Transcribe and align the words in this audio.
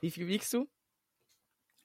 Wie 0.00 0.10
viel 0.10 0.26
wiegst 0.28 0.52
du? 0.54 0.66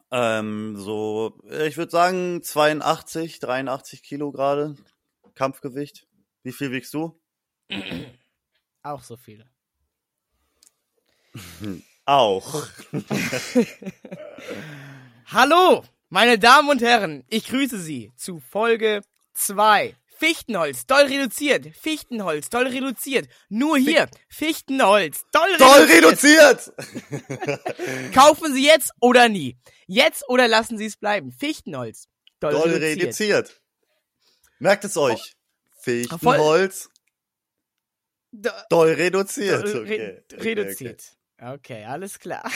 Ähm, 0.09 0.77
so, 0.77 1.37
äh, 1.49 1.67
ich 1.67 1.75
würde 1.75 1.91
sagen 1.91 2.41
82, 2.41 3.39
83 3.39 4.03
Kilo 4.03 4.31
gerade. 4.31 4.75
Kampfgewicht. 5.33 6.07
Wie 6.43 6.53
viel 6.53 6.71
wiegst 6.71 6.93
du? 6.93 7.19
Auch 8.83 9.03
so 9.03 9.17
viel. 9.17 9.45
Auch. 12.05 12.67
Hallo, 15.25 15.83
meine 16.09 16.39
Damen 16.39 16.69
und 16.69 16.81
Herren, 16.81 17.25
ich 17.27 17.47
grüße 17.47 17.79
Sie 17.79 18.13
zu 18.15 18.39
Folge 18.39 19.01
2. 19.33 19.97
Fichtenholz, 20.17 20.85
doll 20.85 21.05
reduziert. 21.05 21.75
Fichtenholz, 21.75 22.49
doll 22.49 22.67
reduziert. 22.67 23.27
Nur 23.49 23.77
hier, 23.77 24.07
Fichtenholz, 24.29 25.23
doll, 25.31 25.57
Doll 25.57 25.83
reduziert. 25.83 26.71
reduziert! 26.77 28.13
Kaufen 28.13 28.53
Sie 28.53 28.65
jetzt 28.65 28.91
oder 29.01 29.27
nie. 29.29 29.57
Jetzt 29.87 30.23
oder 30.29 30.47
lassen 30.47 30.77
Sie 30.77 30.85
es 30.85 30.97
bleiben. 30.97 31.31
Fichtenholz, 31.31 32.07
doll, 32.39 32.53
Doll 32.53 32.69
reduziert. 32.69 33.01
reduziert. 33.01 33.61
Merkt 34.59 34.85
es 34.85 34.95
euch. 34.97 35.19
Voll- 35.19 36.03
Fichtenholz, 36.03 36.89
Do- 38.31 38.49
doll 38.69 38.89
reduziert. 38.93 39.63
Re 39.65 39.79
Okay. 39.81 40.23
okay, 40.33 40.41
reduziert. 40.41 41.03
Okay. 41.39 41.83
alles 41.85 42.19
klar. 42.19 42.49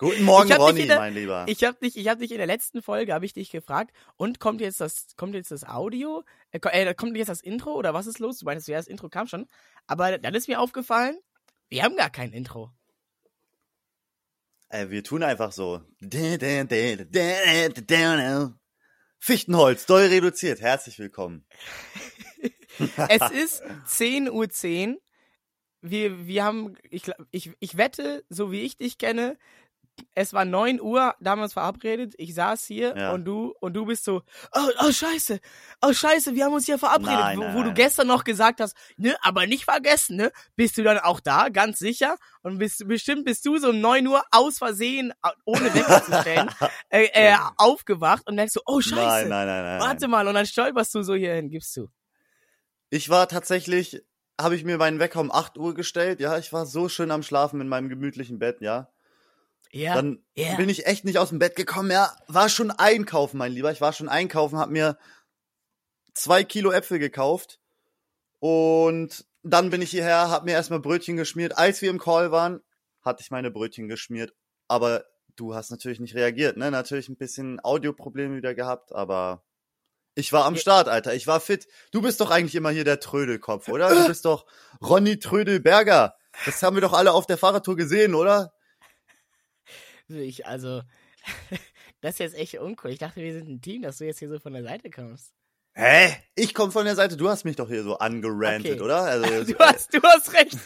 Guten 0.00 0.24
Morgen, 0.24 0.50
hab 0.50 0.60
Ronny, 0.60 0.86
der- 0.86 0.96
mein 0.98 1.12
Lieber. 1.12 1.44
Ich 1.46 1.62
habe 1.62 1.76
dich, 1.78 1.94
ich 1.98 2.08
habe 2.08 2.20
dich 2.22 2.30
in 2.32 2.38
der 2.38 2.46
letzten 2.46 2.80
Folge 2.80 3.12
habe 3.12 3.26
ich 3.26 3.34
dich 3.34 3.50
gefragt 3.50 3.94
und 4.16 4.40
kommt 4.40 4.62
jetzt 4.62 4.80
das, 4.80 5.14
kommt 5.18 5.34
jetzt 5.34 5.50
das 5.50 5.62
Audio? 5.64 6.24
Äh, 6.52 6.60
äh, 6.62 6.94
kommt 6.94 7.14
jetzt 7.18 7.28
das 7.28 7.42
Intro 7.42 7.74
oder 7.74 7.92
was 7.92 8.06
ist 8.06 8.18
los? 8.18 8.38
Du 8.38 8.46
meintest 8.46 8.66
ja, 8.68 8.78
das 8.78 8.86
Intro 8.86 9.10
kam 9.10 9.26
schon, 9.26 9.46
aber 9.86 10.16
dann 10.16 10.34
ist 10.34 10.48
mir 10.48 10.58
aufgefallen, 10.58 11.18
wir 11.68 11.82
haben 11.82 11.96
gar 11.96 12.08
kein 12.08 12.32
Intro. 12.32 12.72
Äh, 14.70 14.88
wir 14.88 15.04
tun 15.04 15.22
einfach 15.22 15.52
so. 15.52 15.82
Fichtenholz, 19.18 19.84
doll 19.84 20.06
reduziert. 20.06 20.62
Herzlich 20.62 20.98
willkommen. 20.98 21.44
Es 23.08 23.30
ist 23.32 23.62
10.10 23.62 24.30
Uhr. 24.94 25.00
Wir, 25.82 26.26
wir 26.26 26.44
haben, 26.44 26.76
ich, 26.88 27.10
ich, 27.30 27.50
ich 27.58 27.76
wette, 27.76 28.24
so 28.30 28.52
wie 28.52 28.62
ich 28.62 28.78
dich 28.78 28.96
kenne, 28.96 29.36
es 30.14 30.32
war 30.32 30.44
9 30.44 30.80
Uhr, 30.80 31.14
damals 31.20 31.52
verabredet, 31.52 32.14
ich 32.18 32.34
saß 32.34 32.64
hier 32.64 32.94
Ja. 32.96 33.12
und 33.12 33.24
du, 33.24 33.54
und 33.60 33.74
du 33.74 33.84
bist 33.86 34.04
so, 34.04 34.22
oh, 34.52 34.68
oh 34.84 34.90
scheiße, 34.92 35.40
oh 35.82 35.92
scheiße, 35.92 36.34
wir 36.34 36.44
haben 36.44 36.54
uns 36.54 36.66
hier 36.66 36.78
verabredet, 36.78 37.18
Nein, 37.18 37.38
wo, 37.38 37.42
nein, 37.42 37.54
wo 37.54 37.58
du 37.60 37.66
nein. 37.66 37.74
gestern 37.74 38.06
noch 38.06 38.24
gesagt 38.24 38.60
hast, 38.60 38.76
ne, 38.96 39.16
aber 39.22 39.46
nicht 39.46 39.64
vergessen, 39.64 40.16
ne, 40.16 40.32
bist 40.56 40.76
du 40.78 40.82
dann 40.82 40.98
auch 40.98 41.20
da, 41.20 41.48
ganz 41.48 41.78
sicher, 41.78 42.16
und 42.42 42.58
bist, 42.58 42.86
bestimmt 42.88 43.24
bist 43.24 43.44
du 43.46 43.58
so 43.58 43.70
um 43.70 43.80
9 43.80 44.06
Uhr 44.06 44.22
aus 44.30 44.58
Versehen, 44.58 45.12
äh, 45.22 45.28
ohne 45.44 45.72
Wecker 45.74 46.02
zu 46.04 46.20
stellen, 46.20 46.50
äh, 46.90 47.04
äh, 47.12 47.36
aufgewacht 47.56 48.26
und 48.26 48.36
denkst 48.36 48.54
so, 48.54 48.60
oh 48.66 48.80
scheiße, 48.80 49.28
Nein, 49.28 49.28
nein, 49.28 49.46
nein, 49.46 49.64
nein. 49.64 49.80
warte 49.80 50.08
mal, 50.08 50.26
und 50.28 50.34
dann 50.34 50.46
stolperst 50.46 50.94
du 50.94 51.02
so 51.02 51.14
hier 51.14 51.34
hin, 51.34 51.50
gibst 51.50 51.76
du. 51.76 51.88
Ich 52.90 53.08
war 53.08 53.28
tatsächlich, 53.28 54.02
habe 54.40 54.56
ich 54.56 54.64
mir 54.64 54.78
meinen 54.78 54.98
Wecker 54.98 55.20
um 55.20 55.30
8 55.30 55.58
Uhr 55.58 55.74
gestellt. 55.74 56.18
Ja, 56.18 56.38
ich 56.38 56.52
war 56.52 56.66
so 56.66 56.88
schön 56.88 57.10
am 57.10 57.22
Schlafen 57.22 57.60
in 57.60 57.68
meinem 57.68 57.88
gemütlichen 57.88 58.38
Bett, 58.38 58.60
ja. 58.60 58.88
Ja, 59.72 59.94
Dann 59.94 60.24
ja. 60.34 60.56
bin 60.56 60.68
ich 60.68 60.86
echt 60.86 61.04
nicht 61.04 61.18
aus 61.18 61.28
dem 61.28 61.38
Bett 61.38 61.54
gekommen. 61.54 61.90
Ja, 61.90 62.16
war 62.26 62.48
schon 62.48 62.70
einkaufen, 62.70 63.38
mein 63.38 63.52
Lieber. 63.52 63.70
Ich 63.70 63.80
war 63.80 63.92
schon 63.92 64.08
einkaufen, 64.08 64.58
hab 64.58 64.70
mir 64.70 64.98
zwei 66.14 66.42
Kilo 66.44 66.72
Äpfel 66.72 66.98
gekauft. 66.98 67.60
Und 68.40 69.26
dann 69.42 69.70
bin 69.70 69.82
ich 69.82 69.90
hierher, 69.90 70.28
hab 70.30 70.44
mir 70.44 70.52
erstmal 70.52 70.80
Brötchen 70.80 71.16
geschmiert. 71.16 71.56
Als 71.56 71.82
wir 71.82 71.90
im 71.90 71.98
Call 71.98 72.32
waren, 72.32 72.60
hatte 73.02 73.22
ich 73.22 73.30
meine 73.30 73.50
Brötchen 73.50 73.88
geschmiert. 73.88 74.34
Aber 74.66 75.04
du 75.36 75.54
hast 75.54 75.70
natürlich 75.70 76.00
nicht 76.00 76.14
reagiert, 76.14 76.56
ne? 76.56 76.70
Natürlich 76.70 77.08
ein 77.08 77.16
bisschen 77.16 77.60
Audioprobleme 77.60 78.36
wieder 78.36 78.54
gehabt, 78.54 78.92
aber 78.92 79.44
ich 80.14 80.32
war 80.32 80.44
am. 80.44 80.56
Start, 80.56 80.88
Alter. 80.88 81.14
Ich 81.14 81.26
war 81.26 81.40
fit. 81.40 81.66
Du 81.92 82.02
bist 82.02 82.20
doch 82.20 82.30
eigentlich 82.30 82.54
immer 82.54 82.70
hier 82.70 82.84
der 82.84 83.00
Trödelkopf, 83.00 83.68
oder? 83.68 83.94
Du 83.94 84.06
bist 84.08 84.24
doch 84.24 84.46
Ronny 84.82 85.18
Trödelberger. 85.18 86.14
Das 86.44 86.62
haben 86.62 86.76
wir 86.76 86.80
doch 86.80 86.92
alle 86.92 87.12
auf 87.12 87.26
der 87.26 87.38
Fahrradtour 87.38 87.76
gesehen, 87.76 88.14
oder? 88.14 88.52
Ich, 90.10 90.46
also, 90.46 90.82
das 92.00 92.14
ist 92.14 92.18
jetzt 92.18 92.36
echt 92.36 92.54
uncool. 92.58 92.90
Ich 92.90 92.98
dachte, 92.98 93.20
wir 93.20 93.32
sind 93.32 93.48
ein 93.48 93.60
Team, 93.62 93.82
dass 93.82 93.98
du 93.98 94.04
jetzt 94.06 94.18
hier 94.18 94.28
so 94.28 94.38
von 94.38 94.52
der 94.52 94.62
Seite 94.64 94.90
kommst. 94.90 95.32
Hä? 95.74 96.14
Ich 96.34 96.52
komme 96.54 96.72
von 96.72 96.84
der 96.84 96.96
Seite, 96.96 97.16
du 97.16 97.28
hast 97.28 97.44
mich 97.44 97.56
doch 97.56 97.68
hier 97.68 97.82
so 97.84 97.98
angerantet, 97.98 98.72
Okay. 98.72 98.80
oder? 98.82 99.02
Also, 99.02 99.44
Du 99.52 99.58
hast, 99.58 99.94
du 99.94 100.02
hast 100.02 100.32
recht. 100.32 100.58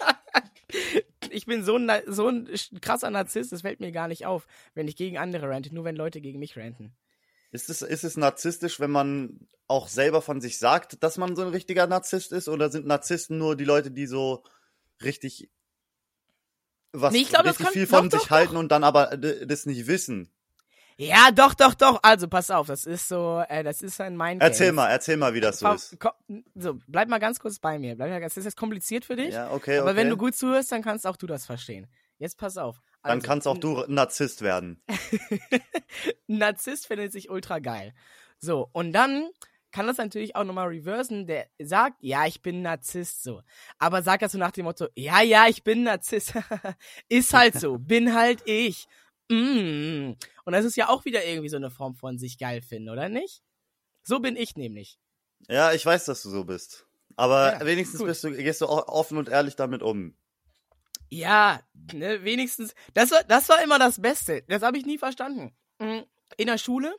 ich 1.30 1.46
bin 1.46 1.64
so 1.64 1.76
ein, 1.76 1.90
so 2.06 2.28
ein 2.28 2.48
krasser 2.80 3.10
Narzisst, 3.10 3.52
das 3.52 3.62
fällt 3.62 3.80
mir 3.80 3.92
gar 3.92 4.08
nicht 4.08 4.26
auf, 4.26 4.46
wenn 4.74 4.88
ich 4.88 4.96
gegen 4.96 5.18
andere 5.18 5.48
rante, 5.48 5.74
nur 5.74 5.84
wenn 5.84 5.96
Leute 5.96 6.20
gegen 6.20 6.38
mich 6.38 6.56
ranten. 6.56 6.96
ist, 7.50 7.68
es, 7.70 7.82
ist 7.82 8.04
es 8.04 8.16
narzisstisch, 8.16 8.80
wenn 8.80 8.90
man 8.90 9.48
auch 9.66 9.88
selber 9.88 10.22
von 10.22 10.40
sich 10.40 10.58
sagt, 10.58 11.02
dass 11.02 11.18
man 11.18 11.36
so 11.36 11.42
ein 11.42 11.48
richtiger 11.48 11.86
Narzisst 11.86 12.32
ist? 12.32 12.48
Oder 12.48 12.70
sind 12.70 12.86
Narzissten 12.86 13.36
nur 13.38 13.56
die 13.56 13.64
Leute, 13.64 13.90
die 13.90 14.06
so 14.06 14.42
richtig 15.02 15.50
was 16.92 17.12
Nee, 17.12 17.20
ich 17.20 17.28
glaub, 17.28 17.44
richtig 17.44 17.64
kann- 17.66 17.72
viel 17.72 17.86
von 17.86 18.08
doch, 18.10 18.18
sich 18.18 18.28
doch, 18.28 18.30
halten 18.36 18.56
und 18.56 18.70
dann 18.72 18.84
aber 18.84 19.16
d- 19.16 19.46
das 19.46 19.66
nicht 19.66 19.86
wissen? 19.86 20.30
Ja, 21.00 21.30
doch, 21.30 21.54
doch, 21.54 21.74
doch. 21.74 22.00
Also, 22.02 22.26
pass 22.26 22.50
auf, 22.50 22.66
das 22.66 22.84
ist 22.84 23.06
so, 23.06 23.40
äh, 23.48 23.62
das 23.62 23.82
ist 23.82 24.00
ein 24.00 24.16
Mind 24.16 24.42
Erzähl 24.42 24.72
mal, 24.72 24.88
erzähl 24.88 25.16
mal, 25.16 25.32
wie 25.32 25.40
das 25.40 25.60
so 25.60 25.70
ist. 25.72 25.96
So, 26.56 26.78
bleib 26.88 27.08
mal 27.08 27.18
ganz 27.20 27.38
kurz 27.38 27.60
bei 27.60 27.78
mir. 27.78 27.94
Bleib 27.94 28.10
mal, 28.10 28.20
das 28.20 28.36
ist 28.36 28.46
jetzt 28.46 28.56
kompliziert 28.56 29.04
für 29.04 29.14
dich, 29.14 29.32
Ja, 29.32 29.52
okay, 29.52 29.78
aber 29.78 29.90
okay. 29.90 29.96
wenn 29.96 30.08
du 30.10 30.16
gut 30.16 30.34
zuhörst, 30.34 30.72
dann 30.72 30.82
kannst 30.82 31.06
auch 31.06 31.16
du 31.16 31.28
das 31.28 31.46
verstehen. 31.46 31.86
Jetzt 32.18 32.36
pass 32.36 32.56
auf. 32.56 32.80
dann 33.04 33.18
Also, 33.18 33.26
kannst 33.28 33.46
auch 33.46 33.58
du 33.58 33.84
Narzisst 33.86 34.42
werden. 34.42 34.82
Narzisst 36.26 36.86
findet 36.86 37.12
sich 37.12 37.30
ultra 37.30 37.58
geil. 37.58 37.94
So, 38.38 38.68
und 38.72 38.92
dann 38.92 39.28
kann 39.70 39.86
das 39.86 39.98
natürlich 39.98 40.34
auch 40.36 40.44
nochmal 40.44 40.68
reversen, 40.68 41.26
der 41.26 41.48
sagt, 41.58 41.96
ja, 42.00 42.26
ich 42.26 42.42
bin 42.42 42.62
Narzisst, 42.62 43.22
so. 43.22 43.42
Aber 43.78 44.02
sagt 44.02 44.22
das 44.22 44.32
so 44.32 44.38
nach 44.38 44.52
dem 44.52 44.64
Motto, 44.64 44.88
ja, 44.94 45.20
ja, 45.20 45.46
ich 45.48 45.62
bin 45.62 45.82
Narzisst. 45.82 46.34
ist 47.08 47.34
halt 47.34 47.54
so, 47.54 47.78
bin 47.78 48.14
halt 48.14 48.42
ich. 48.46 48.86
Mm. 49.30 50.12
Und 50.44 50.52
das 50.52 50.64
ist 50.64 50.76
ja 50.76 50.88
auch 50.88 51.04
wieder 51.04 51.24
irgendwie 51.24 51.50
so 51.50 51.56
eine 51.56 51.70
Form 51.70 51.94
von 51.94 52.18
sich 52.18 52.38
geil 52.38 52.62
finden, 52.62 52.88
oder 52.88 53.08
nicht? 53.08 53.42
So 54.02 54.20
bin 54.20 54.36
ich 54.36 54.56
nämlich. 54.56 54.98
Ja, 55.48 55.72
ich 55.72 55.84
weiß, 55.84 56.06
dass 56.06 56.22
du 56.22 56.30
so 56.30 56.44
bist. 56.44 56.86
Aber 57.16 57.58
Ja, 57.58 57.66
wenigstens 57.66 58.02
bist 58.02 58.24
du, 58.24 58.30
gehst 58.30 58.60
du 58.60 58.66
auch 58.66 58.88
offen 58.88 59.18
und 59.18 59.28
ehrlich 59.28 59.56
damit 59.56 59.82
um. 59.82 60.16
Ja, 61.10 61.60
ne, 61.92 62.22
wenigstens. 62.24 62.74
Das 62.94 63.10
war, 63.10 63.22
das 63.24 63.48
war 63.48 63.62
immer 63.62 63.78
das 63.78 64.00
Beste. 64.00 64.42
Das 64.48 64.62
habe 64.62 64.78
ich 64.78 64.86
nie 64.86 64.98
verstanden. 64.98 65.54
Mm, 65.78 66.00
In 66.36 66.46
der 66.46 66.58
Schule, 66.58 66.94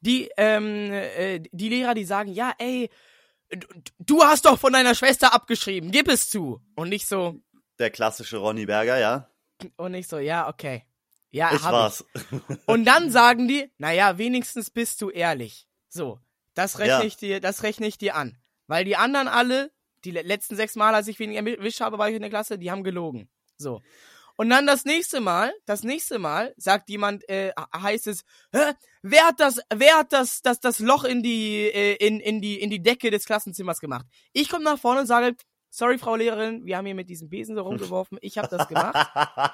die, 0.00 0.30
ähm, 0.36 0.90
äh, 0.92 1.40
die 1.52 1.68
Lehrer, 1.68 1.94
die 1.94 2.04
sagen, 2.04 2.32
ja, 2.32 2.52
ey, 2.58 2.88
du- 3.98 4.22
hast 4.22 4.44
doch 4.44 4.58
von 4.58 4.72
deiner 4.72 4.94
Schwester 4.94 5.32
abgeschrieben, 5.34 5.90
gib 5.90 6.08
es 6.08 6.30
zu. 6.30 6.60
Und 6.76 6.88
nicht 6.88 7.06
so, 7.08 7.40
Der 7.78 7.90
klassische 7.90 8.38
Ronny 8.38 8.66
Berger, 8.66 8.98
ja? 8.98 9.28
und 9.76 9.92
nicht 9.92 10.08
so, 10.08 10.18
ja, 10.18 10.48
okay. 10.48 10.84
Ja, 11.30 11.52
Ich 11.54 11.62
hab 11.62 11.72
war's. 11.72 12.04
Und 12.66 12.84
dann 12.86 13.10
sagen 13.10 13.48
die, 13.48 13.70
naja, 13.76 14.16
wenigstens 14.16 14.70
bist 14.70 15.02
du 15.02 15.10
ehrlich. 15.10 15.66
So, 15.88 16.20
das 16.54 16.78
rechne 16.78 16.88
Ja. 17.00 17.02
ich 17.02 17.16
dir, 17.16 17.40
das 17.40 17.62
rechne 17.64 17.86
ich 17.86 17.98
dir 17.98 18.14
an. 18.16 18.38
Weil 18.66 18.84
die 18.86 18.96
anderen 18.96 19.28
alle, 19.28 19.70
die 20.04 20.10
le- 20.12 20.22
letzten 20.22 20.56
sechs 20.56 20.74
Mal, 20.74 20.94
als 20.94 21.06
ich 21.08 21.18
weniger 21.18 21.46
erwischt 21.46 21.80
habe, 21.80 21.98
war 21.98 22.08
ich 22.08 22.14
in 22.14 22.22
der 22.22 22.30
Klasse, 22.30 22.56
die 22.58 22.70
haben 22.70 22.82
gelogen. 22.82 23.28
So. 23.58 23.82
Und 24.40 24.50
dann 24.50 24.68
das 24.68 24.84
nächste 24.84 25.20
Mal, 25.20 25.52
das 25.66 25.82
nächste 25.82 26.20
Mal 26.20 26.54
sagt 26.56 26.88
jemand, 26.90 27.28
äh, 27.28 27.50
heißt 27.74 28.06
es, 28.06 28.22
Hä? 28.52 28.72
wer 29.02 29.26
hat 29.26 29.40
das, 29.40 29.58
wer 29.74 29.96
hat 29.96 30.12
das, 30.12 30.42
das, 30.42 30.60
das 30.60 30.78
Loch 30.78 31.02
in 31.02 31.24
die, 31.24 31.64
äh, 31.64 31.96
in, 31.96 32.20
in 32.20 32.40
die, 32.40 32.60
in 32.60 32.70
die 32.70 32.80
Decke 32.80 33.10
des 33.10 33.24
Klassenzimmers 33.24 33.80
gemacht? 33.80 34.06
Ich 34.32 34.48
komme 34.48 34.62
nach 34.62 34.78
vorne 34.78 35.00
und 35.00 35.06
sage, 35.08 35.34
sorry, 35.70 35.98
Frau 35.98 36.14
Lehrerin, 36.14 36.64
wir 36.64 36.76
haben 36.76 36.86
hier 36.86 36.94
mit 36.94 37.10
diesem 37.10 37.28
Besen 37.28 37.56
so 37.56 37.62
rumgeworfen, 37.62 38.16
ich 38.20 38.38
habe 38.38 38.46
das 38.48 38.68
gemacht. 38.68 39.10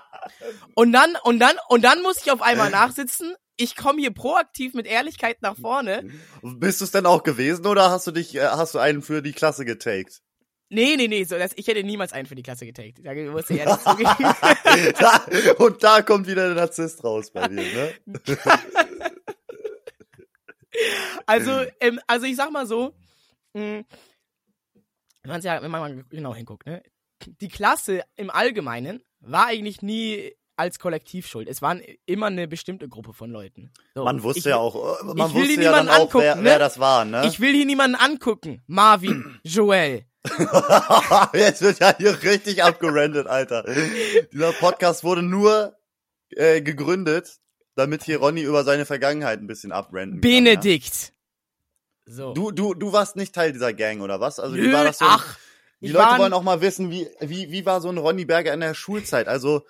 Und 0.75 0.92
dann, 0.92 1.16
und 1.22 1.39
dann, 1.39 1.57
und 1.69 1.84
dann 1.84 2.01
muss 2.01 2.22
ich 2.25 2.33
auf 2.33 2.41
einmal 2.41 2.71
nachsitzen. 2.71 3.34
Ich 3.59 3.77
komme 3.77 4.01
hier 4.01 4.13
proaktiv 4.13 4.72
mit 4.72 4.87
Ehrlichkeit 4.87 5.42
nach 5.42 5.54
vorne. 5.54 6.10
Bist 6.41 6.80
du 6.80 6.87
es 6.87 6.92
denn 6.92 7.04
auch 7.04 7.22
gewesen 7.22 7.66
oder 7.66 7.91
hast 7.91 8.07
du 8.07 8.10
dich, 8.10 8.34
äh, 8.34 8.47
hast 8.47 8.75
du 8.75 8.78
einen 8.78 9.03
für 9.03 9.21
die 9.21 9.33
Klasse 9.33 9.66
getaked? 9.66 10.22
Nee, 10.74 10.97
nee, 10.97 11.06
nee, 11.06 11.22
so, 11.22 11.38
das, 11.38 11.53
ich 11.54 11.68
hätte 11.68 11.84
niemals 11.84 12.12
einen 12.12 12.26
für 12.26 12.34
die 12.34 12.42
Klasse 12.42 12.66
getaked. 12.66 12.98
Da 13.04 13.15
muss 13.15 13.48
ich 13.48 13.60
ehrlich 13.60 13.76
zugeben. 13.84 15.54
und 15.59 15.82
da 15.82 16.03
kommt 16.03 16.26
wieder 16.26 16.47
der 16.48 16.56
Narzisst 16.56 17.04
raus 17.04 17.30
bei 17.30 17.47
dir, 17.48 17.62
ne? 17.62 17.94
Also, 21.26 21.65
ähm, 21.78 22.00
also 22.09 22.26
ich 22.26 22.34
sag 22.34 22.50
mal 22.50 22.66
so, 22.66 22.92
mh, 23.53 23.84
wenn 25.22 25.30
man's 25.30 25.44
ja, 25.44 25.62
wenn 25.62 25.71
man 25.71 25.80
mal 25.80 26.04
genau 26.10 26.34
hinguckt, 26.34 26.66
ne? 26.66 26.82
Die 27.41 27.48
Klasse 27.48 28.03
im 28.16 28.28
Allgemeinen 28.28 29.00
war 29.20 29.47
eigentlich 29.47 29.82
nie 29.82 30.34
als 30.56 30.80
Kollektiv 30.80 31.28
schuld. 31.28 31.48
Es 31.48 31.62
waren 31.62 31.80
immer 32.06 32.27
eine 32.27 32.48
bestimmte 32.48 32.88
Gruppe 32.88 33.12
von 33.12 33.30
Leuten. 33.30 33.70
So, 33.94 34.04
Man 34.04 34.22
wusste 34.24 34.41
ich, 34.41 34.44
ja 34.47 34.56
auch, 34.56 34.74
äh, 35.00 35.04
man 35.15 35.32
wusste 35.32 35.62
ja 35.62 35.70
dann 35.70 35.88
auch, 35.88 36.12
wer, 36.15 36.32
angucken, 36.32 36.44
wer 36.44 36.54
ne? 36.54 36.59
das 36.59 36.78
war, 36.80 37.04
ne? 37.04 37.27
Ich 37.27 37.38
will 37.38 37.54
hier 37.54 37.66
niemanden 37.66 37.97
angucken. 37.97 38.62
Marvin, 38.66 39.38
Joel, 39.44 40.04
Jetzt 41.34 41.60
wird 41.62 41.80
ja 41.80 41.94
hier 41.97 42.22
richtig 42.22 42.62
abgerandet, 42.62 43.26
Alter. 43.26 43.65
Dieser 44.32 44.53
Podcast 44.53 45.04
wurde 45.04 45.22
nur 45.22 45.76
äh, 46.30 46.62
gegründet, 46.62 47.38
damit 47.74 48.04
hier 48.04 48.18
Ronny 48.18 48.42
über 48.42 48.65
seine 48.65 48.86
Vergangenheit 48.86 49.41
ein 49.41 49.47
bisschen 49.47 49.72
abranden 49.72 50.21
Benedikt. 50.21 50.92
Kann, 50.92 51.10
ja? 52.06 52.15
So. 52.16 52.34
Du, 52.34 52.50
du, 52.50 52.74
du 52.74 52.92
warst 52.92 53.16
nicht 53.16 53.34
Teil 53.34 53.53
dieser 53.53 53.72
Gang, 53.72 54.00
oder 54.00 54.21
was? 54.21 54.38
Also, 54.38 54.56
Nö, 54.56 54.68
wie 54.68 54.72
war 54.72 54.84
das 54.84 54.98
so? 54.98 55.06
ach. 55.06 55.38
Die 55.80 55.88
Leute 55.88 56.18
wollen 56.18 56.32
auch 56.32 56.42
mal 56.42 56.62
wissen, 56.62 56.91
wie, 56.91 57.06
wie, 57.20 57.50
wie 57.50 57.66
war 57.66 57.82
so 57.82 57.91
ein 57.91 57.98
Ronny 57.98 58.24
Berger 58.24 58.54
in 58.54 58.60
der 58.60 58.74
Schulzeit? 58.74 59.28
Also, 59.28 59.66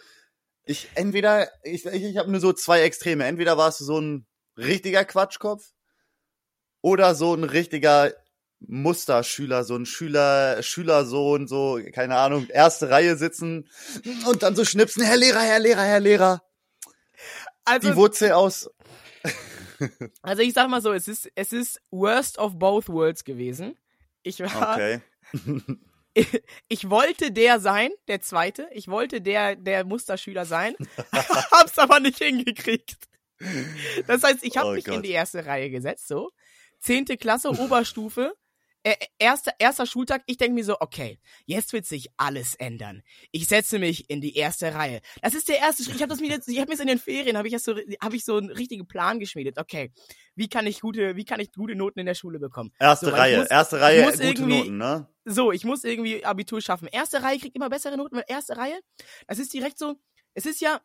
ich, 0.64 0.88
entweder, 0.94 1.48
ich, 1.64 1.84
ich, 1.86 2.04
ich 2.04 2.16
habe 2.16 2.30
nur 2.30 2.40
so 2.40 2.52
zwei 2.52 2.82
Extreme. 2.82 3.24
Entweder 3.24 3.58
warst 3.58 3.80
du 3.80 3.84
so 3.84 4.00
ein 4.00 4.26
richtiger 4.56 5.04
Quatschkopf 5.04 5.72
oder 6.82 7.14
so 7.14 7.34
ein 7.34 7.44
richtiger 7.44 8.12
Musterschüler, 8.68 9.64
so 9.64 9.76
ein 9.76 9.86
Schüler, 9.86 10.62
Schülersohn, 10.62 11.46
so, 11.46 11.80
keine 11.92 12.16
Ahnung, 12.16 12.48
erste 12.48 12.90
Reihe 12.90 13.16
sitzen 13.16 13.68
und 14.26 14.42
dann 14.42 14.56
so 14.56 14.64
schnipsen, 14.64 15.02
Herr 15.02 15.16
Lehrer, 15.16 15.40
Herr 15.40 15.60
Lehrer, 15.60 15.82
Herr 15.82 16.00
Lehrer. 16.00 16.42
Also, 17.64 17.90
die 17.90 17.96
Wurzel 17.96 18.32
aus. 18.32 18.70
also 20.22 20.42
ich 20.42 20.52
sag 20.52 20.68
mal 20.68 20.80
so, 20.82 20.92
es 20.92 21.08
ist, 21.08 21.30
es 21.34 21.52
ist 21.52 21.80
worst 21.90 22.38
of 22.38 22.58
both 22.58 22.88
worlds 22.88 23.24
gewesen. 23.24 23.76
Ich 24.22 24.40
war, 24.40 24.74
okay. 24.74 25.00
ich, 26.14 26.42
ich 26.68 26.90
wollte 26.90 27.32
der 27.32 27.60
sein, 27.60 27.90
der 28.08 28.20
zweite. 28.20 28.68
Ich 28.72 28.88
wollte 28.88 29.20
der, 29.20 29.56
der 29.56 29.84
Musterschüler 29.84 30.46
sein, 30.46 30.74
hab's 31.50 31.78
aber 31.78 32.00
nicht 32.00 32.18
hingekriegt. 32.18 32.96
Das 34.06 34.22
heißt, 34.22 34.42
ich 34.42 34.56
habe 34.56 34.70
Oh 34.70 34.72
mich 34.72 34.86
in 34.86 34.94
Gott. 34.94 35.04
die 35.04 35.10
erste 35.10 35.44
Reihe 35.44 35.70
gesetzt, 35.70 36.08
so. 36.08 36.30
Zehnte 36.78 37.16
Klasse, 37.16 37.50
Oberstufe, 37.50 38.34
erster, 39.18 39.52
erster 39.58 39.86
Schultag. 39.86 40.22
Ich 40.26 40.36
denke 40.36 40.54
mir 40.54 40.64
so, 40.64 40.76
okay, 40.80 41.18
jetzt 41.46 41.72
wird 41.72 41.86
sich 41.86 42.08
alles 42.16 42.54
ändern. 42.56 43.02
Ich 43.32 43.46
setze 43.48 43.78
mich 43.78 44.10
in 44.10 44.20
die 44.20 44.36
erste 44.36 44.74
Reihe. 44.74 45.00
Das 45.22 45.34
ist 45.34 45.48
der 45.48 45.58
erste 45.58 45.82
Schritt. 45.84 45.96
Ich 45.96 46.02
habe 46.02 46.10
das 46.10 46.20
mir 46.20 46.28
jetzt, 46.28 46.48
ich 46.48 46.58
habe 46.58 46.68
mir 46.68 46.74
jetzt 46.74 46.80
in 46.82 46.88
den 46.88 46.98
Ferien, 46.98 47.36
habe 47.38 47.48
ich 47.48 47.54
das 47.54 47.64
so, 47.64 47.74
habe 48.02 48.16
ich 48.16 48.24
so 48.24 48.36
einen 48.36 48.50
richtigen 48.50 48.86
Plan 48.86 49.18
geschmiedet. 49.18 49.58
Okay, 49.58 49.92
wie 50.34 50.48
kann 50.48 50.66
ich 50.66 50.80
gute, 50.80 51.16
wie 51.16 51.24
kann 51.24 51.40
ich 51.40 51.52
gute 51.52 51.74
Noten 51.74 51.98
in 52.00 52.06
der 52.06 52.14
Schule 52.14 52.38
bekommen? 52.38 52.72
Erste 52.78 53.06
So, 53.06 53.12
Reihe, 53.12 53.38
muss- 53.38 53.46
erste 53.48 53.80
Reihe, 53.80 54.04
gute 54.12 54.42
Noten, 54.42 54.76
ne? 54.76 55.08
so, 55.24 55.52
ich 55.52 55.64
muss 55.64 55.84
irgendwie 55.84 56.24
Abitur 56.24 56.60
schaffen. 56.60 56.86
Erste 56.88 57.22
Reihe 57.22 57.38
kriegt 57.38 57.56
immer 57.56 57.70
bessere 57.70 57.96
Noten, 57.96 58.16
weil 58.16 58.24
erste 58.28 58.56
Reihe, 58.56 58.78
das 59.26 59.38
ist 59.38 59.52
direkt 59.54 59.78
so, 59.78 59.94
es 60.34 60.44
ist 60.46 60.60
ja, 60.60 60.80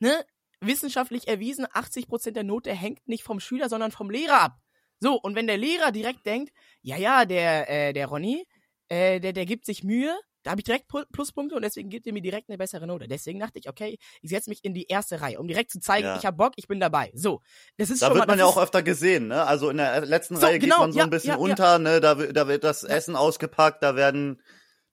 ne, 0.00 0.24
wissenschaftlich 0.60 1.28
erwiesen, 1.28 1.66
80% 1.66 2.32
der 2.32 2.42
Note 2.42 2.72
hängt 2.72 3.06
nicht 3.06 3.22
vom 3.22 3.38
Schüler, 3.38 3.68
sondern 3.68 3.92
vom 3.92 4.10
Lehrer 4.10 4.40
ab. 4.40 4.58
So, 5.00 5.14
und 5.20 5.34
wenn 5.34 5.46
der 5.46 5.56
Lehrer 5.58 5.92
direkt 5.92 6.26
denkt, 6.26 6.50
ja, 6.82 6.96
ja, 6.96 7.24
der, 7.24 7.70
äh, 7.70 7.92
der 7.92 8.06
Ronny, 8.06 8.44
äh, 8.88 9.20
der, 9.20 9.32
der 9.32 9.46
gibt 9.46 9.64
sich 9.66 9.84
Mühe, 9.84 10.16
da 10.42 10.52
habe 10.52 10.60
ich 10.60 10.64
direkt 10.64 10.88
Pu- 10.90 11.04
Pluspunkte 11.12 11.54
und 11.56 11.62
deswegen 11.62 11.90
gibt 11.90 12.06
er 12.06 12.12
mir 12.12 12.22
direkt 12.22 12.48
eine 12.48 12.58
bessere 12.58 12.86
Note. 12.86 13.06
Deswegen 13.08 13.38
dachte 13.38 13.58
ich, 13.58 13.68
okay, 13.68 13.98
ich 14.22 14.30
setze 14.30 14.48
mich 14.50 14.60
in 14.64 14.72
die 14.74 14.86
erste 14.86 15.20
Reihe, 15.20 15.38
um 15.38 15.46
direkt 15.48 15.70
zu 15.70 15.80
zeigen, 15.80 16.06
Ja. 16.06 16.16
ich 16.16 16.24
habe 16.26 16.36
Bock, 16.36 16.52
ich 16.56 16.68
bin 16.68 16.80
dabei. 16.80 17.10
So, 17.14 17.40
das 17.76 17.90
ist 17.90 18.00
Da 18.00 18.06
schon 18.06 18.14
wird 18.16 18.20
mal, 18.20 18.32
man 18.32 18.38
ja 18.38 18.46
auch 18.46 18.56
öfter 18.58 18.82
gesehen, 18.82 19.28
ne? 19.28 19.44
Also 19.44 19.70
in 19.70 19.76
der 19.76 20.06
letzten 20.06 20.36
So, 20.36 20.46
Reihe 20.46 20.58
genau, 20.58 20.76
geht 20.76 20.82
man 20.82 20.92
so 20.92 20.98
ja, 20.98 21.04
ein 21.04 21.10
bisschen 21.10 21.30
ja, 21.32 21.36
unter, 21.36 21.78
ne? 21.78 22.00
Da, 22.00 22.14
da 22.14 22.48
wird 22.48 22.64
das 22.64 22.84
Essen 22.84 23.16
ausgepackt, 23.16 23.82
da 23.82 23.96
werden 23.96 24.40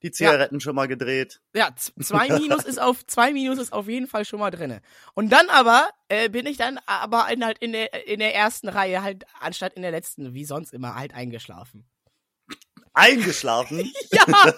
die 0.06 0.12
Zigaretten 0.12 0.60
schon 0.60 0.74
mal 0.74 0.88
gedreht. 0.88 1.40
Ja, 1.54 1.74
zwei 1.76 2.28
Minus 2.38 2.64
ist 2.64 2.80
auf 2.80 3.06
zwei 3.06 3.32
Minus 3.32 3.58
ist 3.58 3.72
auf 3.72 3.88
jeden 3.88 4.06
Fall 4.06 4.24
schon 4.24 4.40
mal 4.40 4.50
drinne. 4.50 4.80
Und 5.14 5.30
dann 5.30 5.48
aber 5.48 5.88
äh, 6.08 6.28
bin 6.28 6.46
ich 6.46 6.56
dann 6.56 6.78
aber 6.86 7.28
in, 7.30 7.44
halt 7.44 7.58
in 7.58 7.72
der 7.72 8.06
in 8.06 8.20
der 8.20 8.34
ersten 8.34 8.68
Reihe 8.68 9.02
halt 9.02 9.24
anstatt 9.40 9.74
in 9.74 9.82
der 9.82 9.90
letzten 9.90 10.34
wie 10.34 10.44
sonst 10.44 10.72
immer 10.72 10.94
halt 10.94 11.14
eingeschlafen. 11.14 11.86
Eingeschlafen. 12.94 13.92
Ja. 14.12 14.52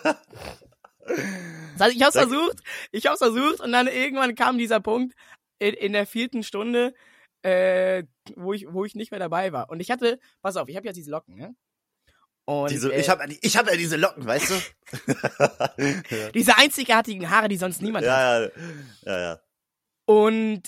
Das 1.07 1.81
heißt, 1.81 1.97
ich 1.97 2.03
hab's 2.03 2.17
versucht, 2.17 2.59
ich 2.93 3.07
hab's 3.07 3.19
versucht 3.19 3.61
und 3.61 3.73
dann 3.73 3.87
irgendwann 3.87 4.35
kam 4.35 4.59
dieser 4.59 4.79
Punkt 4.79 5.15
in, 5.59 5.73
in 5.73 5.95
der 5.95 6.07
vierten 6.07 6.43
Stunde, 6.43 6.93
äh, 7.43 8.05
wo 8.37 8.53
ich 8.53 8.67
wo 8.71 8.85
ich 8.85 8.95
nicht 8.95 9.11
mehr 9.11 9.21
dabei 9.21 9.53
war. 9.53 9.71
Und 9.71 9.81
ich 9.81 9.91
hatte, 9.91 10.19
pass 10.43 10.57
auf, 10.57 10.69
ich 10.69 10.77
habe 10.77 10.87
ja 10.87 10.93
diese 10.93 11.11
Locken, 11.11 11.37
ne? 11.37 11.57
Und 12.49 12.71
diese, 12.71 12.91
äh, 12.91 12.99
ich 12.99 13.11
habe 13.11 13.27
ich 13.29 13.57
hab 13.59 13.69
ja 13.69 13.77
diese 13.77 13.99
Locken, 13.99 14.25
weißt 14.25 14.53
du? 14.53 16.33
diese 16.35 16.57
einzigartigen 16.57 17.29
Haare, 17.29 17.49
die 17.49 17.59
sonst 17.59 17.83
niemand 17.83 18.07
hat. 18.07 18.11
ja, 18.11 18.41
ja, 18.41 18.51
ja, 19.05 19.19
ja. 19.19 19.41
Und 20.07 20.63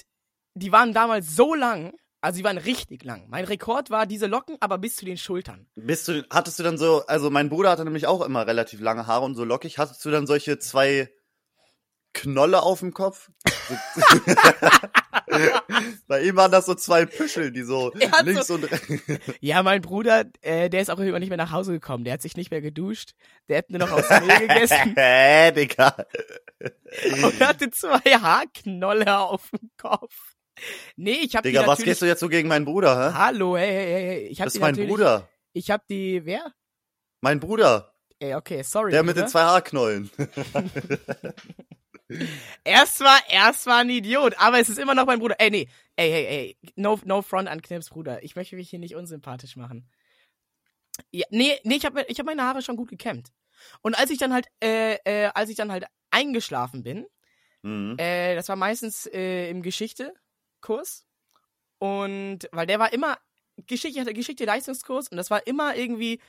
die 0.52 0.72
waren 0.72 0.92
damals 0.92 1.34
so 1.34 1.54
lang, 1.54 1.94
also 2.20 2.36
die 2.36 2.44
waren 2.44 2.58
richtig 2.58 3.02
lang. 3.02 3.28
Mein 3.30 3.46
Rekord 3.46 3.88
war 3.88 4.04
diese 4.04 4.26
Locken, 4.26 4.58
aber 4.60 4.76
bis 4.76 4.96
zu 4.96 5.06
den 5.06 5.16
Schultern. 5.16 5.68
Bist 5.74 6.06
du, 6.06 6.22
hattest 6.28 6.58
du 6.58 6.64
dann 6.64 6.76
so, 6.76 7.06
also 7.06 7.30
mein 7.30 7.48
Bruder 7.48 7.70
hatte 7.70 7.84
nämlich 7.84 8.06
auch 8.06 8.20
immer 8.20 8.46
relativ 8.46 8.80
lange 8.80 9.06
Haare 9.06 9.24
und 9.24 9.34
so 9.34 9.44
lockig. 9.44 9.78
Hattest 9.78 10.04
du 10.04 10.10
dann 10.10 10.26
solche 10.26 10.58
zwei 10.58 11.10
Knolle 12.12 12.62
auf 12.62 12.80
dem 12.80 12.92
Kopf? 12.92 13.30
Bei 16.06 16.22
ihm 16.22 16.36
waren 16.36 16.50
das 16.52 16.66
so 16.66 16.74
zwei 16.74 17.06
Püschel, 17.06 17.52
die 17.52 17.62
so 17.62 17.92
links 18.24 18.46
so- 18.48 18.54
und 18.54 18.68
Ja, 19.40 19.62
mein 19.62 19.80
Bruder, 19.82 20.24
äh, 20.42 20.68
der 20.70 20.80
ist 20.80 20.90
auch 20.90 20.98
irgendwann 20.98 21.20
nicht 21.20 21.28
mehr 21.28 21.38
nach 21.38 21.52
Hause 21.52 21.72
gekommen. 21.72 22.04
Der 22.04 22.14
hat 22.14 22.22
sich 22.22 22.36
nicht 22.36 22.50
mehr 22.50 22.60
geduscht. 22.60 23.12
Der 23.48 23.58
hat 23.58 23.70
nur 23.70 23.78
noch 23.80 23.90
aufs 23.92 24.08
Mehl 24.10 24.38
gegessen 24.48 24.94
Hä, 24.96 25.52
Digga. 25.52 25.94
und 27.22 27.40
hatte 27.40 27.70
zwei 27.70 27.98
Haarknolle 27.98 29.18
auf 29.18 29.50
dem 29.50 29.70
Kopf. 29.76 30.14
Nee, 30.96 31.18
ich 31.22 31.36
hab 31.36 31.42
Digga, 31.42 31.62
die 31.62 31.66
was 31.68 31.78
gehst 31.82 32.02
du 32.02 32.06
jetzt 32.06 32.20
so 32.20 32.28
gegen 32.28 32.48
meinen 32.48 32.64
Bruder, 32.66 33.10
hä? 33.12 33.14
Hallo, 33.16 33.56
hey, 33.56 33.66
hey, 33.72 33.86
hey, 33.92 34.02
hey. 34.08 34.26
Ich 34.28 34.40
hab 34.40 34.46
Das 34.46 34.54
ist 34.54 34.60
mein. 34.60 34.74
Bruder. 34.76 35.28
Ich 35.52 35.70
hab 35.70 35.86
die... 35.88 36.24
Wer? 36.26 36.52
Mein 37.22 37.40
Bruder. 37.40 37.92
Ey, 38.18 38.34
okay, 38.34 38.62
sorry. 38.62 38.90
Der 38.92 39.02
mit 39.02 39.16
den 39.16 39.22
Bruder. 39.22 39.30
zwei 39.32 39.42
Haarknollen. 39.42 40.10
Erst 42.64 43.00
war, 43.00 43.18
erst 43.28 43.66
war 43.66 43.78
ein 43.78 43.90
Idiot, 43.90 44.34
aber 44.38 44.58
es 44.58 44.68
ist 44.68 44.78
immer 44.78 44.94
noch 44.94 45.06
mein 45.06 45.18
Bruder. 45.18 45.36
Ey, 45.38 45.50
nee, 45.50 45.68
ey, 45.96 46.12
ey, 46.12 46.26
ey, 46.26 46.58
no, 46.76 46.98
no 47.04 47.22
front 47.22 47.48
an 47.48 47.62
Knips 47.62 47.90
Bruder. 47.90 48.22
Ich 48.22 48.36
möchte 48.36 48.56
mich 48.56 48.70
hier 48.70 48.78
nicht 48.78 48.94
unsympathisch 48.94 49.56
machen. 49.56 49.88
Ja, 51.12 51.26
nee, 51.30 51.58
nee, 51.64 51.76
ich 51.76 51.84
habe 51.86 52.04
ich 52.08 52.18
hab 52.18 52.26
meine 52.26 52.42
Haare 52.42 52.62
schon 52.62 52.76
gut 52.76 52.88
gekämmt. 52.88 53.32
Und 53.82 53.98
als 53.98 54.10
ich 54.10 54.18
dann 54.18 54.32
halt, 54.32 54.48
äh, 54.62 54.94
äh, 55.04 55.30
als 55.34 55.50
ich 55.50 55.56
dann 55.56 55.72
halt 55.72 55.86
eingeschlafen 56.10 56.82
bin, 56.82 57.06
Mhm. 57.62 57.96
äh, 57.98 58.34
das 58.34 58.48
war 58.48 58.56
meistens 58.56 59.06
äh, 59.06 59.50
im 59.50 59.62
Geschichte-Kurs. 59.62 61.06
Und, 61.78 62.48
weil 62.52 62.66
der 62.66 62.78
war 62.78 62.92
immer, 62.92 63.18
Geschichte, 63.66 63.98
ich 63.98 64.00
hatte 64.00 64.14
Geschichte-Leistungskurs 64.14 65.08
und 65.08 65.16
das 65.16 65.30
war 65.30 65.46
immer 65.46 65.76
irgendwie 65.76 66.20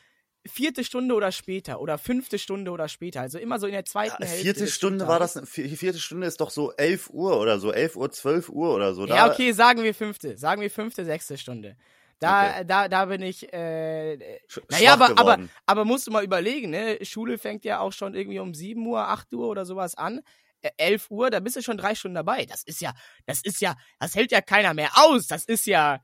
vierte 0.47 0.83
Stunde 0.83 1.13
oder 1.15 1.31
später 1.31 1.79
oder 1.81 1.97
fünfte 1.97 2.39
Stunde 2.39 2.71
oder 2.71 2.87
später. 2.87 3.21
Also 3.21 3.37
immer 3.37 3.59
so 3.59 3.67
in 3.67 3.73
der 3.73 3.85
zweiten 3.85 4.21
Ja, 4.23 4.27
Hälfte. 4.27 4.43
vierte 4.43 4.67
Stunde 4.67 5.07
war 5.07 5.19
das, 5.19 5.35
vi- 5.37 5.75
vierte 5.75 5.99
Stunde 5.99 6.25
ist 6.27 6.41
doch 6.41 6.49
so 6.49 6.71
11 6.73 7.09
Uhr 7.11 7.39
oder 7.39 7.59
so, 7.59 7.71
11 7.71 7.95
Uhr, 7.95 8.11
12 8.11 8.49
Uhr 8.49 8.73
oder 8.73 8.93
so. 8.95 9.05
Ja, 9.05 9.27
Da- 9.27 9.31
okay, 9.33 9.51
sagen 9.51 9.83
wir 9.83 9.93
fünfte. 9.93 10.37
Sagen 10.37 10.61
wir 10.61 10.71
fünfte, 10.71 11.05
sechste 11.05 11.37
Stunde. 11.37 11.77
Da, 12.19 12.49
Okay. 12.49 12.65
da, 12.67 12.87
da 12.87 13.05
bin 13.05 13.21
ich, 13.23 13.51
äh, 13.53 14.39
sch- 14.47 14.61
naja, 14.69 14.93
aber, 14.93 15.05
aber, 15.05 15.15
geworden. 15.37 15.49
aber 15.65 15.85
musst 15.85 16.05
du 16.07 16.11
mal 16.11 16.23
überlegen, 16.23 16.69
ne? 16.69 16.97
Schule 17.03 17.37
fängt 17.39 17.65
ja 17.65 17.79
auch 17.79 17.93
schon 17.93 18.13
irgendwie 18.13 18.37
um 18.39 18.53
7 18.53 18.85
Uhr, 18.85 18.99
8 19.07 19.33
Uhr 19.33 19.47
oder 19.47 19.65
sowas 19.65 19.95
an. 19.95 20.21
Äh, 20.61 20.69
11 20.77 21.09
Uhr, 21.09 21.31
da 21.31 21.39
bist 21.39 21.55
du 21.55 21.63
schon 21.63 21.77
drei 21.77 21.95
Stunden 21.95 22.13
dabei. 22.15 22.45
Das 22.45 22.61
ist 22.63 22.79
ja, 22.81 22.93
das 23.25 23.41
ist 23.43 23.59
ja, 23.61 23.75
das 23.99 24.13
hält 24.15 24.31
ja 24.31 24.41
keiner 24.41 24.75
mehr 24.75 24.91
aus. 24.95 25.25
Das 25.27 25.45
ist 25.45 25.65
ja 25.65 25.99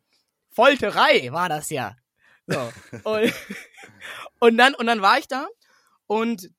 Folterei, 0.50 1.30
war 1.32 1.50
das 1.50 1.70
ja. 1.70 1.96
So. 2.48 2.72
und, 3.04 3.34
und 4.40 4.58
dann, 4.58 4.74
und 4.76 4.88
dann 4.88 5.02
war 5.02 5.20
ich 5.20 5.28
da 5.28 5.48
und, 6.08 6.50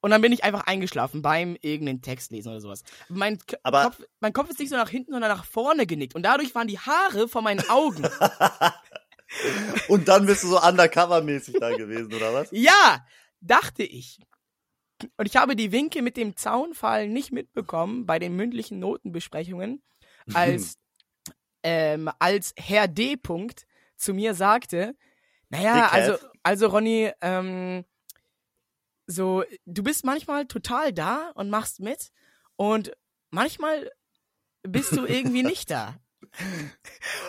und 0.00 0.10
dann 0.10 0.20
bin 0.20 0.32
ich 0.32 0.44
einfach 0.44 0.66
eingeschlafen 0.66 1.22
beim 1.22 1.56
irgendeinen 1.60 2.02
Text 2.02 2.30
lesen 2.30 2.48
oder 2.50 2.60
sowas. 2.60 2.82
Mein, 3.08 3.38
K 3.38 3.56
Aber- 3.62 3.84
Kopf, 3.84 4.02
mein 4.20 4.32
Kopf 4.32 4.50
ist 4.50 4.58
nicht 4.58 4.68
so 4.68 4.76
nach 4.76 4.90
hinten, 4.90 5.12
sondern 5.12 5.30
nach 5.30 5.44
vorne 5.44 5.86
genickt. 5.86 6.14
Und 6.14 6.22
dadurch 6.24 6.54
waren 6.54 6.68
die 6.68 6.78
Haare 6.78 7.28
vor 7.28 7.42
meinen 7.42 7.68
Augen. 7.68 8.06
Und 9.88 10.08
dann 10.08 10.26
bist 10.26 10.42
du 10.44 10.48
so 10.48 10.60
undercover-mäßig 10.60 11.58
da 11.58 11.74
gewesen, 11.74 12.12
oder 12.12 12.34
was? 12.34 12.48
Ja, 12.50 13.06
dachte 13.40 13.82
ich. 13.82 14.18
Und 15.16 15.26
ich 15.26 15.36
habe 15.36 15.56
die 15.56 15.72
Winke 15.72 16.02
mit 16.02 16.16
dem 16.16 16.36
Zaunfall 16.36 17.08
nicht 17.08 17.32
mitbekommen 17.32 18.04
bei 18.04 18.18
den 18.18 18.36
mündlichen 18.36 18.78
Notenbesprechungen, 18.78 19.82
als, 20.34 20.76
ähm, 21.62 22.10
als 22.18 22.52
Herr 22.58 22.88
D. 22.88 23.14
-Punkt 23.14 23.64
zu 24.02 24.12
mir 24.14 24.34
sagte, 24.34 24.94
naja, 25.48 25.88
also, 25.88 26.16
also 26.42 26.66
Ronny, 26.68 27.12
ähm, 27.20 27.84
so, 29.06 29.44
du 29.66 29.82
bist 29.82 30.04
manchmal 30.04 30.46
total 30.46 30.92
da 30.92 31.30
und 31.34 31.50
machst 31.50 31.80
mit 31.80 32.10
und 32.56 32.92
manchmal 33.30 33.90
bist 34.62 34.92
du 34.96 35.04
irgendwie 35.04 35.42
nicht 35.42 35.70
da. 35.70 35.96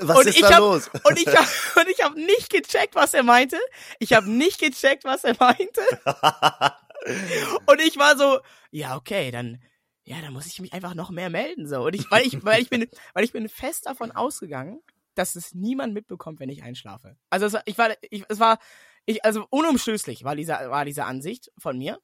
Was 0.02 0.20
Und 0.20 0.28
ist 0.28 0.36
ich 0.36 0.42
da 0.42 0.52
hab- 0.52 0.60
los? 0.60 0.90
Und 1.04 1.20
ich 1.20 1.28
habe 1.28 1.48
und 1.82 1.90
ich 1.90 2.02
hab 2.04 2.16
nicht 2.16 2.50
gecheckt, 2.50 2.96
was 2.96 3.14
er 3.14 3.24
meinte. 3.24 3.60
Ich 4.00 4.14
habe 4.14 4.30
nicht 4.30 4.60
gecheckt, 4.62 5.04
was 5.04 5.24
er 5.26 5.36
meinte. 5.40 5.82
Und 7.66 7.82
ich 7.82 7.98
war 7.98 8.16
so, 8.18 8.40
ja, 8.72 8.96
okay, 8.96 9.30
dann 9.32 9.62
ja, 10.06 10.22
dann 10.22 10.32
muss 10.32 10.46
ich 10.48 10.60
mich 10.62 10.72
einfach 10.74 10.94
noch 10.94 11.10
mehr 11.10 11.30
melden 11.30 11.68
so. 11.68 11.84
Und 11.86 11.96
ich 11.96 12.10
weil 12.12 12.26
ich 12.26 12.46
weil 12.46 12.62
ich 12.62 12.70
bin 12.70 12.88
weil 13.14 13.24
ich 13.26 13.34
bin 13.34 13.50
fest 13.50 13.88
davon 13.88 14.12
ausgegangen, 14.12 14.80
dass 15.16 15.36
es 15.36 15.54
niemand 15.54 15.94
mitbekommt, 15.94 16.40
wenn 16.40 16.50
ich 16.50 16.64
einschlafe. 16.64 17.18
Also 17.30 17.46
es, 17.46 17.56
ich 17.66 17.78
war 17.78 17.92
ich, 18.10 18.24
es 18.30 18.40
war 18.40 18.60
ich, 19.06 19.24
also 19.26 19.46
unumstößlich 19.50 20.24
war 20.24 20.36
diese, 20.36 20.54
war 20.54 20.86
diese 20.86 21.06
Ansicht 21.06 21.52
von 21.58 21.78
mir. 21.78 22.00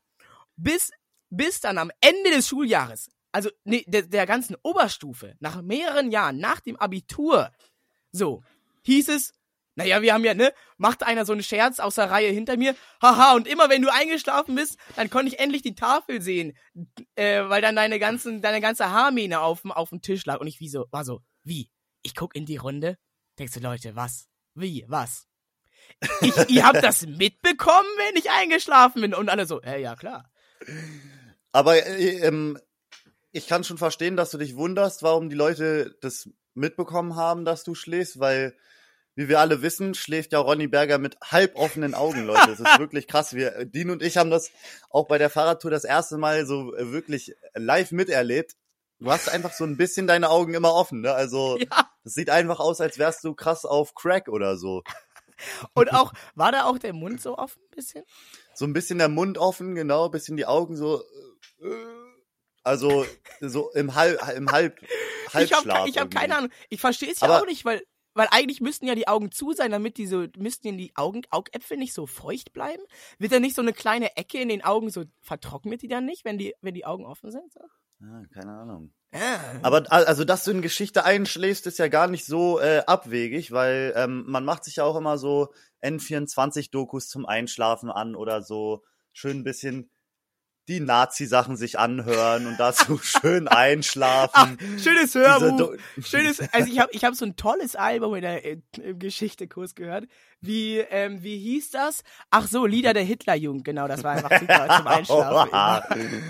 Bis, 0.55 0.91
bis 1.29 1.61
dann 1.61 1.77
am 1.77 1.91
Ende 2.01 2.31
des 2.31 2.47
Schuljahres, 2.47 3.09
also 3.31 3.49
nee, 3.63 3.85
der, 3.87 4.03
der 4.03 4.25
ganzen 4.25 4.57
Oberstufe, 4.63 5.35
nach 5.39 5.61
mehreren 5.61 6.11
Jahren, 6.11 6.37
nach 6.37 6.59
dem 6.59 6.75
Abitur, 6.75 7.51
so, 8.11 8.43
hieß 8.83 9.09
es, 9.09 9.33
naja, 9.75 10.01
wir 10.01 10.13
haben 10.13 10.25
ja, 10.25 10.33
ne, 10.33 10.53
macht 10.77 11.03
einer 11.03 11.25
so 11.25 11.31
einen 11.31 11.43
Scherz 11.43 11.79
aus 11.79 11.95
der 11.95 12.11
Reihe 12.11 12.31
hinter 12.31 12.57
mir, 12.57 12.75
haha, 13.01 13.33
und 13.35 13.47
immer 13.47 13.69
wenn 13.69 13.81
du 13.81 13.93
eingeschlafen 13.93 14.55
bist, 14.55 14.77
dann 14.97 15.09
konnte 15.09 15.29
ich 15.29 15.39
endlich 15.39 15.61
die 15.61 15.75
Tafel 15.75 16.21
sehen, 16.21 16.57
äh, 17.15 17.43
weil 17.47 17.61
dann 17.61 17.77
deine 17.77 17.99
ganzen, 17.99 18.41
deine 18.41 18.59
ganze 18.59 18.91
Haarmähne 18.91 19.39
auf 19.39 19.61
dem 19.61 20.01
Tisch 20.01 20.25
lag 20.25 20.41
und 20.41 20.47
ich 20.47 20.59
wie 20.59 20.69
so, 20.69 20.87
war 20.91 21.05
so, 21.05 21.21
wie? 21.43 21.69
Ich 22.01 22.15
guck 22.15 22.35
in 22.35 22.45
die 22.45 22.57
Runde, 22.57 22.97
denkst 23.37 23.53
du, 23.53 23.59
Leute, 23.59 23.95
was? 23.95 24.27
Wie? 24.55 24.85
Was? 24.87 25.27
Ich, 26.21 26.49
ihr 26.49 26.65
habt 26.65 26.83
das 26.83 27.05
mitbekommen, 27.05 27.87
wenn 27.97 28.15
ich 28.15 28.29
eingeschlafen 28.29 29.01
bin? 29.01 29.13
Und 29.13 29.29
alle 29.29 29.45
so, 29.45 29.61
äh, 29.61 29.81
ja, 29.81 29.95
klar. 29.95 30.31
Aber 31.51 31.85
äh, 31.85 32.19
ähm, 32.19 32.59
ich 33.31 33.47
kann 33.47 33.63
schon 33.63 33.77
verstehen, 33.77 34.15
dass 34.15 34.31
du 34.31 34.37
dich 34.37 34.55
wunderst, 34.55 35.03
warum 35.03 35.29
die 35.29 35.35
Leute 35.35 35.95
das 36.01 36.29
mitbekommen 36.53 37.15
haben, 37.15 37.45
dass 37.45 37.63
du 37.63 37.75
schläfst, 37.75 38.19
weil, 38.19 38.55
wie 39.15 39.29
wir 39.29 39.39
alle 39.39 39.61
wissen, 39.61 39.93
schläft 39.93 40.33
ja 40.33 40.39
Ronny 40.39 40.67
Berger 40.67 40.97
mit 40.97 41.17
halboffenen 41.21 41.93
Augen, 41.93 42.25
Leute. 42.25 42.47
Das 42.47 42.59
ist 42.59 42.65
wirklich 42.79 43.07
krass. 43.07 43.33
Wir, 43.33 43.65
Dean 43.65 43.89
und 43.91 44.01
ich 44.01 44.17
haben 44.17 44.29
das 44.29 44.51
auch 44.89 45.07
bei 45.07 45.17
der 45.17 45.29
Fahrradtour 45.29 45.71
das 45.71 45.83
erste 45.83 46.17
Mal 46.17 46.45
so 46.45 46.75
äh, 46.75 46.91
wirklich 46.91 47.35
live 47.55 47.91
miterlebt. 47.91 48.55
Du 48.99 49.11
hast 49.11 49.29
einfach 49.29 49.53
so 49.53 49.63
ein 49.63 49.77
bisschen 49.77 50.07
deine 50.07 50.29
Augen 50.29 50.53
immer 50.53 50.73
offen, 50.73 51.01
ne? 51.01 51.13
Also, 51.13 51.57
Ja. 51.71 51.88
Das 52.03 52.13
sieht 52.13 52.29
einfach 52.29 52.59
aus, 52.59 52.81
als 52.81 52.97
wärst 52.97 53.23
du 53.23 53.33
krass 53.33 53.65
auf 53.65 53.93
Crack 53.95 54.27
oder 54.29 54.57
so. 54.57 54.83
Und 55.73 55.93
auch, 55.93 56.11
war 56.35 56.51
da 56.51 56.65
auch 56.65 56.77
der 56.77 56.93
Mund 56.93 57.21
so 57.21 57.37
offen 57.37 57.61
ein 57.63 57.75
bisschen? 57.75 58.03
So 58.53 58.65
ein 58.65 58.73
bisschen 58.73 58.97
der 58.99 59.09
Mund 59.09 59.37
offen, 59.37 59.75
genau, 59.75 60.09
bisschen 60.09 60.35
die 60.35 60.45
Augen 60.45 60.75
so, 60.75 61.01
äh, 61.61 61.99
also, 62.63 63.05
so 63.39 63.71
im 63.71 63.95
Halb, 63.95 64.19
im 64.35 64.51
Halb, 64.51 64.81
Ich 64.81 65.33
Halbschlaf. 65.33 65.65
habe 65.65 65.89
ich 65.89 65.97
hab 65.97 66.05
irgendwie. 66.05 66.17
keine 66.17 66.37
Ahnung. 66.37 66.51
Ich 66.69 66.81
verstehe 66.81 67.11
es 67.11 67.21
ja 67.21 67.39
auch 67.39 67.45
nicht, 67.45 67.63
weil, 67.63 67.81
weil 68.13 68.27
eigentlich 68.31 68.59
müssten 68.59 68.85
ja 68.85 68.95
die 68.95 69.07
Augen 69.07 69.31
zu 69.31 69.53
sein, 69.53 69.71
damit 69.71 69.97
die 69.97 70.07
so, 70.07 70.25
müssten 70.37 70.77
die 70.77 70.91
Augen, 70.95 71.21
Augäpfel 71.29 71.77
nicht 71.77 71.93
so 71.93 72.05
feucht 72.05 72.51
bleiben? 72.51 72.83
Wird 73.17 73.31
da 73.31 73.39
nicht 73.39 73.55
so 73.55 73.61
eine 73.61 73.73
kleine 73.73 74.17
Ecke 74.17 74.39
in 74.39 74.49
den 74.49 74.63
Augen 74.63 74.89
so, 74.89 75.05
vertrocknet 75.21 75.81
die 75.81 75.87
dann 75.87 76.05
nicht, 76.05 76.25
wenn 76.25 76.37
die, 76.37 76.53
wenn 76.61 76.73
die 76.73 76.85
Augen 76.85 77.05
offen 77.05 77.31
sind? 77.31 77.51
So? 77.53 77.61
Ja, 78.01 78.23
keine 78.33 78.59
Ahnung. 78.59 78.93
Aber 79.63 79.91
al- 79.91 80.05
also, 80.05 80.23
dass 80.23 80.43
du 80.43 80.51
in 80.51 80.61
Geschichte 80.61 81.03
einschläfst, 81.03 81.65
ist 81.67 81.79
ja 81.79 81.87
gar 81.87 82.07
nicht 82.07 82.25
so 82.25 82.59
äh, 82.59 82.83
abwegig, 82.85 83.51
weil 83.51 83.93
ähm, 83.95 84.23
man 84.27 84.45
macht 84.45 84.63
sich 84.63 84.75
ja 84.77 84.83
auch 84.83 84.95
immer 84.95 85.17
so 85.17 85.51
N24-Dokus 85.83 87.07
zum 87.09 87.25
Einschlafen 87.25 87.89
an 87.89 88.15
oder 88.15 88.41
so 88.43 88.83
schön 89.11 89.39
ein 89.39 89.43
bisschen 89.43 89.89
die 90.67 90.79
Nazi-Sachen 90.79 91.57
sich 91.57 91.79
anhören 91.79 92.45
und 92.45 92.59
dazu 92.59 92.99
schön 93.03 93.47
einschlafen. 93.47 94.59
Schönes 94.77 95.13
Diese 95.13 95.21
Hörbuch. 95.21 95.73
Schönes, 96.03 96.39
also 96.51 96.71
ich 96.71 96.77
habe 96.79 96.91
ich 96.91 97.03
hab 97.03 97.15
so 97.15 97.25
ein 97.25 97.35
tolles 97.35 97.75
Album 97.75 98.13
in 98.13 98.21
der 98.21 98.45
in, 98.45 98.61
im 98.83 98.99
Geschichtekurs 98.99 99.73
gehört. 99.73 100.05
Wie, 100.41 100.77
ähm, 100.77 101.23
wie 101.23 101.39
hieß 101.39 101.71
das? 101.71 102.03
Ach 102.29 102.47
so, 102.47 102.67
Lieder 102.67 102.93
der 102.93 103.01
Hitlerjugend, 103.03 103.65
genau, 103.65 103.87
das 103.87 104.03
war 104.03 104.11
einfach 104.11 104.39
super 104.39 104.67
zum 104.77 104.87
Einschlafen. 104.87 106.23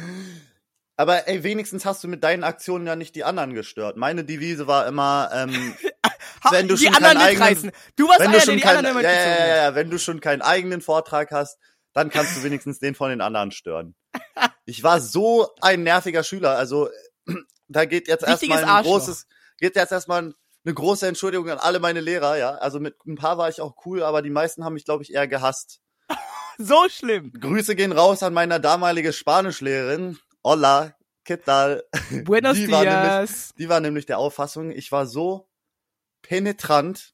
Aber 0.99 1.29
ey, 1.29 1.43
wenigstens 1.43 1.85
hast 1.85 2.03
du 2.03 2.09
mit 2.09 2.25
deinen 2.25 2.43
Aktionen 2.43 2.85
ja 2.85 2.97
nicht 2.97 3.15
die 3.15 3.23
anderen 3.23 3.53
gestört. 3.53 3.95
Meine 3.95 4.25
Devise 4.25 4.67
war 4.67 4.85
immer, 4.85 5.29
ähm, 5.33 5.73
Wenn 6.51 6.67
du 6.67 6.75
die 6.75 6.85
schon 6.87 6.93
anderen 6.95 7.17
keinen 7.17 7.41
eigenen- 7.41 7.47
mitreißen. 7.47 7.71
Du 7.95 8.07
warst 8.09 8.19
wenn 8.19 8.27
einer, 8.27 8.33
du 8.33 8.39
der 8.39 8.45
schon 8.45 8.55
die 8.57 8.61
kein, 8.61 8.77
anderen 8.77 8.95
ja, 8.97 9.01
immer 9.01 9.09
ja, 9.09 9.15
ja, 9.15 9.39
hat. 9.39 9.57
ja, 9.63 9.75
wenn 9.75 9.89
du 9.89 9.97
schon 9.97 10.19
keinen 10.19 10.41
eigenen 10.41 10.81
Vortrag 10.81 11.31
hast, 11.31 11.57
dann 11.93 12.09
kannst 12.09 12.35
du 12.35 12.43
wenigstens 12.43 12.79
den 12.79 12.95
von 12.95 13.11
den 13.11 13.21
anderen 13.21 13.51
stören. 13.51 13.95
Ich 14.65 14.83
war 14.83 14.99
so 14.99 15.47
ein 15.61 15.83
nerviger 15.83 16.23
Schüler, 16.23 16.57
also 16.57 16.89
da 17.69 17.85
geht 17.85 18.09
jetzt 18.09 18.23
erstmal 18.27 18.57
ein 18.59 18.69
Arschloch. 18.69 18.99
großes, 18.99 19.25
geht 19.57 19.77
jetzt 19.77 19.91
erstmal 19.93 20.33
eine 20.65 20.73
große 20.73 21.07
Entschuldigung 21.07 21.49
an 21.49 21.59
alle 21.59 21.79
meine 21.79 22.01
Lehrer, 22.01 22.37
ja. 22.37 22.51
Also 22.55 22.81
mit 22.81 22.95
ein 23.07 23.15
paar 23.15 23.37
war 23.37 23.47
ich 23.47 23.61
auch 23.61 23.73
cool, 23.85 24.03
aber 24.03 24.21
die 24.21 24.29
meisten 24.29 24.65
haben 24.65 24.73
mich, 24.73 24.83
glaube 24.83 25.01
ich, 25.03 25.13
eher 25.13 25.29
gehasst. 25.29 25.79
So 26.61 26.89
schlimm. 26.89 27.31
Grüße 27.39 27.73
gehen 27.77 27.93
raus 27.93 28.21
an 28.21 28.33
meine 28.33 28.59
damalige 28.59 29.13
Spanischlehrerin. 29.13 30.19
Hola, 30.43 30.97
¿qué 31.25 31.37
tal? 31.37 31.83
Buenos 32.25 32.55
Die 32.55 32.71
war 32.71 32.83
nämlich- 32.83 33.03
dias. 33.29 33.49
Die 33.57 33.69
war 33.69 33.79
nämlich 33.79 34.05
der 34.05 34.17
Auffassung, 34.19 34.71
ich 34.71 34.91
war 34.91 35.05
so 35.05 35.49
penetrant, 36.21 37.13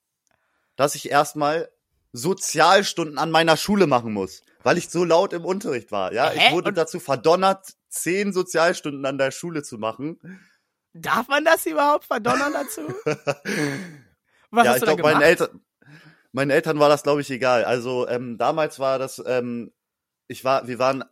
dass 0.75 0.95
ich 0.95 1.09
erstmal 1.09 1.71
Sozialstunden 2.13 3.17
an 3.17 3.31
meiner 3.31 3.57
Schule 3.57 3.87
machen 3.87 4.13
muss, 4.13 4.41
weil 4.63 4.77
ich 4.77 4.89
so 4.89 5.03
laut 5.03 5.33
im 5.33 5.43
Unterricht 5.43 5.91
war. 5.91 6.13
Ja, 6.13 6.29
Hä? 6.29 6.47
ich 6.47 6.53
wurde 6.53 6.69
Und- 6.69 6.77
dazu 6.77 6.99
verdonnert, 6.99 7.73
zehn 7.89 8.31
Sozialstunden 8.33 9.05
an 9.05 9.17
der 9.17 9.31
Schule 9.31 9.63
zu 9.63 9.77
machen. 9.77 10.19
Darf 10.93 11.27
man 11.27 11.43
das 11.43 11.65
überhaupt 11.65 12.05
verdonnern 12.05 12.53
dazu? 12.53 12.81
Was 14.51 14.65
ja, 14.65 14.71
hast 14.71 14.77
ich 14.77 14.83
glaube, 14.83 15.01
meinen? 15.01 15.21
Eltern, 15.21 15.65
meinen 16.31 16.51
Eltern 16.51 16.79
war 16.79 16.87
das, 16.87 17.03
glaube 17.03 17.19
ich, 17.21 17.29
egal. 17.31 17.65
Also 17.65 18.07
ähm, 18.07 18.37
damals 18.37 18.79
war 18.79 18.97
das, 18.99 19.21
ähm, 19.25 19.73
ich 20.27 20.45
war, 20.45 20.67
wir 20.67 20.79
waren 20.79 21.03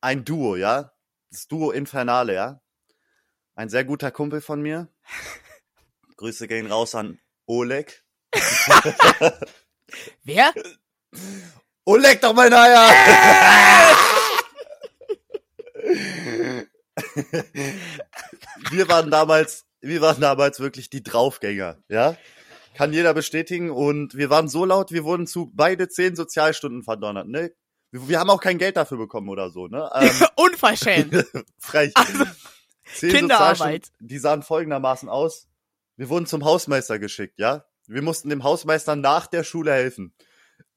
ein 0.00 0.24
Duo, 0.24 0.56
ja, 0.56 0.92
das 1.36 1.48
Duo 1.48 1.70
Infernale, 1.70 2.32
ja, 2.32 2.62
ein 3.56 3.68
sehr 3.68 3.84
guter 3.84 4.10
Kumpel 4.10 4.40
von 4.40 4.62
mir. 4.62 4.88
Grüße 6.16 6.48
gehen 6.48 6.66
raus 6.66 6.94
an 6.94 7.18
Oleg. 7.44 8.02
Wer? 10.24 10.54
Oleg 11.84 12.22
doch 12.22 12.32
mein 12.32 12.54
Eier! 12.54 12.88
wir 18.70 18.88
waren 18.88 19.10
damals, 19.10 19.66
wir 19.82 20.00
waren 20.00 20.22
damals 20.22 20.58
wirklich 20.58 20.88
die 20.88 21.02
Draufgänger, 21.02 21.76
ja? 21.88 22.16
Kann 22.74 22.94
jeder 22.94 23.12
bestätigen 23.12 23.70
und 23.70 24.16
wir 24.16 24.30
waren 24.30 24.48
so 24.48 24.64
laut, 24.64 24.90
wir 24.90 25.04
wurden 25.04 25.26
zu 25.26 25.52
beide 25.54 25.90
zehn 25.90 26.16
Sozialstunden 26.16 26.82
verdonnert, 26.82 27.28
ne? 27.28 27.52
Wir, 27.90 28.18
haben 28.18 28.30
auch 28.30 28.40
kein 28.40 28.58
Geld 28.58 28.76
dafür 28.76 28.98
bekommen 28.98 29.28
oder 29.28 29.50
so, 29.50 29.68
ne? 29.68 29.90
Ähm, 29.94 30.10
Unverschämt. 30.36 31.26
frech. 31.58 31.92
Zehn 32.94 33.10
Kinderarbeit. 33.10 33.90
Die 34.00 34.18
sahen 34.18 34.42
folgendermaßen 34.42 35.08
aus. 35.08 35.48
Wir 35.96 36.08
wurden 36.08 36.26
zum 36.26 36.44
Hausmeister 36.44 36.98
geschickt, 36.98 37.38
ja? 37.38 37.64
Wir 37.86 38.02
mussten 38.02 38.28
dem 38.28 38.42
Hausmeister 38.42 38.96
nach 38.96 39.26
der 39.26 39.44
Schule 39.44 39.72
helfen. 39.72 40.12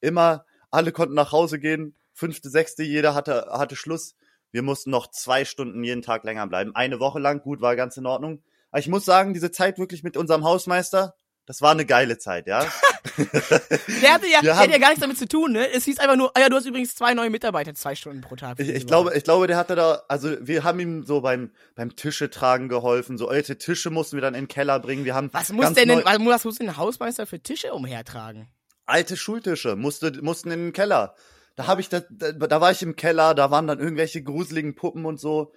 Immer, 0.00 0.44
alle 0.70 0.92
konnten 0.92 1.14
nach 1.14 1.32
Hause 1.32 1.58
gehen, 1.58 1.96
fünfte, 2.12 2.48
sechste, 2.50 2.82
jeder 2.82 3.14
hatte, 3.14 3.48
hatte 3.50 3.76
Schluss. 3.76 4.14
Wir 4.52 4.62
mussten 4.62 4.90
noch 4.90 5.10
zwei 5.10 5.44
Stunden 5.44 5.82
jeden 5.84 6.02
Tag 6.02 6.24
länger 6.24 6.46
bleiben. 6.46 6.74
Eine 6.74 7.00
Woche 7.00 7.18
lang, 7.18 7.40
gut, 7.42 7.60
war 7.60 7.76
ganz 7.76 7.96
in 7.96 8.06
Ordnung. 8.06 8.42
Aber 8.70 8.80
ich 8.80 8.88
muss 8.88 9.04
sagen, 9.04 9.34
diese 9.34 9.50
Zeit 9.50 9.78
wirklich 9.78 10.02
mit 10.02 10.16
unserem 10.16 10.44
Hausmeister, 10.44 11.14
das 11.50 11.62
war 11.62 11.72
eine 11.72 11.84
geile 11.84 12.16
Zeit, 12.16 12.46
ja? 12.46 12.60
Der 13.16 14.14
hatte 14.14 14.28
ja, 14.28 14.40
der 14.40 14.56
hatte 14.56 14.70
ja 14.70 14.78
gar 14.78 14.90
nichts 14.90 15.00
damit 15.00 15.18
zu 15.18 15.26
tun, 15.26 15.50
ne? 15.50 15.68
Es 15.72 15.84
hieß 15.84 15.98
einfach 15.98 16.14
nur, 16.14 16.30
ah 16.36 16.40
ja, 16.40 16.48
du 16.48 16.54
hast 16.54 16.64
übrigens 16.64 16.94
zwei 16.94 17.12
neue 17.12 17.28
Mitarbeiter, 17.28 17.74
zwei 17.74 17.96
Stunden 17.96 18.20
pro 18.20 18.36
Tag. 18.36 18.60
Ich, 18.60 18.68
ich 18.68 18.86
glaube, 18.86 19.16
ich 19.16 19.24
glaube, 19.24 19.48
der 19.48 19.56
hatte 19.56 19.74
da, 19.74 20.04
also 20.06 20.36
wir 20.40 20.62
haben 20.62 20.78
ihm 20.78 21.02
so 21.02 21.22
beim, 21.22 21.50
beim 21.74 21.96
Tische 21.96 22.30
tragen 22.30 22.68
geholfen. 22.68 23.18
So 23.18 23.26
alte 23.26 23.58
Tische 23.58 23.90
mussten 23.90 24.16
wir 24.16 24.20
dann 24.20 24.34
in 24.34 24.42
den 24.44 24.48
Keller 24.48 24.78
bringen. 24.78 25.04
Wir 25.04 25.16
haben 25.16 25.28
Was 25.32 25.50
muss 25.52 25.72
denn, 25.72 25.88
neu- 25.88 26.04
was 26.04 26.18
was 26.24 26.44
muss 26.44 26.58
denn 26.58 26.68
ein 26.68 26.76
Hausmeister 26.76 27.26
für 27.26 27.40
Tische 27.40 27.72
umhertragen? 27.74 28.48
alte 28.86 29.16
Schultische 29.16 29.74
musste, 29.74 30.12
mussten 30.22 30.52
in 30.52 30.60
den 30.66 30.72
Keller. 30.72 31.16
Da 31.56 31.66
habe 31.66 31.80
ich 31.80 31.88
da, 31.88 32.00
da, 32.10 32.30
da 32.32 32.60
war 32.60 32.70
ich 32.70 32.82
im 32.82 32.94
Keller, 32.94 33.34
da 33.34 33.50
waren 33.50 33.66
dann 33.66 33.80
irgendwelche 33.80 34.22
gruseligen 34.22 34.76
Puppen 34.76 35.04
und 35.04 35.18
so. 35.18 35.52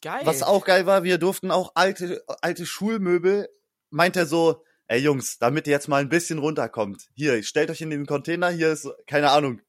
Geil. 0.00 0.20
Was 0.24 0.44
auch 0.44 0.64
geil 0.64 0.86
war, 0.86 1.02
wir 1.02 1.18
durften 1.18 1.50
auch 1.50 1.72
alte, 1.74 2.22
alte 2.40 2.66
Schulmöbel, 2.66 3.48
meint 3.90 4.16
er 4.16 4.26
so, 4.26 4.62
ey 4.88 5.00
Jungs, 5.00 5.38
damit 5.38 5.66
ihr 5.66 5.72
jetzt 5.72 5.88
mal 5.88 6.00
ein 6.00 6.08
bisschen 6.08 6.38
runterkommt. 6.38 7.08
Hier, 7.14 7.42
stellt 7.42 7.70
euch 7.70 7.80
in 7.80 7.90
den 7.90 8.06
Container, 8.06 8.48
hier 8.50 8.70
ist, 8.72 8.88
keine 9.06 9.30
Ahnung, 9.30 9.60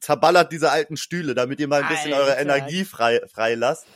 zerballert 0.00 0.52
diese 0.52 0.70
alten 0.70 0.96
Stühle, 0.96 1.34
damit 1.34 1.60
ihr 1.60 1.68
mal 1.68 1.82
ein 1.82 1.88
bisschen 1.88 2.12
eure 2.12 2.36
Alter. 2.36 2.40
Energie 2.40 2.84
frei, 2.84 3.20
frei 3.32 3.54
lasst. 3.54 3.86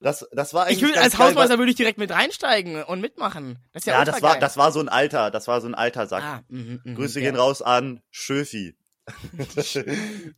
Das, 0.00 0.26
das 0.32 0.52
war 0.52 0.66
eigentlich 0.66 0.78
ich 0.78 0.88
würde 0.88 1.00
als 1.00 1.16
geil, 1.16 1.28
Hausmeister 1.28 1.58
würde 1.58 1.70
ich 1.70 1.76
direkt 1.76 1.98
mit 1.98 2.10
reinsteigen 2.10 2.82
und 2.82 3.00
mitmachen. 3.00 3.58
Das 3.72 3.82
ist 3.82 3.86
ja, 3.86 3.94
ja, 3.94 4.04
das 4.04 4.20
war, 4.20 4.38
das 4.38 4.56
war 4.56 4.72
so 4.72 4.80
ein 4.80 4.88
alter, 4.88 5.30
das 5.30 5.46
war 5.46 5.60
so 5.60 5.68
ein 5.68 5.76
alter 5.76 6.08
Sack. 6.08 6.22
Ah, 6.24 6.42
mhm, 6.48 6.80
mhm, 6.84 6.94
Grüße 6.96 7.20
ja. 7.20 7.30
gehen 7.30 7.38
raus 7.38 7.62
an 7.62 8.02
Schöfi. 8.10 8.76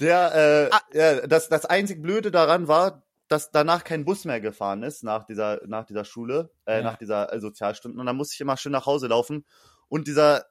Der, 0.00 0.70
äh, 0.70 0.74
Ah. 0.74 0.80
ja, 0.92 1.26
das, 1.26 1.48
das 1.48 1.66
einzig 1.66 2.00
Blöde 2.00 2.30
daran 2.30 2.68
war, 2.68 3.02
dass 3.28 3.50
danach 3.50 3.84
kein 3.84 4.04
Bus 4.04 4.24
mehr 4.24 4.40
gefahren 4.40 4.82
ist 4.82 5.04
nach 5.04 5.24
dieser, 5.24 5.60
nach 5.66 5.84
dieser 5.84 6.04
Schule, 6.04 6.50
äh, 6.66 6.78
Ja. 6.78 6.82
nach 6.82 6.96
dieser 6.96 7.32
äh, 7.32 7.40
Sozialstunden. 7.40 8.00
Und 8.00 8.06
dann 8.06 8.16
musste 8.16 8.34
ich 8.34 8.40
immer 8.40 8.56
schön 8.56 8.72
nach 8.72 8.86
Hause 8.86 9.06
laufen. 9.08 9.44
Und 9.88 10.06
dieser 10.08 10.46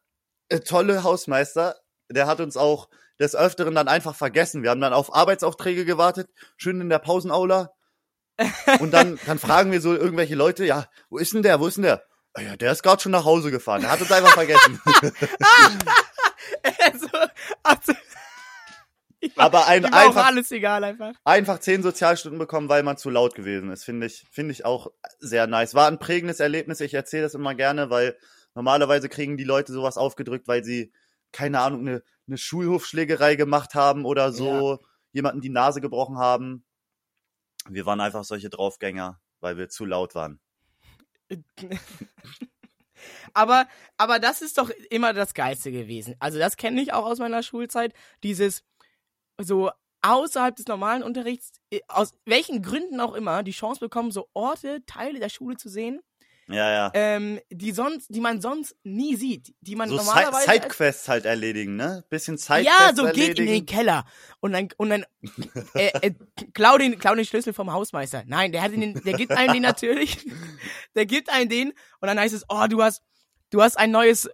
äh, 0.49 0.59
tolle 0.59 1.03
Hausmeister, 1.03 1.75
der 2.09 2.27
hat 2.27 2.39
uns 2.39 2.55
auch 2.57 2.89
des 3.19 3.35
Öfteren 3.35 3.73
dann 3.75 3.87
einfach 3.87 4.15
vergessen. 4.15 4.61
Wir 4.63 4.69
haben 4.69 4.81
dann 4.81 4.93
auf 4.93 5.13
Arbeitsaufträge 5.13 5.85
gewartet, 5.85 6.29
schön 6.55 6.79
in 6.81 6.89
der 6.89 6.99
Pausenaula. 6.99 7.71
Und 8.79 8.91
dann, 8.91 9.19
dann 9.25 9.39
fragen 9.39 9.71
wir 9.71 9.81
so 9.81 9.95
irgendwelche 9.95 10.35
Leute, 10.35 10.63
ja, 10.63 10.85
wo 11.09 11.17
ist 11.17 11.33
denn 11.33 11.41
der, 11.41 11.59
wo 11.59 11.65
ist 11.67 11.77
denn 11.77 11.83
der? 11.85 12.03
"Ah 12.35 12.41
Ja, 12.41 12.55
der 12.55 12.71
ist 12.71 12.83
gerade 12.83 13.01
schon 13.01 13.11
nach 13.11 13.25
Hause 13.25 13.49
gefahren. 13.49 13.81
Der 13.81 13.89
hat 13.89 13.99
uns 13.99 14.11
einfach 14.11 14.33
vergessen. 14.33 14.79
also, 16.79 17.07
Also, 17.63 17.93
war, 17.93 17.97
Aber 19.35 19.67
ein, 19.67 19.85
einfach, 19.85 20.27
alles 20.27 20.51
egal 20.51 20.83
einfach. 20.83 21.13
einfach 21.23 21.59
zehn 21.59 21.83
Sozialstunden 21.83 22.39
bekommen, 22.39 22.69
weil 22.69 22.83
man 22.83 22.97
zu 22.97 23.09
laut 23.09 23.35
gewesen 23.35 23.71
ist, 23.71 23.83
finde 23.83 24.07
ich, 24.07 24.25
finde 24.31 24.51
ich 24.51 24.65
auch 24.65 24.91
sehr 25.19 25.47
nice. 25.47 25.75
War 25.75 25.87
ein 25.87 25.99
prägendes 25.99 26.39
Erlebnis. 26.39 26.81
Ich 26.81 26.93
erzähle 26.93 27.23
das 27.23 27.33
immer 27.33 27.55
gerne, 27.55 27.89
weil 27.89 28.17
normalerweise 28.55 29.09
kriegen 29.09 29.37
die 29.37 29.43
Leute 29.43 29.71
sowas 29.73 29.97
aufgedrückt, 29.97 30.47
weil 30.47 30.63
sie, 30.63 30.91
keine 31.31 31.59
Ahnung, 31.59 31.81
eine, 31.81 32.03
eine 32.27 32.37
Schulhofschlägerei 32.37 33.35
gemacht 33.35 33.75
haben 33.75 34.05
oder 34.05 34.31
so, 34.31 34.79
jemanden 35.11 35.41
die 35.41 35.49
Nase 35.49 35.81
gebrochen 35.81 36.17
haben. 36.17 36.65
Wir 37.69 37.85
waren 37.85 38.01
einfach 38.01 38.23
solche 38.23 38.49
Draufgänger, 38.49 39.19
weil 39.39 39.57
wir 39.57 39.69
zu 39.69 39.85
laut 39.85 40.15
waren. 40.15 40.39
aber, 43.33 43.67
aber 43.97 44.19
das 44.19 44.41
ist 44.41 44.57
doch 44.57 44.69
immer 44.89 45.13
das 45.13 45.33
Geilste 45.33 45.71
gewesen. 45.71 46.15
Also 46.19 46.39
das 46.39 46.57
kenne 46.57 46.81
ich 46.81 46.93
auch 46.93 47.05
aus 47.05 47.19
meiner 47.19 47.43
Schulzeit. 47.43 47.93
Dieses 48.23 48.63
so 49.41 49.71
außerhalb 50.01 50.55
des 50.55 50.67
normalen 50.67 51.03
Unterrichts, 51.03 51.51
äh, 51.71 51.79
aus 51.87 52.13
welchen 52.25 52.61
Gründen 52.61 52.99
auch 52.99 53.13
immer, 53.13 53.43
die 53.43 53.51
Chance 53.51 53.79
bekommen, 53.79 54.11
so 54.11 54.27
Orte, 54.33 54.83
Teile 54.85 55.19
der 55.19 55.29
Schule 55.29 55.57
zu 55.57 55.69
sehen, 55.69 56.01
Ja, 56.47 56.71
ja. 56.71 56.91
ähm, 56.93 57.39
die 57.49 57.71
sonst, 57.71 58.07
die 58.09 58.21
man 58.21 58.39
sonst 58.39 58.75
nie 58.83 59.15
sieht, 59.15 59.53
die 59.61 59.75
man 59.75 59.89
so 59.89 59.95
normalerweise 59.97 60.49
Sidequests 60.49 61.09
halt 61.09 61.25
erledigen, 61.25 61.75
ne? 61.75 62.05
Bisschen 62.09 62.37
Sidequests 62.37 62.79
ja, 62.79 62.95
so 62.95 63.05
erledigen. 63.05 63.35
geht 63.35 63.39
in 63.39 63.47
den 63.47 63.65
Keller 63.65 64.05
und 64.39 64.53
dann 64.53 64.69
und 64.77 64.89
dann 64.91 65.05
äh, 65.73 65.91
äh, 66.01 66.13
klau 66.53 66.77
den 66.77 66.99
klau 66.99 67.15
den 67.15 67.25
Schlüssel 67.25 67.51
vom 67.53 67.73
Hausmeister. 67.73 68.23
Nein, 68.27 68.51
der 68.51 68.61
hat 68.61 68.71
den, 68.71 68.93
der 69.03 69.13
gibt 69.13 69.31
einem 69.31 69.53
den 69.53 69.63
natürlich. 69.63 70.25
Der 70.95 71.05
gibt 71.05 71.29
einem 71.29 71.47
den 71.47 71.73
und 71.99 72.07
dann 72.07 72.19
heißt 72.19 72.33
es, 72.33 72.43
oh, 72.49 72.65
du 72.67 72.81
hast 72.81 73.03
du 73.51 73.61
hast 73.61 73.77
ein 73.77 73.91
neues 73.91 74.27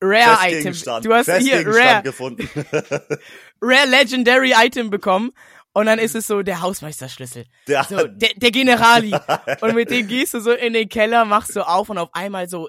Rare 0.00 0.48
Item. 0.48 0.62
Festgegenstand. 0.72 1.04
Du 1.04 1.14
hast 1.14 1.30
hier 1.38 1.66
Rare 1.66 2.02
gefunden. 2.02 2.48
Rare 3.60 3.88
Legendary 3.88 4.52
Item 4.56 4.90
bekommen 4.90 5.32
und 5.72 5.86
dann 5.86 5.98
ist 5.98 6.14
es 6.14 6.26
so 6.26 6.42
der 6.42 6.60
Hausmeisterschlüssel. 6.60 7.44
Der, 7.66 7.84
So, 7.84 8.06
der, 8.06 8.30
der 8.34 8.50
Generali. 8.50 9.14
Und 9.60 9.74
mit 9.74 9.90
dem 9.90 10.06
gehst 10.08 10.34
du 10.34 10.40
so 10.40 10.52
in 10.52 10.72
den 10.72 10.88
Keller, 10.88 11.24
machst 11.24 11.52
so 11.52 11.62
auf 11.62 11.88
und 11.88 11.98
auf 11.98 12.10
einmal 12.14 12.48
so 12.48 12.68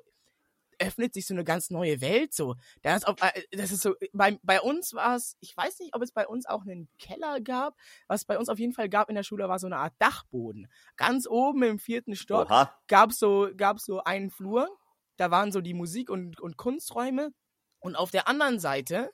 öffnet 0.79 1.13
sich 1.13 1.27
so 1.27 1.33
eine 1.33 1.43
ganz 1.43 1.69
neue 1.69 2.01
Welt. 2.01 2.33
So, 2.33 2.55
da 2.81 2.95
ist 2.95 3.07
auf, 3.07 3.17
äh, 3.21 3.41
das 3.51 3.71
ist 3.71 3.81
so, 3.81 3.95
bei, 4.13 4.39
bei 4.43 4.61
uns 4.61 4.93
war 4.93 5.15
es, 5.15 5.35
ich 5.41 5.55
weiß 5.55 5.79
nicht, 5.79 5.93
ob 5.93 6.01
es 6.01 6.11
bei 6.11 6.27
uns 6.27 6.45
auch 6.45 6.61
einen 6.61 6.87
Keller 6.97 7.41
gab. 7.41 7.75
Was 8.07 8.25
bei 8.25 8.37
uns 8.37 8.49
auf 8.49 8.59
jeden 8.59 8.73
Fall 8.73 8.89
gab 8.89 9.09
in 9.09 9.15
der 9.15 9.23
Schule, 9.23 9.47
war 9.49 9.59
so 9.59 9.67
eine 9.67 9.77
Art 9.77 9.93
Dachboden. 9.99 10.67
Ganz 10.95 11.27
oben 11.27 11.63
im 11.63 11.79
vierten 11.79 12.15
Stock 12.15 12.49
Oha. 12.49 12.73
gab's 12.87 13.19
so, 13.19 13.49
gab's 13.55 13.85
so 13.85 14.03
einen 14.03 14.29
Flur. 14.29 14.69
Da 15.17 15.31
waren 15.31 15.51
so 15.51 15.61
die 15.61 15.73
Musik- 15.73 16.09
und, 16.09 16.39
und 16.39 16.57
Kunsträume. 16.57 17.31
Und 17.79 17.95
auf 17.95 18.11
der 18.11 18.27
anderen 18.27 18.59
Seite 18.59 19.11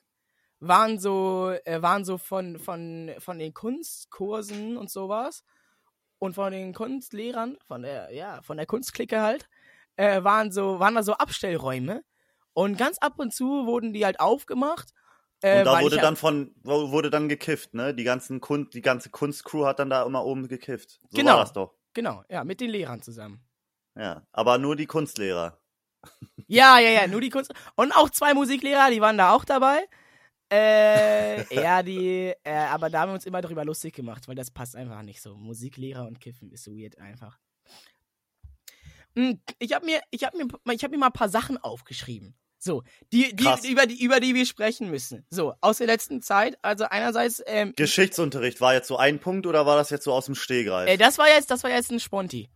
waren 0.60 0.98
so, 0.98 1.50
äh, 1.64 1.82
waren 1.82 2.04
so 2.04 2.18
von, 2.18 2.58
von, 2.58 3.12
von 3.18 3.38
den 3.38 3.52
Kunstkursen 3.54 4.76
und 4.76 4.90
sowas 4.90 5.44
und 6.18 6.34
von 6.34 6.52
den 6.52 6.72
Kunstlehrern, 6.72 7.58
von 7.66 7.82
der, 7.82 8.12
ja, 8.14 8.40
von 8.42 8.56
der 8.56 8.66
Kunstklicke 8.66 9.20
halt, 9.20 9.48
äh, 9.96 10.22
waren 10.24 10.50
so, 10.52 10.78
waren 10.80 10.94
da 10.94 11.02
so 11.02 11.14
Abstellräume. 11.14 12.02
Und 12.52 12.78
ganz 12.78 12.96
ab 12.98 13.14
und 13.18 13.34
zu 13.34 13.66
wurden 13.66 13.92
die 13.92 14.04
halt 14.04 14.18
aufgemacht. 14.18 14.92
Äh, 15.42 15.58
Und 15.58 15.66
da 15.66 15.80
wurde 15.82 15.98
dann 15.98 16.16
von, 16.16 16.54
wurde 16.62 17.10
dann 17.10 17.28
gekifft, 17.28 17.74
ne? 17.74 17.92
Die 17.94 18.04
ganzen 18.04 18.40
Kun 18.40 18.70
die 18.70 18.80
ganze 18.80 19.10
Kunstcrew 19.10 19.66
hat 19.66 19.78
dann 19.78 19.90
da 19.90 20.04
immer 20.04 20.24
oben 20.24 20.48
gekifft. 20.48 20.98
So 21.10 21.18
Genau. 21.18 21.32
war 21.32 21.40
das 21.40 21.52
doch. 21.52 21.74
Genau, 21.92 22.24
ja, 22.30 22.44
mit 22.44 22.62
den 22.62 22.70
Lehrern 22.70 23.02
zusammen. 23.02 23.44
Ja. 23.94 24.26
Aber 24.32 24.56
nur 24.56 24.74
die 24.76 24.86
Kunstlehrer. 24.86 25.60
Ja, 26.46 26.78
ja, 26.78 26.90
ja, 26.90 27.06
nur 27.06 27.20
die 27.20 27.30
Kunst. 27.30 27.52
Und 27.74 27.92
auch 27.92 28.08
zwei 28.10 28.32
Musiklehrer, 28.32 28.90
die 28.90 29.00
waren 29.00 29.18
da 29.18 29.32
auch 29.34 29.44
dabei. 29.44 29.86
Äh, 30.52 31.54
ja, 31.54 31.82
die, 31.82 32.32
äh, 32.44 32.52
aber 32.52 32.90
da 32.90 33.00
haben 33.00 33.10
wir 33.10 33.14
uns 33.14 33.26
immer 33.26 33.40
darüber 33.40 33.64
lustig 33.64 33.94
gemacht, 33.94 34.28
weil 34.28 34.34
das 34.34 34.50
passt 34.50 34.76
einfach 34.76 35.02
nicht 35.02 35.20
so. 35.20 35.36
Musiklehrer 35.36 36.06
und 36.06 36.20
Kiffen 36.20 36.50
ist 36.50 36.64
so 36.64 36.72
weird 36.72 36.98
einfach. 36.98 37.38
Hm, 39.16 39.40
Ich 39.58 39.72
habe 39.72 39.86
mir, 39.86 40.00
ich 40.10 40.24
habe 40.24 40.36
mir, 40.36 40.46
ich 40.72 40.82
habe 40.84 40.92
mir 40.92 40.98
mal 40.98 41.06
ein 41.06 41.12
paar 41.12 41.28
Sachen 41.28 41.58
aufgeschrieben. 41.58 42.34
So, 42.58 42.82
die, 43.12 43.34
Krass. 43.36 43.60
die, 43.62 43.70
über 43.70 43.86
die, 43.86 44.02
über 44.02 44.18
die 44.18 44.34
wir 44.34 44.46
sprechen 44.46 44.90
müssen. 44.90 45.24
So, 45.30 45.54
aus 45.60 45.78
der 45.78 45.86
letzten 45.86 46.20
Zeit. 46.22 46.58
Also 46.62 46.84
einerseits, 46.84 47.42
ähm, 47.46 47.72
Geschichtsunterricht 47.76 48.60
war 48.60 48.74
jetzt 48.74 48.88
so 48.88 48.96
ein 48.96 49.18
Punkt 49.20 49.46
oder 49.46 49.66
war 49.66 49.76
das 49.76 49.90
jetzt 49.90 50.04
so 50.04 50.12
aus 50.12 50.26
dem 50.26 50.34
Stehgreif? 50.34 50.88
äh, 50.88 50.96
das 50.96 51.18
war 51.18 51.28
jetzt, 51.28 51.50
das 51.50 51.62
war 51.64 51.70
jetzt 51.70 51.90
ein 51.92 52.00
Sponti. 52.00 52.48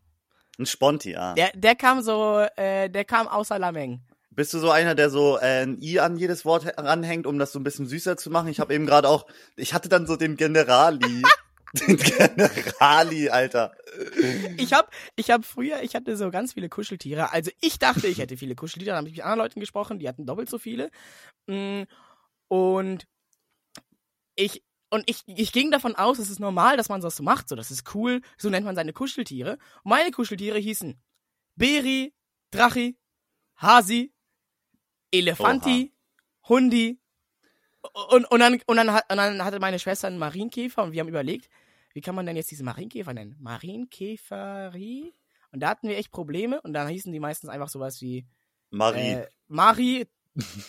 ein 0.59 0.67
Sponti, 0.67 1.17
ah. 1.17 1.35
Der, 1.35 1.53
der 1.55 1.77
kam 1.77 2.03
so, 2.03 2.41
äh, 2.57 2.89
der 2.91 3.05
kam 3.05 3.29
außer 3.29 3.59
Lameng. 3.59 4.01
Bist 4.41 4.55
du 4.55 4.59
so 4.59 4.71
einer, 4.71 4.95
der 4.95 5.11
so 5.11 5.37
äh, 5.37 5.65
ein 5.65 5.83
I 5.83 6.01
an 6.01 6.17
jedes 6.17 6.47
Wort 6.47 6.65
ranhängt, 6.79 7.27
um 7.27 7.39
das 7.39 7.53
so 7.53 7.61
ein 7.61 7.63
bisschen 7.63 7.87
süßer 7.87 8.17
zu 8.17 8.31
machen? 8.31 8.49
Ich 8.49 8.59
habe 8.59 8.73
eben 8.73 8.87
gerade 8.87 9.07
auch, 9.07 9.27
ich 9.55 9.75
hatte 9.75 9.91
dann 9.91 10.07
so 10.07 10.17
den 10.17 10.39
Generali. 10.39 11.23
den 11.75 11.99
Generali, 11.99 13.29
Alter. 13.29 13.75
Ich 14.57 14.73
hab, 14.73 14.95
ich 15.17 15.31
hab 15.31 15.45
früher, 15.45 15.83
ich 15.83 15.95
hatte 15.95 16.17
so 16.17 16.31
ganz 16.31 16.55
viele 16.55 16.71
Kuscheltiere. 16.71 17.35
Also 17.35 17.51
ich 17.61 17.79
dachte, 17.79 18.07
ich 18.07 18.17
hätte 18.17 18.39
viele 18.39 18.55
Kuscheltiere. 18.55 18.93
Dann 18.93 19.01
habe 19.01 19.09
ich 19.11 19.17
mit 19.17 19.25
anderen 19.25 19.41
Leuten 19.41 19.61
gesprochen, 19.61 19.99
die 19.99 20.09
hatten 20.09 20.25
doppelt 20.25 20.49
so 20.49 20.59
viele. 20.59 20.91
Mm, 21.47 21.83
Und 22.49 23.07
ich, 24.37 24.65
und 24.89 25.05
ich, 25.05 25.21
ich 25.27 25.53
ging 25.53 25.71
davon 25.71 25.97
aus, 25.97 26.19
es 26.19 26.31
ist 26.31 26.41
normal, 26.41 26.79
dass 26.79 26.89
man 26.89 27.03
das 27.03 27.15
so 27.15 27.23
macht. 27.23 27.47
So, 27.47 27.57
das 27.57 27.71
ist 27.71 27.95
cool. 27.95 28.23
So 28.39 28.49
nennt 28.49 28.65
man 28.65 28.75
seine 28.75 28.95
Kuscheltiere. 28.95 29.59
Und 29.83 29.91
meine 29.91 30.13
Kuscheltiere 30.13 30.59
hießen 30.59 30.99
Beri, 31.57 32.15
Drachi, 32.51 32.97
Hasi, 33.57 34.15
Elefanti, 35.13 35.93
Hundi. 36.49 36.99
Und, 38.11 38.31
und, 38.31 38.41
dann, 38.41 38.61
und, 38.67 38.77
dann, 38.77 38.89
und 38.89 39.17
dann 39.17 39.45
hatte 39.45 39.59
meine 39.59 39.79
Schwester 39.79 40.09
einen 40.09 40.19
Marienkäfer 40.19 40.83
und 40.83 40.93
wir 40.93 41.01
haben 41.01 41.09
überlegt, 41.09 41.49
wie 41.95 42.01
kann 42.01 42.15
man 42.15 42.27
denn 42.27 42.37
jetzt 42.37 42.51
diesen 42.51 42.67
Marienkäfer 42.67 43.15
nennen? 43.15 43.37
Marienkäferie? 43.41 45.15
Und 45.53 45.61
da 45.61 45.71
hatten 45.71 45.89
wir 45.89 45.97
echt 45.97 46.13
Probleme 46.13 46.61
und 46.61 46.73
dann 46.73 46.89
hießen 46.89 47.13
die 47.13 47.21
meistens 47.21 47.51
einfach 47.51 47.69
sowas 47.69 48.01
wie 48.01 48.27
Marie. 48.71 49.15
äh, 49.15 49.27
Mari, 49.49 50.07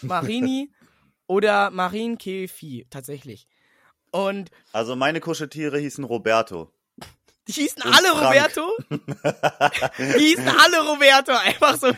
Marini 0.02 0.72
oder 1.28 1.70
Marienkäfi 1.70 2.88
tatsächlich. 2.90 3.48
Und 4.12 4.50
also 4.74 4.96
meine 4.96 5.20
Kuscheltiere 5.20 5.78
hießen 5.80 6.04
Roberto. 6.04 6.74
Die 7.48 7.54
hießen 7.54 7.82
Und 7.84 7.94
alle 7.94 8.08
Frank. 8.10 8.26
Roberto. 8.28 8.72
Die 10.18 10.26
hießen 10.26 10.48
alle 10.48 10.82
Roberto. 10.88 11.32
Einfach 11.34 11.78
so 11.78 11.92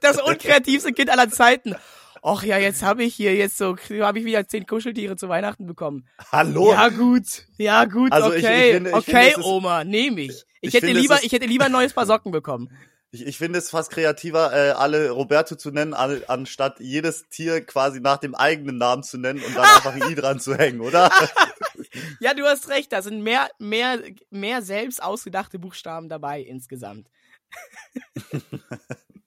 das 0.00 0.20
unkreativste 0.22 0.92
Kind 0.92 1.10
aller 1.10 1.30
Zeiten. 1.30 1.74
Och 2.22 2.42
ja, 2.42 2.58
jetzt 2.58 2.82
habe 2.82 3.04
ich 3.04 3.14
hier 3.14 3.34
jetzt 3.36 3.56
so, 3.58 3.76
habe 4.00 4.18
ich 4.18 4.24
wieder 4.24 4.48
zehn 4.48 4.66
Kuscheltiere 4.66 5.16
zu 5.16 5.28
Weihnachten 5.28 5.66
bekommen. 5.66 6.08
Hallo? 6.32 6.72
Ja 6.72 6.88
gut, 6.88 7.24
ja 7.58 7.84
gut, 7.84 8.10
Also 8.10 8.32
ich- 8.32 8.38
ich 8.42 8.44
okay, 8.48 8.72
finde- 8.74 8.90
ich 8.90 8.96
okay, 8.96 9.30
finde, 9.34 9.46
Oma, 9.46 9.84
nehme 9.84 10.22
ich. 10.22 10.30
Ich, 10.30 10.44
Ich 10.60 10.74
hätte 10.74 10.86
finde, 10.86 11.00
lieber, 11.02 11.18
ich 11.22 11.30
hätte 11.32 11.46
lieber 11.46 11.66
ein 11.66 11.72
neues 11.72 11.92
Paar 11.92 12.06
Socken 12.06 12.32
bekommen. 12.32 12.70
Ich, 13.12 13.24
ich 13.24 13.38
finde 13.38 13.60
es 13.60 13.70
fast 13.70 13.92
kreativer, 13.92 14.52
äh, 14.52 14.70
alle 14.70 15.10
Roberto 15.10 15.54
zu 15.54 15.70
nennen, 15.70 15.94
an, 15.94 16.20
anstatt 16.26 16.80
jedes 16.80 17.28
Tier 17.28 17.64
quasi 17.64 18.00
nach 18.00 18.16
dem 18.16 18.34
eigenen 18.34 18.78
Namen 18.78 19.04
zu 19.04 19.18
nennen 19.18 19.40
und 19.44 19.54
dann 19.56 19.64
einfach 19.76 19.94
ein 19.94 20.10
I 20.10 20.14
dran 20.16 20.40
zu 20.40 20.56
hängen, 20.56 20.80
oder? 20.80 21.10
Ja, 22.20 22.34
du 22.34 22.44
hast 22.44 22.68
recht, 22.68 22.92
da 22.92 23.02
sind 23.02 23.22
mehr, 23.22 23.48
mehr, 23.58 24.02
mehr 24.30 24.62
selbst 24.62 25.02
ausgedachte 25.02 25.58
Buchstaben 25.58 26.08
dabei 26.08 26.40
insgesamt. 26.40 27.08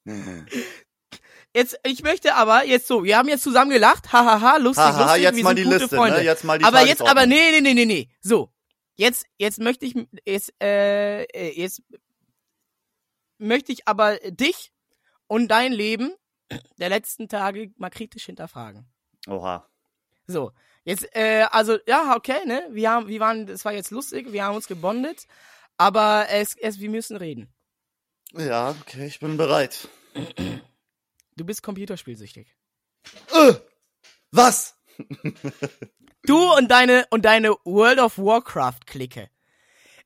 Jetzt, 1.56 1.80
ich 1.84 2.04
möchte 2.04 2.36
aber 2.36 2.64
jetzt 2.66 2.88
so, 2.88 3.04
wir 3.04 3.18
haben 3.18 3.28
jetzt 3.28 3.42
zusammen 3.44 3.72
gelacht, 3.72 4.14
hahaha, 4.14 4.58
lustig, 4.58 4.84
Haha, 4.84 5.06
lustig, 5.06 5.24
jetzt 5.24 5.36
wir 5.36 5.44
mal 5.44 5.50
sind 5.50 5.58
die 5.58 5.64
gute 5.64 5.78
Liste, 5.78 5.96
Freunde. 5.96 6.18
ne? 6.20 6.24
Jetzt 6.24 6.44
mal 6.44 6.60
die 6.60 6.66
aber 6.66 6.86
jetzt, 6.86 7.02
aber 7.02 7.26
nee, 7.26 7.52
nee, 7.52 7.62
nee, 7.62 7.74
nee, 7.74 7.86
nee. 7.86 8.10
So, 8.22 8.54
jetzt, 8.96 9.26
jetzt 9.40 9.58
möchte 9.60 9.86
ich, 9.88 9.96
jetzt, 10.26 10.54
äh, 10.62 11.24
äh, 11.24 11.60
jetzt 11.60 11.82
möchte 13.40 13.72
ich 13.72 13.88
aber 13.88 14.18
dich 14.30 14.72
und 15.26 15.48
dein 15.48 15.72
Leben 15.74 16.14
der 16.78 16.90
letzten 16.90 17.28
Tage 17.28 17.72
mal 17.78 17.90
kritisch 17.90 18.26
hinterfragen. 18.26 18.86
Oha. 19.28 19.68
So, 20.28 20.52
jetzt, 20.90 21.16
äh, 21.16 21.46
also, 21.52 21.78
ja, 21.88 22.16
okay, 22.16 22.46
ne, 22.46 22.68
wir 22.72 22.90
haben, 22.90 23.08
wir 23.08 23.20
waren, 23.20 23.46
das 23.46 23.64
war 23.64 23.74
jetzt 23.74 23.92
lustig, 23.92 24.32
wir 24.32 24.44
haben 24.44 24.56
uns 24.56 24.68
gebondet, 24.68 25.28
aber 25.78 26.28
es, 26.30 26.56
es, 26.58 26.80
wir 26.80 26.90
müssen 26.90 27.16
reden. 27.16 27.54
Ja, 28.34 28.76
okay, 28.82 29.06
ich 29.06 29.20
bin 29.20 29.38
bereit. 29.38 29.88
Du 31.36 31.46
bist 31.46 31.64
computerspielsüchtig. 31.64 32.56
Äh, 33.34 33.54
was? 34.32 34.76
Du 36.24 36.54
und 36.54 36.70
deine, 36.70 37.08
und 37.12 37.24
deine 37.24 37.56
World 37.64 37.98
of 37.98 38.18
Warcraft-Clique. 38.18 39.30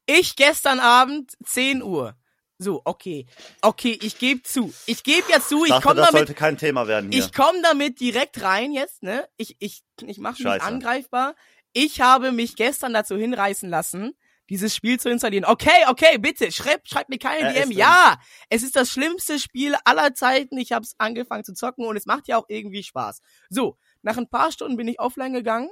Ich 0.06 0.36
gestern 0.36 0.80
Abend, 0.80 1.36
10 1.44 1.82
Uhr. 1.82 2.16
So, 2.64 2.82
okay. 2.86 3.28
Okay, 3.62 4.00
ich 4.02 4.18
gebe 4.18 4.42
zu. 4.44 4.74
Ich 4.86 5.04
gebe 5.04 5.32
ja 5.32 5.40
zu, 5.42 5.64
ich 5.64 5.70
dachte, 5.70 5.88
komme 5.88 6.02
damit, 6.02 6.14
sollte 6.14 6.34
kein 6.34 6.58
Thema 6.58 6.88
werden 6.88 7.12
hier. 7.12 7.24
ich 7.24 7.34
komme 7.34 7.62
damit 7.62 8.00
direkt 8.00 8.42
rein 8.42 8.72
jetzt, 8.72 9.04
ne? 9.04 9.28
Ich, 9.38 9.58
ich, 9.60 9.84
ich 10.06 10.18
mache 10.18 10.36
mich 10.36 10.44
Scheiße. 10.44 10.66
angreifbar. 10.66 11.36
Ich 11.74 12.02
habe 12.02 12.32
mich 12.32 12.56
gestern 12.56 12.94
dazu 12.94 13.18
hinreißen 13.18 13.70
lassen, 13.70 14.16
dieses 14.50 14.76
Spiel 14.76 15.00
zu 15.00 15.10
installieren. 15.10 15.46
Okay, 15.46 15.86
okay, 15.88 16.18
bitte, 16.18 16.52
schreib, 16.52 16.88
schreib 16.88 17.10
mir 17.10 17.18
keine 17.18 17.54
Er 17.54 17.66
DM. 17.66 17.72
Ja, 17.72 18.20
es 18.50 18.64
ist 18.64 18.76
das 18.76 18.90
schlimmste 18.90 19.40
Spiel 19.40 19.76
aller 19.86 20.14
Zeiten. 20.14 20.58
Ich 20.58 20.72
habe 20.72 20.84
es 20.84 20.94
angefangen 20.98 21.44
zu 21.44 21.54
zocken 21.54 21.86
und 21.86 21.98
es 21.98 22.06
macht 22.06 22.28
ja 22.28 22.38
auch 22.38 22.46
irgendwie 22.48 22.84
Spaß. 22.84 23.22
So, 23.50 23.78
Nach 24.02 24.18
ein 24.18 24.30
paar 24.30 24.52
Stunden 24.52 24.78
bin 24.78 24.88
ich 24.88 25.00
offline 25.00 25.34
gegangen. 25.34 25.70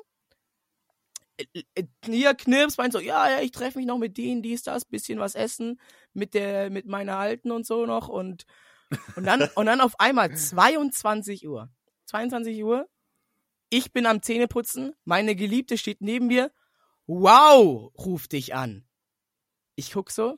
Hier 2.05 2.33
Knips 2.33 2.77
meint 2.77 2.93
so, 2.93 2.99
ja, 2.99 3.29
ja, 3.29 3.41
ich 3.41 3.51
treffe 3.51 3.77
mich 3.77 3.87
noch 3.87 3.97
mit 3.97 4.17
denen, 4.17 4.41
dies, 4.41 4.63
das, 4.63 4.85
bisschen 4.85 5.19
was 5.19 5.35
essen, 5.35 5.79
mit 6.13 6.33
der, 6.33 6.69
mit 6.69 6.85
meiner 6.85 7.17
Alten 7.17 7.51
und 7.51 7.65
so 7.65 7.85
noch 7.85 8.07
und, 8.07 8.45
und 9.15 9.25
dann, 9.25 9.49
und 9.55 9.65
dann 9.65 9.81
auf 9.81 9.99
einmal 9.99 10.35
22 10.35 11.47
Uhr. 11.47 11.69
22 12.05 12.63
Uhr. 12.63 12.89
Ich 13.69 13.93
bin 13.93 14.05
am 14.05 14.21
Zähneputzen, 14.21 14.93
meine 15.05 15.35
Geliebte 15.35 15.77
steht 15.77 16.01
neben 16.01 16.27
mir. 16.27 16.51
Wow, 17.07 17.91
ruft 17.97 18.33
dich 18.33 18.53
an. 18.53 18.85
Ich 19.75 19.93
guck 19.93 20.11
so, 20.11 20.37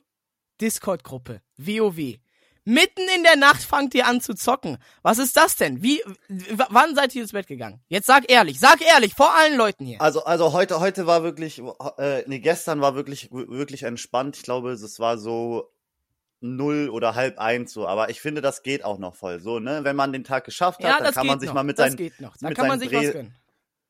Discord-Gruppe, 0.60 1.42
WoW. 1.56 2.18
Mitten 2.64 3.02
in 3.14 3.22
der 3.22 3.36
Nacht 3.36 3.62
fangt 3.62 3.94
ihr 3.94 4.06
an 4.06 4.20
zu 4.22 4.34
zocken. 4.34 4.78
Was 5.02 5.18
ist 5.18 5.36
das 5.36 5.56
denn? 5.56 5.82
Wie, 5.82 6.02
wann 6.70 6.94
seid 6.94 7.14
ihr 7.14 7.22
ins 7.22 7.32
Bett 7.32 7.46
gegangen? 7.46 7.80
Jetzt 7.88 8.06
sag 8.06 8.30
ehrlich, 8.30 8.58
sag 8.58 8.80
ehrlich, 8.80 9.14
vor 9.14 9.34
allen 9.34 9.56
Leuten 9.58 9.84
hier. 9.84 10.00
Also, 10.00 10.24
also 10.24 10.52
heute, 10.54 10.80
heute 10.80 11.06
war 11.06 11.22
wirklich, 11.22 11.60
äh, 11.98 12.22
nee, 12.26 12.38
gestern 12.40 12.80
war 12.80 12.94
wirklich, 12.94 13.30
wirklich 13.30 13.82
entspannt. 13.82 14.36
Ich 14.36 14.42
glaube, 14.44 14.72
es 14.72 14.98
war 14.98 15.18
so 15.18 15.70
null 16.40 16.88
oder 16.90 17.14
halb 17.14 17.38
eins 17.38 17.72
so. 17.72 17.86
Aber 17.86 18.08
ich 18.10 18.20
finde, 18.20 18.40
das 18.40 18.62
geht 18.62 18.84
auch 18.84 18.98
noch 18.98 19.14
voll. 19.14 19.40
So, 19.40 19.58
ne? 19.60 19.80
Wenn 19.84 19.96
man 19.96 20.12
den 20.12 20.24
Tag 20.24 20.44
geschafft 20.44 20.82
hat, 20.82 20.90
Ja, 20.90 21.04
dann 21.04 21.12
kann 21.14 21.26
man 21.26 21.40
sich 21.40 21.48
noch. 21.48 21.54
mal 21.54 21.64
mit 21.64 21.76
seinen. 21.76 21.96
Da 21.96 22.48
mit 22.48 22.56
kann 22.56 22.68
man 22.68 22.80
sich 22.80 22.92
was 22.92 23.02
Bre- 23.04 23.12
gönnen. 23.12 23.34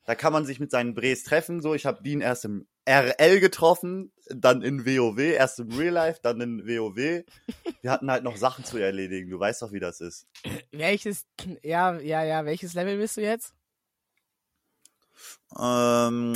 da 0.05 0.15
kann 0.15 0.33
man 0.33 0.47
sich 0.47 0.59
mit 0.61 0.71
seinen 0.71 0.95
Bres 0.95 1.23
treffen. 1.25 1.61
So, 1.61 1.75
ich 1.75 1.87
habe 1.87 2.03
Dean 2.03 2.21
erst 2.21 2.45
im 2.45 2.67
RL 2.89 3.41
getroffen, 3.41 4.13
dann 4.29 4.63
in 4.63 4.87
WoW, 4.87 5.19
erst 5.19 5.61
im 5.61 5.73
Real 5.73 5.93
Life, 5.93 6.21
dann 6.23 6.41
in 6.41 6.67
WoW. 6.67 7.25
Wir 7.83 7.91
hatten 7.91 8.11
halt 8.11 8.25
noch 8.25 8.37
Sachen 8.37 8.65
zu 8.65 8.79
erledigen. 8.79 9.31
Du 9.31 9.39
weißt 9.39 9.63
doch, 9.63 9.73
wie 9.73 9.81
das 9.81 10.01
ist. 10.01 10.27
Welches, 10.73 11.27
ja, 11.63 11.99
ja, 12.01 12.23
ja, 12.25 12.45
welches 12.45 12.75
Level 12.75 12.99
bist 12.99 13.17
du 13.17 13.23
jetzt? 13.23 13.53
Ähm, 15.59 16.35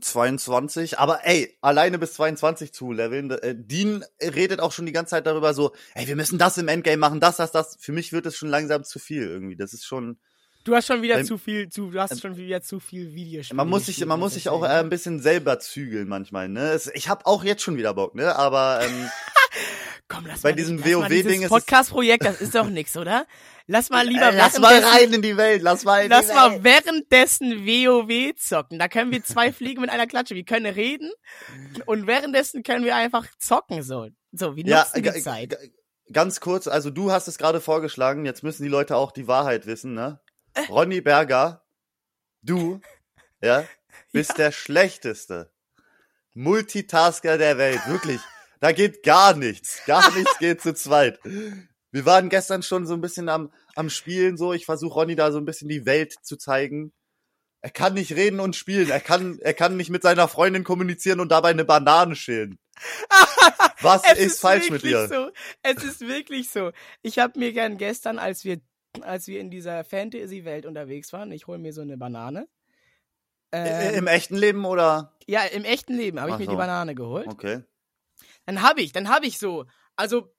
22. 0.00 0.98
Aber 0.98 1.24
ey, 1.24 1.56
alleine 1.60 1.98
bis 1.98 2.14
22 2.14 2.72
zu 2.72 2.92
leveln. 2.92 3.30
Äh, 3.30 3.54
Dean 3.56 4.04
redet 4.20 4.60
auch 4.60 4.72
schon 4.72 4.86
die 4.86 4.92
ganze 4.92 5.10
Zeit 5.10 5.26
darüber 5.26 5.54
so, 5.54 5.72
ey, 5.94 6.08
wir 6.08 6.16
müssen 6.16 6.38
das 6.38 6.58
im 6.58 6.68
Endgame 6.68 6.96
machen, 6.96 7.20
das, 7.20 7.36
das, 7.36 7.52
das. 7.52 7.76
Für 7.78 7.92
mich 7.92 8.12
wird 8.12 8.26
es 8.26 8.36
schon 8.36 8.48
langsam 8.48 8.82
zu 8.84 8.98
viel 8.98 9.22
irgendwie. 9.22 9.56
Das 9.56 9.72
ist 9.72 9.84
schon, 9.84 10.18
Du 10.64 10.74
hast 10.74 10.86
schon 10.86 11.02
wieder 11.02 11.18
Ähm, 11.18 11.26
zu 11.26 11.36
viel, 11.38 11.68
zu, 11.68 11.90
du 11.90 12.00
hast 12.00 12.20
schon 12.20 12.36
wieder 12.36 12.62
zu 12.62 12.80
viel 12.80 13.12
Videospiele. 13.14 13.56
man 13.56 13.68
muss 13.68 13.86
sich, 13.86 14.04
man 14.06 14.18
muss 14.18 14.34
sich 14.34 14.48
auch 14.48 14.62
äh, 14.64 14.68
ein 14.68 14.88
bisschen 14.88 15.20
selber 15.20 15.58
zügeln 15.58 16.08
manchmal, 16.08 16.48
ne? 16.48 16.80
Ich 16.94 17.08
habe 17.08 17.26
auch 17.26 17.44
jetzt 17.44 17.62
schon 17.62 17.76
wieder 17.76 17.92
Bock, 17.94 18.14
ne? 18.14 18.34
Aber 18.34 18.80
ähm, 18.82 19.10
Komm, 20.08 20.24
lass 20.26 20.40
bei 20.42 20.50
mal 20.50 20.56
diesem 20.56 20.76
mal 20.80 20.84
WoW-Ding 20.86 21.26
ist 21.40 21.42
es- 21.44 21.48
Podcast-Projekt, 21.48 22.24
das 22.24 22.40
ist 22.40 22.54
doch 22.54 22.68
nix, 22.68 22.96
oder? 22.96 23.26
Lass 23.66 23.88
mal 23.90 24.06
lieber 24.06 24.30
äh, 24.32 24.36
lass 24.36 24.58
mal 24.58 24.78
rein 24.78 25.12
in 25.12 25.22
die 25.22 25.36
Welt, 25.36 25.62
lass 25.62 25.84
mal 25.84 26.04
in 26.04 26.10
Lass 26.10 26.28
die 26.28 26.34
mal 26.34 26.50
Welt. 26.52 26.64
währenddessen 26.64 27.66
WoW 27.66 28.34
zocken. 28.36 28.78
Da 28.78 28.88
können 28.88 29.10
wir 29.12 29.22
zwei 29.24 29.52
Fliegen 29.52 29.80
mit 29.80 29.88
einer 29.90 30.06
Klatsche. 30.06 30.34
Wir 30.34 30.44
können 30.44 30.66
reden 30.66 31.10
und 31.86 32.06
währenddessen 32.06 32.62
können 32.62 32.84
wir 32.84 32.96
einfach 32.96 33.26
zocken 33.38 33.82
so. 33.82 34.08
So, 34.32 34.52
Ja, 34.56 34.80
nutzen 34.80 35.02
die 35.02 35.10
g- 35.10 35.20
Zeit. 35.22 35.56
ganz 36.12 36.40
kurz, 36.40 36.66
also 36.68 36.90
du 36.90 37.10
hast 37.10 37.28
es 37.28 37.38
gerade 37.38 37.60
vorgeschlagen, 37.62 38.26
jetzt 38.26 38.42
müssen 38.42 38.62
die 38.62 38.68
Leute 38.68 38.96
auch 38.96 39.12
die 39.12 39.26
Wahrheit 39.28 39.66
wissen, 39.66 39.94
ne? 39.94 40.20
Ronny 40.68 41.00
Berger, 41.00 41.64
du, 42.42 42.80
ja, 43.42 43.66
bist 44.12 44.38
der 44.38 44.52
schlechteste 44.52 45.52
Multitasker 46.34 47.38
der 47.38 47.58
Welt, 47.58 47.86
wirklich. 47.86 48.20
Da 48.60 48.72
geht 48.72 49.02
gar 49.02 49.34
nichts, 49.34 49.84
gar 49.84 50.10
nichts 50.14 50.38
geht 50.38 50.62
zu 50.62 50.74
zweit. 50.74 51.20
Wir 51.90 52.06
waren 52.06 52.28
gestern 52.28 52.62
schon 52.62 52.86
so 52.86 52.94
ein 52.94 53.00
bisschen 53.00 53.28
am, 53.28 53.52
am 53.76 53.90
Spielen, 53.90 54.36
so. 54.36 54.52
Ich 54.52 54.64
versuche 54.64 54.94
Ronny 54.94 55.16
da 55.16 55.30
so 55.32 55.38
ein 55.38 55.44
bisschen 55.44 55.68
die 55.68 55.86
Welt 55.86 56.14
zu 56.22 56.36
zeigen. 56.36 56.92
Er 57.60 57.70
kann 57.70 57.94
nicht 57.94 58.12
reden 58.12 58.40
und 58.40 58.56
spielen. 58.56 58.90
Er 58.90 59.00
kann, 59.00 59.38
er 59.40 59.54
kann 59.54 59.76
nicht 59.76 59.90
mit 59.90 60.02
seiner 60.02 60.28
Freundin 60.28 60.64
kommunizieren 60.64 61.20
und 61.20 61.30
dabei 61.30 61.50
eine 61.50 61.64
Banane 61.64 62.16
schälen. 62.16 62.58
Was 63.80 64.02
Es 64.04 64.18
ist, 64.18 64.40
falsch 64.40 64.70
mit 64.70 64.82
wirklich 64.82 64.92
dir? 64.92 65.08
So. 65.08 65.30
Es 65.62 65.82
ist 65.84 66.00
wirklich 66.00 66.50
so. 66.50 66.72
Ich 67.02 67.18
habe 67.18 67.38
mir 67.38 67.52
gern 67.52 67.78
gestern, 67.78 68.18
als 68.18 68.44
wir, 68.44 68.60
als 69.02 69.26
wir 69.26 69.40
in 69.40 69.50
dieser 69.50 69.84
Fantasy-Welt 69.84 70.66
unterwegs 70.66 71.12
waren, 71.12 71.32
ich 71.32 71.46
hole 71.46 71.58
mir 71.58 71.72
so 71.72 71.80
eine 71.82 71.96
Banane. 71.96 72.48
Äh, 73.50 73.88
Ähm, 73.88 73.94
Im 73.96 74.06
echten 74.06 74.36
Leben 74.36 74.64
oder? 74.64 75.16
ja, 75.26 75.42
im 75.44 75.64
echten 75.64 75.94
Leben 75.96 76.18
habe 76.20 76.30
ich 76.30 76.34
Ach 76.34 76.38
mir 76.38 76.44
so. 76.46 76.50
die 76.52 76.56
Banane 76.56 76.94
geholt. 76.94 77.26
Okay. 77.28 77.62
Dann 78.46 78.62
habe 78.62 78.82
ich, 78.82 78.92
dann 78.92 79.08
habe 79.08 79.26
ich 79.26 79.38
so, 79.38 79.64
also, 79.96 80.34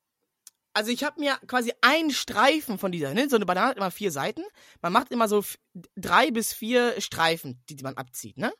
also 0.73 0.91
ich 0.91 1.03
habe 1.03 1.19
mir 1.19 1.37
quasi 1.47 1.73
einen 1.81 2.11
Streifen 2.11 2.77
von 2.77 2.91
dieser, 2.91 3.13
ne, 3.13 3.29
so 3.29 3.35
eine 3.35 3.45
Banane 3.45 3.69
hat 3.69 3.77
immer 3.77 3.91
vier 3.91 4.11
Seiten. 4.11 4.43
Man 4.81 4.93
macht 4.93 5.11
immer 5.11 5.27
so 5.27 5.43
drei 5.95 6.31
bis 6.31 6.53
vier 6.53 6.99
Streifen, 7.01 7.63
die 7.69 7.81
man 7.81 7.95
abzieht, 7.97 8.37
ne? 8.37 8.53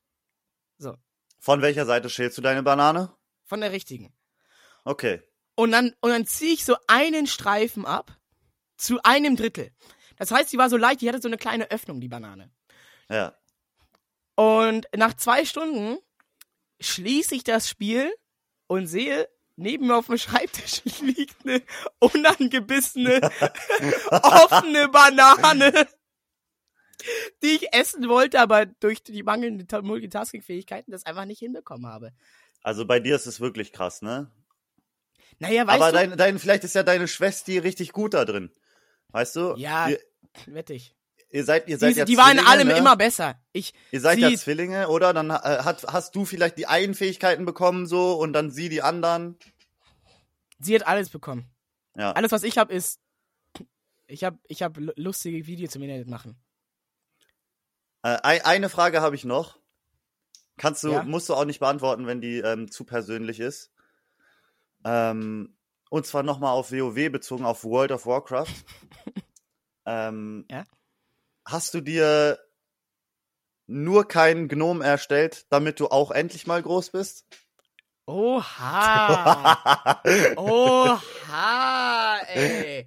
Von 1.40 1.62
welcher 1.62 1.86
Seite 1.86 2.10
schälst 2.10 2.38
du 2.40 2.42
deine 2.42 2.64
Banane? 2.64 3.16
Von 3.44 3.62
der 3.62 3.72
richtigen. 3.72 4.12
Okay. 4.84 5.22
Und 5.54 5.72
dann, 5.72 5.94
und 6.02 6.10
dann 6.10 6.26
ziehe 6.26 6.54
ich 6.54 6.66
so 6.66 6.76
einen 6.88 7.28
Streifen 7.28 7.86
ab 7.86 8.18
zu 8.78 9.00
einem 9.04 9.36
Drittel. 9.36 9.72
Das 10.18 10.32
heißt, 10.32 10.52
die 10.54 10.58
war 10.58 10.70
so 10.70 10.78
leicht, 10.78 11.02
die 11.02 11.10
hatte 11.10 11.22
so 11.22 11.28
eine 11.28 11.38
kleine 11.38 11.70
Öffnung, 11.72 12.00
die 12.02 12.08
Banane. 12.08 12.52
Ja. 13.10 13.36
Und 14.36 14.88
nach 14.96 15.14
zwei 15.16 15.46
Stunden 15.46 15.98
schließe 16.80 17.36
ich 17.36 17.44
das 17.44 17.70
Spiel 17.70 18.14
und 18.68 18.88
sehe, 18.88 19.30
neben 19.56 19.88
mir 19.88 19.96
auf 19.98 20.08
dem 20.08 20.18
Schreibtisch 20.18 20.84
liegt 21.02 21.46
eine 21.46 21.62
unangebissene, 22.00 23.22
offene 24.12 24.90
Banane, 24.90 25.88
die 27.44 27.56
ich 27.56 27.74
essen 27.74 28.10
wollte, 28.10 28.40
aber 28.40 28.66
durch 28.66 29.04
die 29.04 29.24
mangelnde 29.24 29.68
Ta- 29.68 29.82
Multitasking-Fähigkeiten 29.82 30.92
das 30.92 31.06
einfach 31.06 31.26
nicht 31.26 31.40
hinbekommen 31.40 31.88
habe. 31.88 32.12
Also 32.62 32.86
bei 32.86 33.00
dir 33.00 33.16
ist 33.16 33.28
es 33.28 33.40
wirklich 33.40 33.72
krass, 33.72 34.02
ne? 34.02 34.32
Naja, 35.40 35.68
weißt 35.68 35.82
Aber 35.82 35.92
du? 35.92 35.98
dein, 35.98 36.18
dein, 36.18 36.40
vielleicht 36.40 36.64
ist 36.64 36.76
ja 36.76 36.84
deine 36.84 37.08
Schwester 37.08 37.64
richtig 37.64 37.92
gut 37.92 38.14
da 38.14 38.26
drin. 38.26 38.52
Weißt 39.16 39.36
du? 39.38 39.54
ja, 39.56 39.88
Ihr, 39.88 40.00
wette 40.48 40.74
ich. 40.74 40.94
ihr 41.30 41.46
seid, 41.46 41.70
ihr 41.70 41.78
seid 41.78 41.94
Die, 41.96 42.00
ja 42.00 42.06
die 42.06 42.18
waren 42.18 42.32
in 42.32 42.38
Zwillinge, 42.40 42.50
allem 42.52 42.68
ne? 42.68 42.78
immer 42.78 42.98
besser. 42.98 43.40
Ich, 43.54 43.74
Ihr 43.92 44.02
seid 44.02 44.20
ja 44.20 44.30
sie- 44.30 44.36
Zwillinge, 44.38 44.90
oder? 44.90 45.14
Dann 45.14 45.30
äh, 45.30 45.34
hat, 45.34 45.86
hast 45.88 46.14
du 46.16 46.26
vielleicht 46.26 46.58
die 46.58 46.68
einen 46.68 46.94
Fähigkeiten 46.94 47.46
bekommen 47.46 47.86
so 47.88 48.14
und 48.16 48.34
dann 48.34 48.52
sie 48.52 48.68
die 48.68 48.82
anderen. 48.82 49.38
sie 50.60 50.76
hat 50.76 50.86
alles 50.86 51.10
bekommen. 51.10 51.50
Ja. 51.96 52.12
Alles, 52.12 52.34
was 52.34 52.44
ich 52.44 52.58
habe, 52.58 52.74
ist, 52.74 53.00
ich 54.08 54.26
habe, 54.26 54.38
ich 54.50 54.62
habe 54.62 54.82
lu- 54.82 54.94
lustige 54.98 55.48
Videos 55.48 55.72
zum 55.72 55.82
Internet 55.82 56.10
machen. 56.10 56.36
Äh, 58.04 58.18
ein, 58.22 58.42
eine 58.42 58.70
Frage 58.70 59.00
habe 59.02 59.16
ich 59.16 59.24
noch. 59.24 59.58
Kannst 60.58 60.84
du, 60.84 60.92
Ja. 60.92 61.04
musst 61.04 61.30
du 61.30 61.36
auch 61.36 61.46
nicht 61.46 61.60
beantworten, 61.60 62.06
wenn 62.06 62.20
die 62.20 62.40
ähm, 62.40 62.70
zu 62.70 62.84
persönlich 62.84 63.40
ist. 63.40 63.72
Ähm, 64.84 65.56
und 65.90 66.06
zwar 66.06 66.24
nochmal 66.24 66.52
auf 66.52 66.72
WoW 66.74 67.10
bezogen, 67.12 67.46
auf 67.46 67.64
World 67.64 67.92
of 67.94 68.06
Warcraft. 68.06 68.48
ähm, 69.86 70.46
Ja. 70.50 70.64
Hast 71.48 71.74
du 71.74 71.82
dir 71.82 72.40
nur 73.68 74.08
keinen 74.08 74.48
Gnom 74.48 74.82
erstellt, 74.82 75.46
damit 75.50 75.80
du 75.80 75.88
auch 75.88 76.12
endlich 76.12 76.48
mal 76.48 76.62
groß 76.62 76.92
bist? 76.92 77.26
Oha! 78.08 80.02
Oha, 80.38 82.18
ey. 82.28 82.86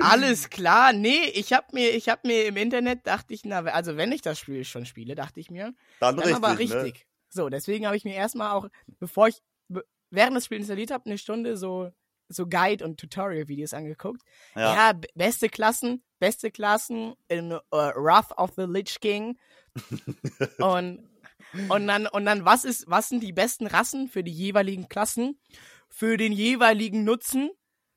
Alles 0.00 0.50
klar. 0.50 0.92
Nee, 0.92 1.24
ich 1.34 1.52
hab 1.52 1.72
mir, 1.72 1.90
ich 1.90 2.08
hab 2.08 2.24
mir 2.24 2.46
im 2.46 2.56
Internet, 2.56 3.06
dachte 3.06 3.34
ich, 3.34 3.44
na, 3.44 3.64
also 3.64 3.96
wenn 3.96 4.12
ich 4.12 4.22
das 4.22 4.38
Spiel 4.38 4.64
schon 4.64 4.86
spiele, 4.86 5.14
dachte 5.16 5.40
ich 5.40 5.50
mir, 5.50 5.74
Dann, 5.98 6.16
dann 6.16 6.26
richtig, 6.28 6.36
aber 6.36 6.54
Ne? 6.54 6.58
richtig. 6.58 7.06
So, 7.28 7.48
deswegen 7.48 7.86
habe 7.86 7.96
ich 7.96 8.04
mir 8.04 8.14
erstmal 8.14 8.52
auch, 8.52 8.68
bevor 9.00 9.26
ich, 9.26 9.42
während 10.10 10.36
das 10.36 10.44
Spiel 10.44 10.58
installiert 10.58 10.92
habe, 10.92 11.06
eine 11.06 11.18
Stunde 11.18 11.56
so, 11.56 11.90
so 12.34 12.46
Guide- 12.46 12.84
und 12.84 12.98
Tutorial-Videos 12.98 13.74
angeguckt. 13.74 14.22
Ja. 14.54 14.74
Ja, 14.74 15.00
beste 15.14 15.48
Klassen, 15.48 16.02
beste 16.18 16.50
Klassen 16.50 17.14
in 17.28 17.52
uh, 17.52 17.60
Wrath 17.70 18.36
of 18.38 18.52
the 18.56 18.64
Lich 18.64 19.00
King. 19.00 19.38
und, 20.58 21.08
und 21.68 21.86
dann, 21.86 22.06
und 22.06 22.24
dann, 22.24 22.44
was 22.44 22.64
ist, 22.64 22.84
was 22.88 23.08
sind 23.08 23.22
die 23.22 23.32
besten 23.32 23.66
Rassen 23.66 24.08
für 24.08 24.22
die 24.24 24.32
jeweiligen 24.32 24.88
Klassen, 24.88 25.40
für 25.88 26.16
den 26.16 26.32
jeweiligen 26.32 27.04
Nutzen? 27.04 27.50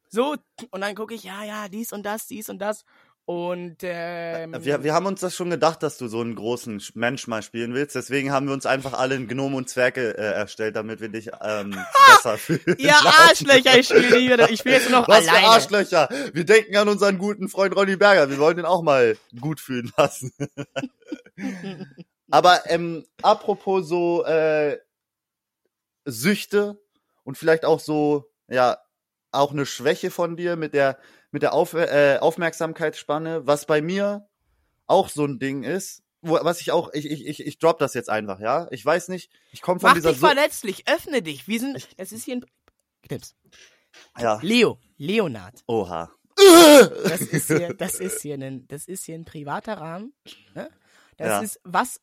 So, 0.09 0.37
und 0.71 0.81
dann 0.81 0.95
gucke 0.95 1.13
ich, 1.13 1.23
ja, 1.23 1.43
ja, 1.43 1.67
dies 1.67 1.91
und 1.91 2.03
das, 2.03 2.27
dies 2.27 2.49
und 2.49 2.59
das. 2.59 2.85
Und 3.29 3.79
ähm, 3.81 4.55
Wir, 4.63 4.85
wir 4.85 4.93
haben 4.93 5.05
uns 5.05 5.19
das 5.19 5.35
schon 5.35 5.49
gedacht, 5.49 5.83
dass 5.83 5.97
du 5.97 6.07
so 6.07 6.21
einen 6.21 6.33
großen 6.35 6.79
Sch- 6.79 6.91
Mensch 6.95 7.27
mal 7.27 7.41
spielen 7.43 7.73
willst. 7.73 7.93
Deswegen 7.93 8.31
haben 8.31 8.47
wir 8.47 8.53
uns 8.53 8.65
einfach 8.65 8.93
alle 8.93 9.15
in 9.15 9.27
Gnome 9.27 9.57
und 9.57 9.67
Zwerge 9.69 10.17
äh, 10.17 10.31
erstellt, 10.31 10.77
damit 10.77 11.01
wir 11.01 11.09
dich 11.09 11.29
ähm, 11.41 11.71
besser 12.07 12.37
fühlen. 12.37 12.61
ihr 12.77 12.95
Arschlöcher, 12.95 13.77
ich 13.77 13.87
spiele 13.87 14.15
wieder, 14.17 14.49
ich 14.49 14.59
spiele 14.61 14.75
jetzt 14.75 14.89
nur 14.89 15.01
noch 15.01 15.07
Was 15.09 15.25
für 15.25 15.31
alleine. 15.31 15.47
Arschlöcher! 15.47 16.07
Wir 16.31 16.45
denken 16.45 16.77
an 16.77 16.87
unseren 16.87 17.17
guten 17.17 17.49
Freund 17.49 17.75
Ronny 17.75 17.97
Berger. 17.97 18.29
Wir 18.29 18.37
wollen 18.39 18.55
den 18.55 18.65
auch 18.65 18.81
mal 18.81 19.17
gut 19.41 19.59
fühlen 19.59 19.91
lassen. 19.97 20.31
Aber 22.31 22.61
ähm, 22.67 23.05
apropos 23.21 23.89
so 23.89 24.23
äh, 24.23 24.77
Süchte 26.05 26.79
und 27.25 27.37
vielleicht 27.37 27.65
auch 27.65 27.81
so, 27.81 28.31
ja, 28.47 28.77
auch 29.31 29.51
eine 29.51 29.65
Schwäche 29.65 30.11
von 30.11 30.35
dir 30.37 30.55
mit 30.55 30.73
der 30.73 30.97
mit 31.31 31.41
der 31.41 31.53
Auf, 31.53 31.73
äh, 31.73 32.17
Aufmerksamkeitsspanne, 32.19 33.45
was 33.45 33.65
bei 33.65 33.81
mir 33.81 34.27
auch 34.85 35.09
so 35.09 35.25
ein 35.25 35.39
Ding 35.39 35.63
ist, 35.63 36.01
wo, 36.21 36.35
was 36.41 36.61
ich 36.61 36.71
auch, 36.71 36.93
ich, 36.93 37.05
ich, 37.05 37.27
ich, 37.27 37.45
ich 37.45 37.59
drop 37.59 37.77
das 37.79 37.93
jetzt 37.93 38.09
einfach, 38.09 38.39
ja. 38.39 38.67
Ich 38.71 38.85
weiß 38.85 39.09
nicht, 39.09 39.29
ich 39.51 39.61
komme 39.61 39.79
von 39.81 39.89
Mach 39.89 39.95
dieser 39.95 40.11
dich 40.11 40.19
so 40.21 40.25
verletzlich, 40.25 40.87
öffne 40.87 41.21
dich. 41.21 41.47
Wir 41.47 41.59
sind, 41.59 41.87
es 41.97 42.11
ist 42.13 42.23
hier 42.23 42.37
ein, 42.37 42.45
Knips. 43.03 43.35
ja. 44.17 44.39
Leo, 44.41 44.79
Leonard. 44.97 45.63
Oha. 45.67 46.11
Das 47.03 47.21
ist 47.21 47.47
hier, 47.47 47.73
das 47.73 47.95
ist 47.99 48.21
hier 48.21 48.35
ein, 48.35 48.67
das 48.67 48.87
ist 48.87 49.03
hier 49.05 49.15
ein 49.15 49.25
privater 49.25 49.73
Rahmen. 49.79 50.13
Ne? 50.55 50.69
Das 51.17 51.27
Ja. 51.27 51.39
ist, 51.41 51.59
was, 51.63 51.99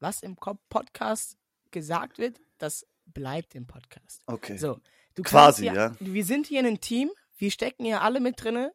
was 0.00 0.22
im 0.22 0.36
Podcast 0.36 1.36
gesagt 1.70 2.18
wird, 2.18 2.40
das 2.58 2.86
bleibt 3.06 3.54
im 3.54 3.66
Podcast. 3.66 4.22
Okay. 4.26 4.58
So, 4.58 4.80
du 5.16 5.22
Quasi, 5.22 5.66
kannst 5.66 5.76
ja. 5.76 5.96
hier, 5.98 6.14
Wir 6.14 6.24
sind 6.24 6.46
hier 6.46 6.60
ein 6.64 6.80
Team, 6.80 7.10
wir 7.36 7.50
stecken 7.50 7.84
hier 7.84 8.02
alle 8.02 8.20
mit 8.20 8.42
drinne. 8.42 8.72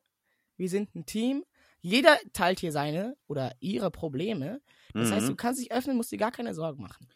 Wir 0.57 0.69
sind 0.69 0.93
ein 0.95 1.05
Team. 1.05 1.43
Jeder 1.79 2.17
teilt 2.33 2.59
hier 2.59 2.71
seine 2.71 3.15
oder 3.27 3.55
ihre 3.59 3.89
Probleme. 3.89 4.61
Das 4.93 5.11
heißt, 5.11 5.27
du 5.27 5.31
Mhm. 5.31 5.37
kannst 5.37 5.59
dich 5.61 5.71
öffnen, 5.71 5.97
musst 5.97 6.11
dir 6.11 6.17
gar 6.19 6.31
keine 6.31 6.53
Sorgen 6.53 6.83
machen. 6.83 7.07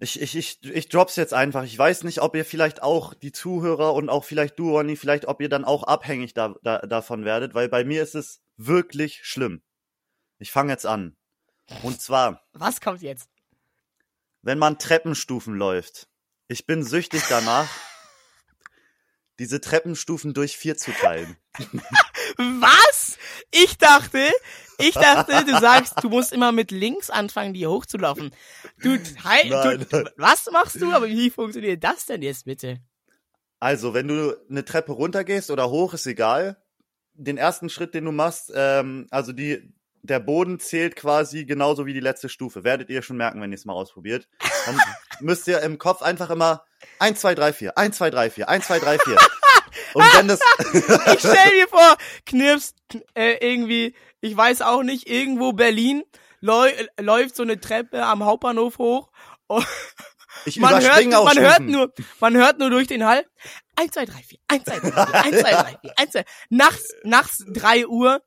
Ich, 0.00 0.20
ich, 0.20 0.36
ich, 0.36 0.62
ich 0.62 0.88
drop's 0.90 1.16
jetzt 1.16 1.32
einfach. 1.34 1.64
Ich 1.64 1.76
weiß 1.76 2.04
nicht, 2.04 2.20
ob 2.20 2.36
ihr 2.36 2.44
vielleicht 2.44 2.82
auch 2.82 3.14
die 3.14 3.32
Zuhörer 3.32 3.94
und 3.94 4.10
auch 4.10 4.24
vielleicht 4.24 4.58
du, 4.58 4.70
Ronny, 4.76 4.96
vielleicht 4.96 5.26
ob 5.26 5.40
ihr 5.40 5.48
dann 5.48 5.64
auch 5.64 5.82
abhängig 5.84 6.34
da, 6.34 6.54
da, 6.62 6.78
davon 6.80 7.24
werdet, 7.24 7.54
weil 7.54 7.68
bei 7.68 7.84
mir 7.84 8.02
ist 8.02 8.14
es 8.14 8.40
wirklich 8.56 9.24
schlimm. 9.24 9.62
Ich 10.38 10.52
fange 10.52 10.70
jetzt 10.72 10.86
an. 10.86 11.16
Und 11.82 12.00
zwar, 12.00 12.42
Was 12.52 12.80
kommt 12.80 13.02
jetzt? 13.02 13.28
wenn 14.42 14.58
man 14.58 14.78
Treppenstufen 14.78 15.54
läuft. 15.54 16.08
Ich 16.46 16.64
bin 16.64 16.82
süchtig 16.84 17.22
danach, 17.28 17.68
diese 19.38 19.60
Treppenstufen 19.60 20.34
durch 20.34 20.56
vier 20.56 20.76
zu 20.76 20.90
teilen. 20.92 21.36
Was? 22.36 23.18
Ich 23.50 23.78
dachte, 23.78 24.20
ich 24.78 24.94
dachte, 24.94 25.44
du 25.44 25.58
sagst, 25.58 25.94
du 26.02 26.08
musst 26.08 26.32
immer 26.32 26.52
mit 26.52 26.70
links 26.70 27.10
anfangen, 27.10 27.54
die 27.54 27.66
hochzulaufen. 27.66 28.30
Du, 28.82 28.98
hi, 29.24 29.48
Nein, 29.48 29.86
du, 29.90 29.96
nein. 29.96 30.08
was 30.16 30.48
machst 30.52 30.80
du? 30.80 30.92
Aber 30.92 31.08
wie 31.08 31.30
funktioniert 31.30 31.82
das 31.82 32.06
denn 32.06 32.22
jetzt 32.22 32.44
bitte? 32.44 32.80
Also, 33.60 33.92
wenn 33.94 34.06
du 34.06 34.36
eine 34.48 34.64
Treppe 34.64 34.92
runtergehst 34.92 35.50
oder 35.50 35.70
hoch, 35.70 35.94
ist 35.94 36.06
egal. 36.06 36.62
Den 37.14 37.38
ersten 37.38 37.70
Schritt, 37.70 37.94
den 37.94 38.04
du 38.04 38.12
machst, 38.12 38.52
ähm, 38.54 39.08
also 39.10 39.32
die, 39.32 39.72
der 40.02 40.20
Boden 40.20 40.60
zählt 40.60 40.94
quasi 40.94 41.44
genauso 41.44 41.84
wie 41.86 41.94
die 41.94 42.00
letzte 42.00 42.28
Stufe. 42.28 42.62
Werdet 42.62 42.88
ihr 42.90 43.02
schon 43.02 43.16
merken, 43.16 43.40
wenn 43.40 43.50
ihr 43.50 43.56
es 43.56 43.64
mal 43.64 43.72
ausprobiert. 43.72 44.28
Dann 44.66 44.78
müsst 45.20 45.48
ihr 45.48 45.60
im 45.62 45.78
Kopf 45.78 46.02
einfach 46.02 46.30
immer 46.30 46.64
1, 46.98 47.20
2, 47.20 47.34
3, 47.34 47.52
4, 47.52 47.78
1, 47.78 47.96
2, 47.96 48.10
3, 48.10 48.30
4, 48.30 48.48
1, 48.48 48.66
2, 48.66 48.78
3, 48.78 48.98
4. 48.98 49.16
Und 49.94 50.04
wenn 50.14 50.28
das, 50.28 50.40
Ich 51.14 51.20
stell 51.20 51.52
mir 51.56 51.68
vor, 51.68 51.96
Knirps, 52.26 52.74
äh, 53.14 53.36
irgendwie, 53.40 53.94
ich 54.20 54.36
weiß 54.36 54.62
auch 54.62 54.82
nicht, 54.82 55.08
irgendwo 55.08 55.52
Berlin 55.52 56.02
läu 56.40 56.70
läuft 57.00 57.36
so 57.36 57.42
eine 57.42 57.60
Treppe 57.60 58.04
am 58.04 58.24
Hauptbahnhof 58.24 58.78
hoch. 58.78 59.10
Und 59.48 59.66
ich 60.44 60.58
man 60.60 60.80
hört, 60.80 61.14
auch 61.14 61.24
man 61.24 61.38
hört 61.38 61.60
nur, 61.62 61.92
man 62.20 62.36
hört 62.36 62.58
nur 62.58 62.70
durch 62.70 62.86
den 62.86 63.04
Hall. 63.04 63.24
1, 63.76 63.92
2, 63.92 64.04
3, 64.06 64.12
4, 64.22 64.38
1, 64.48 64.64
2, 64.64 64.78
3, 64.78 64.80
4, 64.80 65.14
1, 65.14 65.40
2, 65.40 65.50
3, 65.50 65.78
4, 65.82 65.92
1, 65.96 66.10
2. 66.12 66.24
Nachts, 66.50 66.94
nachts 67.02 67.44
3 67.48 67.86
Uhr, 67.86 68.22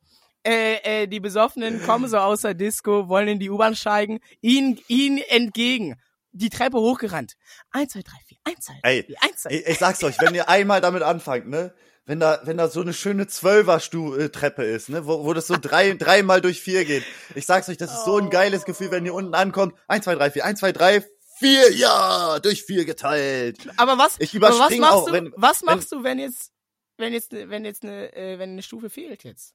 äh, 0.46 1.04
äh, 1.04 1.08
die 1.08 1.20
Besoffenen 1.20 1.84
kommen 1.86 2.08
so 2.10 2.18
aus 2.18 2.42
der 2.42 2.54
Disco, 2.54 3.08
wollen 3.08 3.28
in 3.28 3.40
die 3.40 3.50
U-Bahn 3.50 3.76
steigen, 3.76 4.20
ihnen, 4.42 4.80
ihnen 4.88 5.20
entgegen. 5.20 6.02
Die 6.34 6.50
Treppe 6.50 6.78
hochgerannt. 6.80 7.36
1, 7.72 7.92
2, 7.94 8.02
3, 8.04 8.12
4, 8.28 8.38
1, 8.46 8.60
2, 8.66 8.74
3, 8.84 8.90
Ey, 8.90 9.04
4, 9.04 9.16
1, 9.24 9.42
2. 9.42 9.50
Ich, 9.68 9.78
sag's 9.80 10.04
euch, 10.04 10.16
wenn 10.22 10.34
ihr 10.36 10.48
einmal 10.50 10.82
damit 10.82 11.04
anfangt, 11.04 11.48
ne? 11.48 11.74
Wenn 12.06 12.20
da, 12.20 12.40
wenn 12.46 12.58
da 12.58 12.68
so 12.68 12.82
eine 12.82 12.94
schöne 12.94 13.28
Zwölfer-Treppe 13.28 14.64
ist, 14.64 14.90
ne? 14.90 15.06
Wo, 15.06 15.24
wo 15.24 15.34
das 15.34 15.48
so 15.48 15.56
drei, 15.58 15.94
dreimal 16.00 16.42
durch 16.42 16.62
vier 16.62 16.86
geht. 16.86 17.04
Ich 17.36 17.46
sag's 17.46 17.70
euch, 17.70 17.78
das 17.78 17.94
ist 17.94 18.06
so 18.06 18.18
ein 18.18 18.30
geiles 18.30 18.66
Gefühl, 18.66 18.92
wenn 18.92 19.06
ihr 19.06 19.14
unten 19.14 19.34
ankommt. 19.36 19.76
Eins, 19.88 20.06
zwei, 20.06 20.16
drei, 20.16 20.32
vier, 20.32 20.46
eins, 20.46 20.60
zwei, 20.62 20.72
drei, 20.72 21.06
vier, 21.38 21.72
ja, 21.74 22.40
durch 22.40 22.64
vier 22.64 22.86
geteilt. 22.86 23.68
Aber 23.78 23.98
was, 23.98 24.16
Ich 24.20 24.36
aber 24.36 24.50
was 24.58 24.78
machst 24.78 24.94
auch, 24.94 25.06
du, 25.08 25.14
wenn- 25.14 25.34
was 25.36 25.62
wenn- 25.62 25.66
machst 25.76 25.92
du, 25.92 26.04
wenn 26.04 26.18
jetzt, 26.20 26.52
wenn 26.98 27.14
jetzt, 27.14 27.32
wenn 27.34 27.66
jetzt 27.66 27.84
eine, 27.84 28.14
äh, 28.16 28.40
wenn 28.40 28.52
eine 28.52 28.64
Stufe 28.64 28.90
fehlt 28.90 29.24
jetzt? 29.24 29.54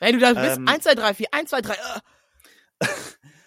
Wenn 0.00 0.14
du 0.14 0.20
da 0.20 0.32
bist, 0.32 0.56
Ähm, 0.56 0.66
1, 0.68 0.82
2, 0.84 0.94
3, 0.94 1.14
4, 1.14 1.26
1, 1.32 1.50
2, 1.50 1.60
3, 1.60 1.74
äh. 1.74 2.86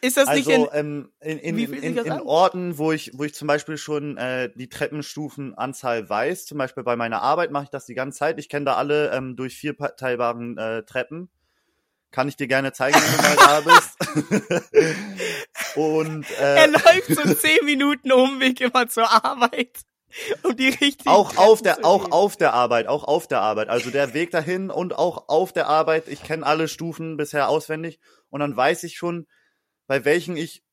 Ist 0.07 0.17
das 0.17 0.29
nicht 0.29 0.47
Also 0.47 0.69
in, 0.69 0.79
ähm, 0.79 1.11
in, 1.19 1.37
in, 1.39 1.73
in, 1.73 1.97
in? 1.97 2.11
Orten, 2.21 2.77
wo 2.77 2.91
ich, 2.91 3.11
wo 3.13 3.23
ich 3.25 3.33
zum 3.33 3.47
Beispiel 3.47 3.77
schon 3.77 4.15
äh, 4.17 4.49
die 4.55 4.69
Treppenstufenanzahl 4.69 6.09
weiß, 6.09 6.45
zum 6.45 6.57
Beispiel 6.57 6.83
bei 6.83 6.95
meiner 6.95 7.21
Arbeit 7.21 7.51
mache 7.51 7.65
ich 7.65 7.69
das 7.69 7.85
die 7.85 7.93
ganze 7.93 8.19
Zeit. 8.19 8.39
Ich 8.39 8.47
kenne 8.49 8.65
da 8.65 8.75
alle 8.75 9.11
ähm, 9.11 9.35
durch 9.35 9.57
vier 9.57 9.73
pa- 9.73 9.89
teilbaren 9.89 10.57
äh, 10.57 10.83
Treppen. 10.83 11.29
Kann 12.11 12.29
ich 12.29 12.37
dir 12.37 12.47
gerne 12.47 12.71
zeigen, 12.71 12.95
wenn 12.97 13.17
du 13.17 13.21
mal 13.21 13.35
da 13.35 13.61
bist. 13.61 14.67
Und 15.75 16.25
er 16.39 16.63
äh, 16.63 16.67
läuft 16.67 17.07
so 17.07 17.33
10 17.33 17.65
Minuten 17.65 18.11
Umweg 18.11 18.61
immer 18.61 18.87
zur 18.87 19.11
Arbeit, 19.25 19.79
um 20.43 20.55
die 20.55 20.69
richtigen 20.69 21.09
auch 21.09 21.29
Treppen 21.33 21.43
auf 21.43 21.61
der 21.61 21.85
auch 21.85 22.11
auf 22.11 22.37
der 22.37 22.53
Arbeit, 22.53 22.87
auch 22.87 23.03
auf 23.03 23.27
der 23.27 23.41
Arbeit. 23.41 23.67
Also 23.69 23.91
der 23.91 24.13
Weg 24.13 24.31
dahin 24.31 24.69
und 24.69 24.97
auch 24.97 25.27
auf 25.27 25.51
der 25.53 25.67
Arbeit. 25.67 26.07
Ich 26.07 26.23
kenne 26.23 26.45
alle 26.45 26.67
Stufen 26.67 27.17
bisher 27.17 27.49
auswendig 27.49 27.99
und 28.29 28.39
dann 28.39 28.55
weiß 28.55 28.83
ich 28.83 28.95
schon, 28.97 29.27
bei 29.87 30.05
welchen 30.05 30.37
ich 30.37 30.63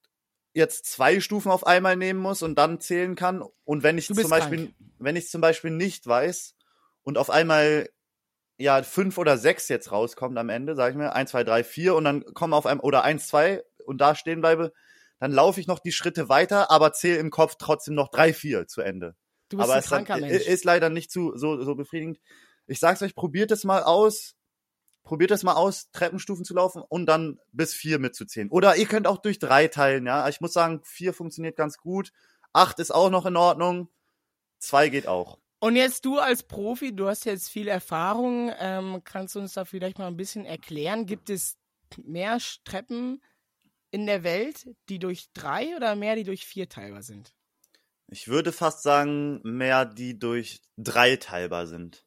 jetzt 0.53 0.87
zwei 0.87 1.21
Stufen 1.21 1.51
auf 1.51 1.67
einmal 1.67 1.97
nehmen 1.97 2.21
muss 2.21 2.43
und 2.43 2.57
dann 2.57 2.81
zählen 2.81 3.15
kann. 3.17 3.43
Und 3.65 3.83
wenn 3.83 3.99
ich 3.99 4.07
zum 4.07 4.17
bist 4.17 4.31
Beispiel, 4.31 4.73
wenn 4.99 5.17
ich 5.17 5.29
zum 5.29 5.41
Beispiel 5.41 5.71
nicht 5.71 6.07
weiß 6.07 6.55
und 7.03 7.19
auf 7.19 7.31
einmal 7.31 7.89
ja 8.57 8.83
fünf 8.83 9.19
oder 9.19 9.37
sechs 9.37 9.69
jetzt 9.69 9.91
rauskommt 9.91 10.39
am 10.39 10.49
Ende, 10.49 10.77
sage 10.77 10.93
ich 10.93 10.97
mir 10.97 11.13
eins, 11.13 11.31
zwei, 11.33 11.43
drei, 11.43 11.65
vier 11.65 11.95
und 11.97 12.05
dann 12.05 12.25
kommen 12.35 12.55
auf 12.55 12.67
einem 12.67 12.81
oder 12.81 13.03
eins, 13.03 13.27
zwei 13.27 13.65
und 13.85 14.01
da 14.01 14.15
stehen 14.15 14.41
bleibe, 14.41 14.73
dann 15.19 15.33
laufe 15.33 15.59
ich 15.61 15.67
noch 15.67 15.81
die 15.81 15.93
Schritte 15.93 16.29
weiter, 16.29 16.71
aber 16.71 16.93
zähle 16.93 17.19
im 17.19 17.31
Kopf 17.31 17.57
trotzdem 17.59 17.95
noch 17.95 18.11
drei, 18.11 18.33
vier 18.33 18.67
zu 18.69 18.81
Ende 18.81 19.17
Du 19.49 19.59
bist 19.59 19.69
aber 19.69 19.79
ein 19.79 19.83
kranker 19.83 20.17
i- 20.17 20.21
Mensch. 20.21 20.47
ist 20.47 20.65
leider 20.65 20.89
nicht 20.91 21.11
zu, 21.11 21.37
so, 21.37 21.63
so 21.63 21.75
befriedigend. 21.75 22.19
Ich 22.67 22.79
sag's 22.81 23.03
euch, 23.03 23.15
probiert 23.15 23.51
es 23.51 23.65
mal 23.65 23.83
aus. 23.83 24.37
Probiert 25.05 25.31
es 25.31 25.43
mal 25.43 25.53
aus, 25.53 25.91
Treppenstufen 25.93 26.45
zu 26.45 26.55
laufen 26.55 26.83
und 26.89 27.07
dann 27.07 27.39
bis 27.53 27.75
vier 27.75 27.99
mitzuzählen. 27.99 28.51
Oder 28.51 28.77
ihr 28.77 28.87
könnt 28.87 29.07
auch 29.07 29.19
durch 29.19 29.39
drei 29.39 29.69
teilen, 29.69 30.07
ja. 30.07 30.29
Ich 30.29 30.41
muss 30.41 30.55
sagen, 30.55 30.81
vier 30.83 31.13
funktioniert 31.13 31.57
ganz 31.57 31.77
gut. 31.77 32.11
Acht 32.53 32.79
ist 32.79 32.93
auch 32.93 33.11
noch 33.11 33.27
in 33.27 33.37
Ordnung. 33.37 33.89
Zwei 34.59 34.89
geht 34.89 35.07
auch. 35.07 35.39
Und 35.61 35.77
jetzt 35.77 36.05
du 36.05 36.19
als 36.19 36.43
Profi, 36.43 36.95
du 36.95 37.09
hast 37.09 37.25
jetzt 37.25 37.49
viel 37.49 37.69
Erfahrung, 37.69 38.51
ähm, 38.59 39.03
kannst 39.05 39.35
du 39.35 39.41
uns 39.41 39.55
da 39.55 39.65
vielleicht 39.65 39.99
mal 39.99 40.09
ein 40.09 40.17
bisschen 40.17 40.45
erklären? 40.45 41.07
Gibt 41.07 41.31
es 41.31 41.57
mehr 42.03 42.39
Treppen 42.65 43.23
in 43.91 44.07
der 44.07 44.25
Welt, 44.25 44.67
die 44.89 44.99
durch 44.99 45.31
drei 45.33 45.77
oder 45.77 45.97
mehr, 45.97 46.17
die 46.17 46.25
durch 46.25 46.47
vier 46.47 46.69
teilbar 46.69 47.03
sind? 47.03 47.35
Ich 48.09 48.29
würde 48.29 48.53
fast 48.53 48.83
sagen, 48.83 49.41
mehr 49.43 49.85
die 49.87 50.19
durch 50.19 50.61
drei 50.77 51.17
teilbar 51.17 51.67
sind. 51.67 52.05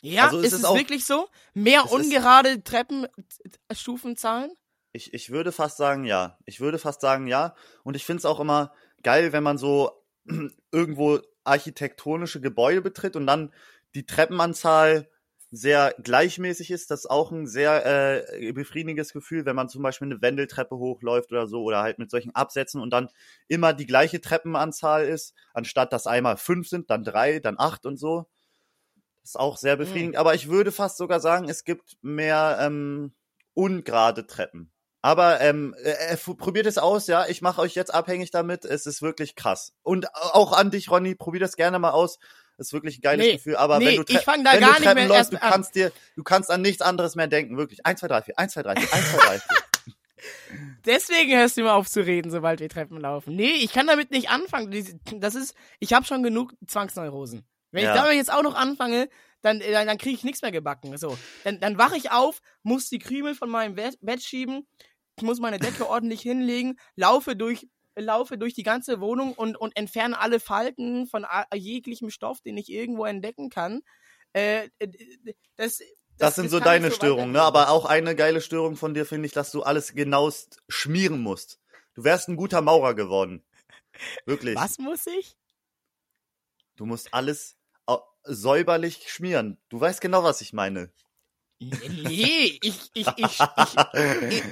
Ja, 0.00 0.26
Also 0.26 0.38
ist 0.38 0.46
ist 0.52 0.60
es 0.60 0.64
auch- 0.64 0.76
wirklich 0.76 1.04
so? 1.04 1.28
Mehr 1.54 1.90
ungerade 1.90 2.62
Treppenstufenzahlen? 2.62 4.50
Ich, 4.92 5.12
ich 5.12 5.30
würde 5.30 5.52
fast 5.52 5.76
sagen, 5.76 6.04
ja. 6.04 6.38
Ich 6.46 6.60
würde 6.60 6.78
fast 6.78 7.00
sagen, 7.00 7.26
ja. 7.26 7.54
Und 7.84 7.94
ich 7.96 8.04
finde 8.04 8.18
es 8.18 8.24
auch 8.24 8.40
immer 8.40 8.72
geil, 9.02 9.32
wenn 9.32 9.42
man 9.42 9.58
so 9.58 9.90
irgendwo 10.72 11.20
architektonische 11.44 12.40
Gebäude 12.40 12.82
betritt 12.82 13.16
und 13.16 13.26
dann 13.26 13.52
die 13.94 14.06
Treppenanzahl 14.06 15.08
sehr 15.50 15.94
gleichmäßig 16.02 16.70
ist. 16.70 16.90
Das 16.90 17.00
ist 17.00 17.10
auch 17.10 17.30
ein 17.32 17.46
sehr 17.46 18.20
äh, 18.38 18.52
befriedigendes 18.52 19.14
Gefühl, 19.14 19.46
wenn 19.46 19.56
man 19.56 19.70
zum 19.70 19.82
Beispiel 19.82 20.06
eine 20.08 20.20
Wendeltreppe 20.20 20.76
hochläuft 20.76 21.32
oder 21.32 21.46
so 21.46 21.62
oder 21.62 21.80
halt 21.80 21.98
mit 21.98 22.10
solchen 22.10 22.34
Absätzen 22.34 22.82
und 22.82 22.90
dann 22.90 23.08
immer 23.46 23.72
die 23.72 23.86
gleiche 23.86 24.20
Treppenanzahl 24.20 25.06
ist, 25.06 25.34
anstatt 25.54 25.92
dass 25.94 26.06
einmal 26.06 26.36
fünf 26.36 26.68
sind, 26.68 26.90
dann 26.90 27.02
drei, 27.02 27.40
dann 27.40 27.58
acht 27.58 27.86
und 27.86 27.96
so. 27.98 28.26
Das 29.28 29.34
ist 29.34 29.40
auch 29.40 29.58
sehr 29.58 29.76
befriedigend. 29.76 30.16
Aber 30.16 30.34
ich 30.34 30.48
würde 30.48 30.72
fast 30.72 30.96
sogar 30.96 31.20
sagen, 31.20 31.50
es 31.50 31.64
gibt 31.64 31.98
mehr 32.00 32.56
ähm, 32.62 33.12
ungerade 33.52 34.26
Treppen. 34.26 34.72
Aber 35.02 35.42
ähm, 35.42 35.74
äh, 35.84 36.14
äh, 36.14 36.16
probiert 36.16 36.64
es 36.64 36.78
aus, 36.78 37.08
ja. 37.08 37.26
Ich 37.28 37.42
mache 37.42 37.60
euch 37.60 37.74
jetzt 37.74 37.92
abhängig 37.92 38.30
damit. 38.30 38.64
Es 38.64 38.86
ist 38.86 39.02
wirklich 39.02 39.34
krass. 39.36 39.74
Und 39.82 40.14
auch 40.14 40.52
an 40.52 40.70
dich, 40.70 40.90
Ronny, 40.90 41.14
probier 41.14 41.40
das 41.40 41.56
gerne 41.56 41.78
mal 41.78 41.90
aus. 41.90 42.18
Ist 42.56 42.72
wirklich 42.72 42.98
ein 42.98 43.02
geiles 43.02 43.26
Nee, 43.26 43.32
Gefühl. 43.34 43.56
Aber 43.56 43.78
nee, 43.78 43.88
wenn 43.88 43.96
du, 43.96 44.02
ich 44.08 44.16
Tre- 44.16 44.22
fang 44.24 44.44
da 44.44 44.54
wenn 44.54 44.60
gar 44.60 44.68
du 44.70 44.74
nicht 44.76 44.84
Treppen 44.84 44.94
mehr 45.08 45.08
läufst, 45.08 45.32
du 45.34 45.42
an. 45.42 45.50
kannst 45.52 45.74
dir, 45.74 45.92
du 46.16 46.22
kannst 46.24 46.50
an 46.50 46.62
nichts 46.62 46.80
anderes 46.80 47.14
mehr 47.14 47.26
denken. 47.28 47.58
Wirklich. 47.58 47.84
1, 47.84 48.00
2, 48.00 48.08
3, 48.08 48.22
4, 48.22 48.38
1, 48.38 48.52
2, 48.54 48.62
3, 48.62 48.76
4, 48.80 48.92
1, 48.94 49.10
2, 49.10 49.18
3, 49.18 49.38
4. 49.40 49.94
Deswegen 50.86 51.36
hörst 51.36 51.58
du 51.58 51.60
immer 51.60 51.74
auf 51.74 51.86
zu 51.86 52.00
reden, 52.00 52.30
sobald 52.30 52.60
wir 52.60 52.70
Treppen 52.70 52.98
laufen. 52.98 53.36
Nee, 53.36 53.52
ich 53.60 53.72
kann 53.74 53.86
damit 53.86 54.10
nicht 54.10 54.30
anfangen. 54.30 54.70
Das 55.20 55.34
ist, 55.34 55.54
ich 55.80 55.92
habe 55.92 56.06
schon 56.06 56.22
genug 56.22 56.54
Zwangsneurosen. 56.66 57.44
Wenn 57.70 57.84
Ja. 57.84 57.94
ich 57.94 58.00
damit 58.00 58.14
jetzt 58.16 58.32
auch 58.32 58.42
noch 58.42 58.54
anfange, 58.54 59.08
dann, 59.42 59.60
äh, 59.60 59.70
dann, 59.72 59.86
dann 59.86 59.98
kriege 59.98 60.14
ich 60.16 60.24
nichts 60.24 60.42
mehr 60.42 60.52
gebacken. 60.52 60.96
So, 60.96 61.16
dann, 61.44 61.60
dann 61.60 61.78
wache 61.78 61.96
ich 61.96 62.10
auf, 62.10 62.40
muss 62.62 62.88
die 62.88 62.98
Krümel 62.98 63.34
von 63.34 63.50
meinem 63.50 63.74
Bett, 63.74 64.22
schieben, 64.22 64.66
ich 65.16 65.22
muss 65.22 65.40
meine 65.40 65.58
Decke 65.58 65.88
ordentlich 65.90 66.20
hinlegen, 66.22 66.78
laufe 66.96 67.36
durch 67.36 67.66
laufe 68.00 68.38
durch 68.38 68.54
die 68.54 68.62
ganze 68.62 69.00
Wohnung 69.00 69.32
und, 69.32 69.56
und 69.56 69.76
entferne 69.76 70.20
alle 70.20 70.38
Falten 70.38 71.08
von 71.08 71.24
a- 71.24 71.48
jeglichem 71.52 72.10
Stoff, 72.10 72.40
den 72.40 72.56
ich 72.56 72.68
irgendwo 72.70 73.04
entdecken 73.04 73.50
kann. 73.50 73.80
Äh, 74.34 74.68
äh, 74.78 74.88
das, 75.56 75.82
Das, 76.16 76.36
sind 76.36 76.48
so 76.48 76.60
deine 76.60 76.90
so 76.90 76.94
Störungen, 76.94 77.32
ne? 77.32 77.42
Aber 77.42 77.70
auch 77.70 77.86
eine 77.86 78.14
geile 78.14 78.40
Störung 78.40 78.76
von 78.76 78.94
dir 78.94 79.04
finde 79.04 79.26
ich, 79.26 79.32
dass 79.32 79.50
du 79.50 79.64
alles 79.64 79.94
genauest 79.94 80.62
schmieren 80.68 81.20
musst. 81.20 81.58
Du 81.94 82.04
wärst 82.04 82.28
ein 82.28 82.36
guter 82.36 82.60
Maurer 82.60 82.94
geworden. 82.94 83.44
Wirklich. 84.26 84.54
Was 84.54 84.78
muss 84.78 85.04
ich? 85.08 85.34
Du 86.76 86.86
musst 86.86 87.12
alles 87.12 87.57
säuberlich 88.28 89.10
schmieren. 89.10 89.58
Du 89.68 89.80
weißt 89.80 90.00
genau, 90.00 90.22
was 90.22 90.40
ich 90.40 90.52
meine. 90.52 90.90
Nee, 91.60 92.58
ich, 92.62 92.90
ich, 92.94 93.06
ich, 93.16 93.40
ich, 93.40 93.40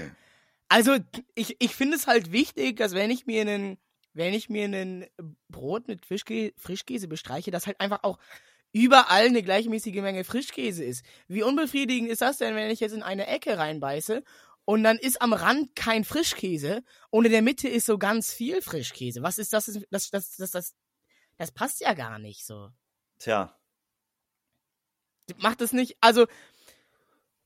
also 0.69 0.97
ich, 1.35 1.57
ich 1.61 1.75
finde 1.75 1.97
es 1.97 2.07
halt 2.07 2.33
wichtig, 2.33 2.77
dass 2.79 2.93
wenn 2.93 3.11
ich 3.11 3.27
mir 3.27 3.43
einen, 3.43 3.79
wenn 4.13 4.35
ich 4.35 4.49
mir 4.49 4.65
einen 4.65 5.07
Brot 5.49 5.87
mit 5.87 6.05
Frischkäse, 6.05 6.53
Frischkäse 6.57 7.07
bestreiche, 7.07 7.51
dass 7.51 7.67
halt 7.67 7.81
einfach 7.81 8.03
auch 8.03 8.19
überall 8.73 9.27
eine 9.27 9.43
gleichmäßige 9.43 10.03
Menge 10.03 10.25
Frischkäse 10.25 10.85
ist. 10.85 11.05
Wie 11.29 11.43
unbefriedigend 11.43 12.11
ist 12.11 12.23
das 12.23 12.39
denn, 12.39 12.57
wenn 12.57 12.71
ich 12.71 12.81
jetzt 12.81 12.93
in 12.93 13.03
eine 13.03 13.27
Ecke 13.27 13.57
reinbeiße 13.57 14.25
und 14.65 14.83
dann 14.83 14.99
ist 14.99 15.23
am 15.23 15.33
Rand 15.33 15.77
kein 15.77 16.03
Frischkäse 16.03 16.83
und 17.11 17.25
in 17.25 17.33
der 17.33 17.43
Mitte 17.43 17.69
ist 17.69 17.87
so 17.87 17.99
ganz 17.99 18.33
viel 18.33 18.63
Frischkäse? 18.63 19.23
Was 19.23 19.39
ist 19.39 19.53
das? 19.53 19.67
Das, 19.91 20.11
das, 20.11 20.37
das, 20.37 20.51
das, 20.51 20.75
das 21.37 21.53
passt 21.53 21.81
ja 21.81 21.95
gar 21.95 22.19
nicht 22.19 22.45
so. 22.45 22.71
Tja, 23.19 23.57
Macht 25.39 25.61
es 25.61 25.73
nicht, 25.73 25.97
also 26.01 26.27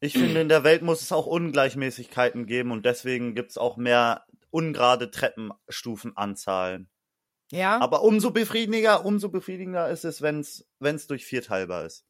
ich 0.00 0.14
finde, 0.14 0.40
in 0.40 0.48
der 0.48 0.64
Welt 0.64 0.82
muss 0.82 1.02
es 1.02 1.12
auch 1.12 1.26
Ungleichmäßigkeiten 1.26 2.46
geben 2.46 2.70
und 2.72 2.86
deswegen 2.86 3.34
gibt's 3.34 3.58
auch 3.58 3.76
mehr 3.76 4.24
ungerade 4.50 5.10
Treppenstufenanzahlen. 5.10 6.88
ja. 7.52 7.78
Aber 7.78 8.02
umso 8.02 8.30
befriedigender, 8.30 9.04
umso 9.04 9.28
befriedigender 9.28 9.90
ist 9.90 10.04
es, 10.04 10.22
wenn's, 10.22 10.66
wenn's 10.78 11.06
durch 11.06 11.24
vier 11.26 11.42
teilbar 11.42 11.84
ist. 11.84 12.06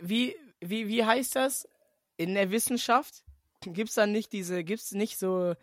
wie, 0.00 0.36
wie, 0.60 0.86
wie 0.88 1.04
heißt 1.04 1.34
das? 1.34 1.68
In 2.16 2.34
der 2.34 2.50
Wissenschaft 2.50 3.24
gibt's 3.62 3.94
da 3.94 4.06
nicht 4.06 4.32
diese, 4.32 4.62
gibt's 4.64 4.92
nicht 4.92 5.18
so 5.18 5.54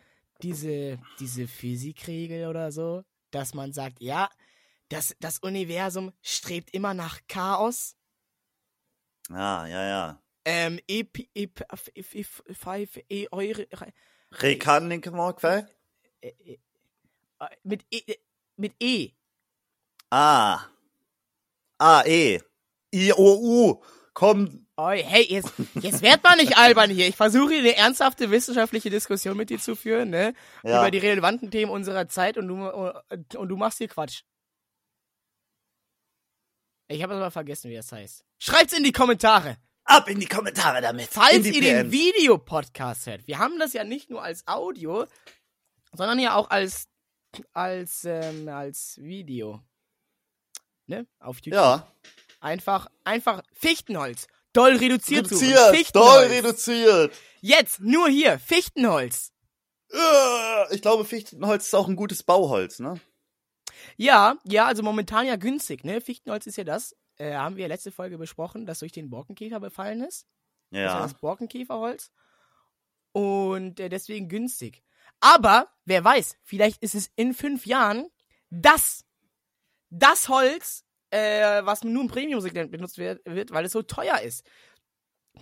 diese, 0.42 0.98
diese 1.20 1.48
Physikregel 1.48 2.48
oder 2.48 2.70
so, 2.70 3.02
dass 3.30 3.54
man 3.54 3.72
sagt, 3.72 4.00
ja, 4.00 4.30
das, 4.88 5.16
das 5.20 5.38
Universum 5.38 6.12
strebt 6.22 6.70
immer 6.72 6.94
nach 6.94 7.20
Chaos. 7.28 7.96
Ah, 9.30 9.66
ja, 9.66 9.88
ja. 9.88 10.22
Ähm, 10.44 10.78
ep, 10.86 11.18
f, 11.34 11.90
f, 11.94 12.14
f, 12.14 12.42
five, 12.52 13.00
e, 13.08 13.26
eure, 13.32 13.66
Rekannikmorgfell? 14.32 15.68
äh, 16.20 16.28
äh, 16.28 16.58
äh, 17.40 17.46
mit 17.62 17.84
E, 17.90 18.02
äh, 18.06 18.16
mit 18.56 18.74
E. 18.80 19.10
Ah. 20.10 20.60
A, 21.78 22.02
E. 22.06 22.40
I, 22.94 23.12
O, 23.12 23.34
U. 23.34 23.82
Komm. 24.14 24.66
Oi, 24.78 25.02
hey, 25.02 25.24
jetzt, 25.24 25.52
jetzt 25.74 26.02
werd 26.02 26.22
mal 26.22 26.36
nicht 26.36 26.56
albern 26.56 26.90
hier. 26.90 27.08
Ich 27.08 27.16
versuche 27.16 27.54
hier 27.54 27.60
eine 27.60 27.76
ernsthafte 27.76 28.30
wissenschaftliche 28.30 28.90
Diskussion 28.90 29.36
mit 29.36 29.50
dir 29.50 29.58
zu 29.58 29.74
führen, 29.74 30.10
ne? 30.10 30.34
Ja. 30.62 30.80
Über 30.80 30.90
die 30.90 30.98
relevanten 30.98 31.50
Themen 31.50 31.70
unserer 31.70 32.08
Zeit 32.08 32.36
und 32.38 32.48
du, 32.48 32.68
und 33.38 33.48
du 33.48 33.56
machst 33.56 33.78
hier 33.78 33.88
Quatsch. 33.88 34.22
Ich 36.88 37.02
habe 37.02 37.14
aber 37.14 37.30
vergessen, 37.30 37.70
wie 37.70 37.74
das 37.76 37.90
heißt. 37.92 38.24
Schreibt's 38.38 38.72
in 38.72 38.84
die 38.84 38.92
Kommentare. 38.92 39.56
Ab 39.84 40.08
in 40.08 40.18
die 40.20 40.26
Kommentare 40.26 40.80
damit. 40.80 41.08
Falls 41.10 41.46
ihr 41.46 41.60
den. 41.60 41.92
Videopodcast 41.92 43.06
hört. 43.06 43.26
Wir 43.26 43.38
haben 43.38 43.58
das 43.58 43.72
ja 43.72 43.84
nicht 43.84 44.10
nur 44.10 44.22
als 44.22 44.46
Audio, 44.46 45.06
sondern 45.92 46.18
ja 46.18 46.34
auch 46.34 46.50
als, 46.50 46.88
als, 47.52 48.04
ähm, 48.04 48.48
als 48.48 48.98
Video. 48.98 49.62
Ne? 50.86 51.06
Auf 51.20 51.36
YouTube. 51.38 51.54
Ja. 51.54 51.92
Einfach, 52.40 52.88
einfach 53.04 53.42
Fichtenholz. 53.52 54.26
Doll 54.52 54.76
reduziert. 54.76 55.28
suchen. 55.28 55.38
Reduziert. 55.38 55.58
Doll 55.66 55.74
Fichtenholz. 55.76 56.30
reduziert. 56.30 57.14
Jetzt, 57.40 57.80
nur 57.80 58.08
hier, 58.08 58.38
Fichtenholz. 58.38 59.32
Äh, 59.92 60.74
Ich 60.74 60.82
glaube, 60.82 61.04
Fichtenholz 61.04 61.66
ist 61.66 61.74
auch 61.74 61.88
ein 61.88 61.96
gutes 61.96 62.22
Bauholz, 62.22 62.78
ne? 62.80 63.00
Ja, 63.96 64.36
ja, 64.44 64.66
also 64.66 64.82
momentan 64.82 65.26
ja 65.26 65.36
günstig, 65.36 65.84
ne? 65.84 66.00
Fichtenholz 66.00 66.46
ist 66.46 66.56
ja 66.56 66.64
das, 66.64 66.96
äh, 67.18 67.34
haben 67.34 67.56
wir 67.56 67.68
letzte 67.68 67.92
Folge 67.92 68.18
besprochen, 68.18 68.66
das 68.66 68.80
durch 68.80 68.92
den 68.92 69.10
Borkenkäfer 69.10 69.60
befallen 69.60 70.02
ist. 70.02 70.26
Das 70.70 70.80
ist 70.80 70.84
ja 70.84 70.94
Ja. 70.96 71.00
das 71.02 71.14
Borkenkäferholz. 71.14 72.10
Und 73.12 73.80
äh, 73.80 73.88
deswegen 73.88 74.28
günstig. 74.28 74.82
Aber, 75.20 75.68
wer 75.84 76.04
weiß, 76.04 76.36
vielleicht 76.42 76.82
ist 76.82 76.94
es 76.94 77.10
in 77.16 77.32
fünf 77.32 77.64
Jahren 77.66 78.08
das, 78.50 79.04
das 79.90 80.28
Holz, 80.28 80.84
äh, 81.10 81.64
was 81.64 81.84
nur 81.84 82.02
im 82.02 82.08
Premium-Segment 82.08 82.70
benutzt 82.70 82.98
wird, 82.98 83.22
wird, 83.24 83.50
weil 83.52 83.64
es 83.64 83.72
so 83.72 83.82
teuer 83.82 84.20
ist. 84.20 84.44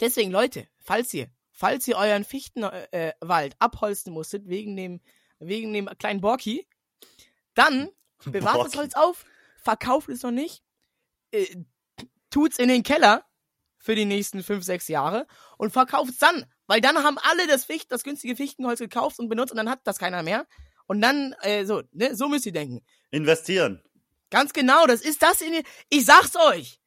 Deswegen, 0.01 0.31
Leute, 0.31 0.69
falls 0.79 1.13
ihr, 1.15 1.29
falls 1.51 1.89
ihr 1.89 1.97
euren 1.97 2.25
Fichtenwald 2.25 2.93
äh, 2.93 3.13
Wald 3.21 3.57
abholzen 3.59 4.13
musstet, 4.13 4.49
wegen 4.49 4.77
dem, 4.77 5.01
wegen 5.39 5.73
dem 5.73 5.87
kleinen 5.99 6.21
Borki, 6.21 6.67
dann 7.55 7.89
bewahrt 8.27 8.67
das. 8.67 8.77
Holz 8.77 8.95
auf, 8.95 9.25
verkauft 9.63 10.09
es 10.09 10.23
noch 10.23 10.31
nicht, 10.31 10.63
äh, 11.33 11.47
tut's 12.31 12.59
in 12.59 12.69
den 12.69 12.83
Keller 12.83 13.25
für 13.79 13.95
die 13.95 14.05
nächsten 14.05 14.43
fünf, 14.43 14.65
sechs 14.65 14.89
Jahre 14.89 15.27
und 15.59 15.73
verkauft's 15.73 16.19
dann. 16.19 16.47
Weil 16.67 16.81
dann 16.81 17.03
haben 17.03 17.19
alle 17.19 17.47
das 17.47 17.65
Ficht, 17.67 17.93
das 17.93 18.03
günstige 18.03 18.37
Fichtenholz 18.37 18.79
gekauft 18.79 19.19
und 19.19 19.29
benutzt 19.29 19.53
und 19.53 19.59
dann 19.59 19.69
hat 19.69 19.81
das 19.85 19.99
keiner 19.99 20.23
mehr. 20.23 20.47
Und 20.87 21.01
dann, 21.01 21.35
äh, 21.43 21.65
so, 21.65 21.83
ne, 21.93 22.15
so 22.15 22.29
müsst 22.29 22.47
ihr 22.47 22.53
denken. 22.53 22.85
Investieren. 23.11 23.83
Ganz 24.31 24.53
genau, 24.53 24.87
das 24.87 25.03
ist 25.03 25.23
das 25.23 25.41
in 25.41 25.63
Ich 25.91 26.05
sag's 26.07 26.37
euch. 26.37 26.81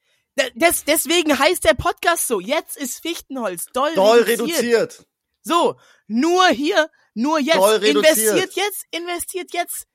Des, 0.55 0.83
deswegen 0.83 1.37
heißt 1.37 1.63
der 1.63 1.73
Podcast 1.73 2.27
so. 2.27 2.39
Jetzt 2.39 2.77
ist 2.77 2.99
Fichtenholz 3.01 3.65
doll, 3.73 3.93
Doll 3.95 4.21
reduziert. 4.21 4.59
reduziert. 4.59 5.07
So, 5.41 5.79
nur 6.07 6.47
hier, 6.49 6.89
nur 7.13 7.39
jetzt. 7.39 7.55
Doll 7.55 7.77
reduziert. 7.77 8.17
investiert 8.17 8.53
jetzt, 8.55 8.85
investiert 8.91 9.53
jetzt. 9.53 9.87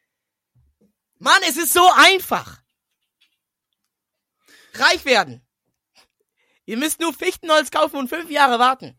Mann, 1.23 1.41
es 1.49 1.57
ist 1.57 1.73
so 1.73 1.89
einfach. 1.95 2.61
Reich 4.75 5.05
werden. 5.05 5.47
Ihr 6.65 6.77
müsst 6.77 7.01
nur 7.01 7.13
Fichtenholz 7.13 7.71
kaufen 7.71 7.97
und 7.97 8.09
fünf 8.09 8.29
Jahre 8.31 8.59
warten. 8.59 8.97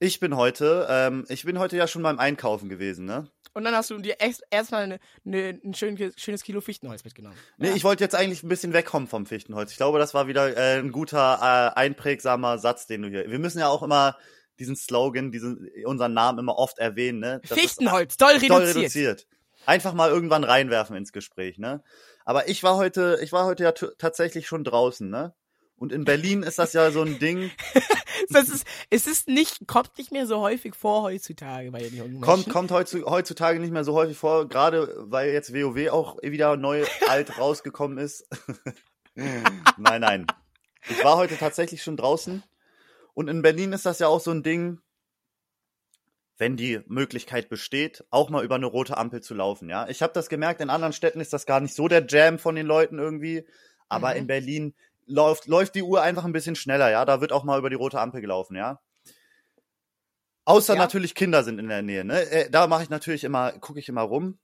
Ich 0.00 0.20
bin 0.20 0.36
heute, 0.36 0.86
ähm, 0.90 1.24
ich 1.28 1.44
bin 1.44 1.58
heute 1.58 1.76
ja 1.76 1.86
schon 1.86 2.02
beim 2.02 2.18
Einkaufen 2.18 2.68
gewesen, 2.68 3.04
ne? 3.04 3.30
Und 3.54 3.64
dann 3.64 3.74
hast 3.74 3.90
du 3.90 3.98
dir 3.98 4.20
erst- 4.20 4.44
erstmal 4.50 4.82
eine, 4.84 4.98
eine, 5.24 5.60
ein 5.64 5.74
schön, 5.74 6.12
schönes 6.16 6.42
Kilo 6.42 6.60
Fichtenholz 6.60 7.02
mitgenommen. 7.04 7.36
Nee, 7.56 7.68
Ja. 7.70 7.74
ich 7.74 7.82
wollte 7.84 8.04
jetzt 8.04 8.14
eigentlich 8.14 8.42
ein 8.42 8.48
bisschen 8.48 8.72
wegkommen 8.72 9.08
vom 9.08 9.26
Fichtenholz. 9.26 9.70
Ich 9.72 9.76
glaube, 9.76 9.98
das 9.98 10.14
war 10.14 10.28
wieder 10.28 10.56
äh, 10.56 10.78
ein 10.78 10.92
guter, 10.92 11.72
äh, 11.74 11.78
einprägsamer 11.78 12.58
Satz, 12.58 12.86
den 12.86 13.02
du 13.02 13.08
hier. 13.08 13.28
Wir 13.30 13.38
müssen 13.40 13.58
ja 13.58 13.68
auch 13.68 13.82
immer 13.82 14.16
diesen 14.60 14.76
Slogan, 14.76 15.30
diesen, 15.32 15.68
unseren 15.84 16.14
Namen 16.14 16.38
immer 16.40 16.56
oft 16.58 16.78
erwähnen, 16.78 17.18
ne? 17.20 17.40
Das 17.48 17.58
Fichtenholz, 17.58 18.16
doll 18.16 18.30
reduziert. 18.34 18.50
doll 18.50 18.62
reduziert. 18.66 19.26
Einfach 19.66 19.92
mal 19.92 20.10
irgendwann 20.10 20.44
reinwerfen 20.44 20.96
ins 20.96 21.12
Gespräch, 21.12 21.58
ne? 21.58 21.82
Aber 22.24 22.48
ich 22.48 22.62
war 22.62 22.76
heute, 22.76 23.18
ich 23.22 23.32
war 23.32 23.44
heute 23.44 23.64
ja 23.64 23.72
tatsächlich 23.72 24.46
schon 24.46 24.64
draußen, 24.64 25.08
ne? 25.08 25.34
Und 25.76 25.92
in 25.92 26.04
Berlin 26.04 26.42
ist 26.42 26.58
das 26.58 26.72
ja 26.72 26.90
so 26.90 27.02
ein 27.02 27.18
Ding. 27.18 27.50
Das 28.30 28.48
ist, 28.50 28.66
es 28.90 29.06
ist 29.06 29.28
nicht, 29.28 29.66
kommt 29.68 29.96
nicht 29.96 30.10
mehr 30.12 30.26
so 30.26 30.40
häufig 30.40 30.74
vor 30.74 31.02
heutzutage 31.02 31.70
bei 31.70 31.78
den 31.78 31.96
jungen 31.96 32.20
Kommt, 32.20 32.38
Menschen. 32.48 32.52
kommt 32.52 32.72
heutzu- 32.72 33.06
heutzutage 33.08 33.58
nicht 33.60 33.70
mehr 33.72 33.84
so 33.84 33.94
häufig 33.94 34.18
vor, 34.18 34.48
gerade 34.48 34.92
weil 34.98 35.30
jetzt 35.30 35.54
WoW 35.54 35.88
auch 35.90 36.18
wieder 36.22 36.56
neu 36.56 36.84
alt 37.08 37.38
rausgekommen 37.38 37.96
ist. 37.96 38.26
nein, 39.14 40.00
nein. 40.00 40.26
Ich 40.90 41.02
war 41.04 41.16
heute 41.16 41.38
tatsächlich 41.38 41.82
schon 41.82 41.96
draußen 41.96 42.42
und 43.14 43.28
in 43.28 43.40
Berlin 43.40 43.72
ist 43.72 43.86
das 43.86 43.98
ja 43.98 44.08
auch 44.08 44.20
so 44.20 44.30
ein 44.32 44.42
Ding, 44.42 44.80
wenn 46.38 46.56
die 46.56 46.80
Möglichkeit 46.86 47.48
besteht, 47.48 48.04
auch 48.10 48.30
mal 48.30 48.44
über 48.44 48.54
eine 48.54 48.66
rote 48.66 48.96
Ampel 48.96 49.20
zu 49.22 49.34
laufen, 49.34 49.68
ja. 49.68 49.88
Ich 49.88 50.02
habe 50.02 50.12
das 50.12 50.28
gemerkt, 50.28 50.60
in 50.60 50.70
anderen 50.70 50.92
Städten 50.92 51.20
ist 51.20 51.32
das 51.32 51.46
gar 51.46 51.60
nicht 51.60 51.74
so 51.74 51.88
der 51.88 52.06
Jam 52.08 52.38
von 52.38 52.54
den 52.54 52.66
Leuten 52.66 52.98
irgendwie, 52.98 53.44
aber 53.88 54.10
Mhm. 54.10 54.16
in 54.16 54.26
Berlin 54.28 54.74
läuft, 55.06 55.46
läuft 55.46 55.74
die 55.74 55.82
Uhr 55.82 56.00
einfach 56.02 56.24
ein 56.24 56.32
bisschen 56.32 56.54
schneller, 56.56 56.90
ja. 56.90 57.04
Da 57.04 57.20
wird 57.20 57.32
auch 57.32 57.44
mal 57.44 57.58
über 57.58 57.70
die 57.70 57.76
rote 57.76 58.00
Ampel 58.00 58.20
gelaufen, 58.20 58.56
ja. 58.56 58.80
Außer 60.44 60.74
Ja. 60.74 60.78
natürlich 60.78 61.14
Kinder 61.14 61.42
sind 61.44 61.58
in 61.58 61.68
der 61.68 61.82
Nähe, 61.82 62.04
ne? 62.04 62.22
Äh, 62.30 62.50
Da 62.50 62.66
mache 62.66 62.82
ich 62.82 62.88
natürlich 62.90 63.24
immer, 63.24 63.52
gucke 63.52 63.78
ich 63.80 63.88
immer 63.88 64.02
rum. 64.02 64.38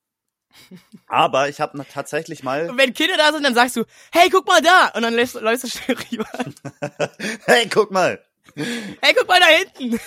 Aber 1.06 1.48
ich 1.48 1.60
habe 1.60 1.84
tatsächlich 1.92 2.42
mal, 2.42 2.68
Und 2.70 2.78
wenn 2.78 2.92
Kinder 2.92 3.16
da 3.16 3.32
sind, 3.32 3.42
dann 3.44 3.54
sagst 3.54 3.76
du, 3.76 3.84
hey, 4.12 4.28
guck 4.30 4.46
mal 4.46 4.60
da. 4.62 4.88
Und 4.94 5.02
dann 5.02 5.14
läufst, 5.14 5.34
läufst 5.34 5.64
du 5.64 5.68
schnell 5.68 5.96
rüber. 6.12 6.26
hey, 7.46 7.68
guck 7.68 7.90
mal, 7.90 8.22
Hey, 8.54 9.14
guck 9.16 9.26
mal 9.26 9.40
da 9.40 9.46
hinten. 9.46 9.98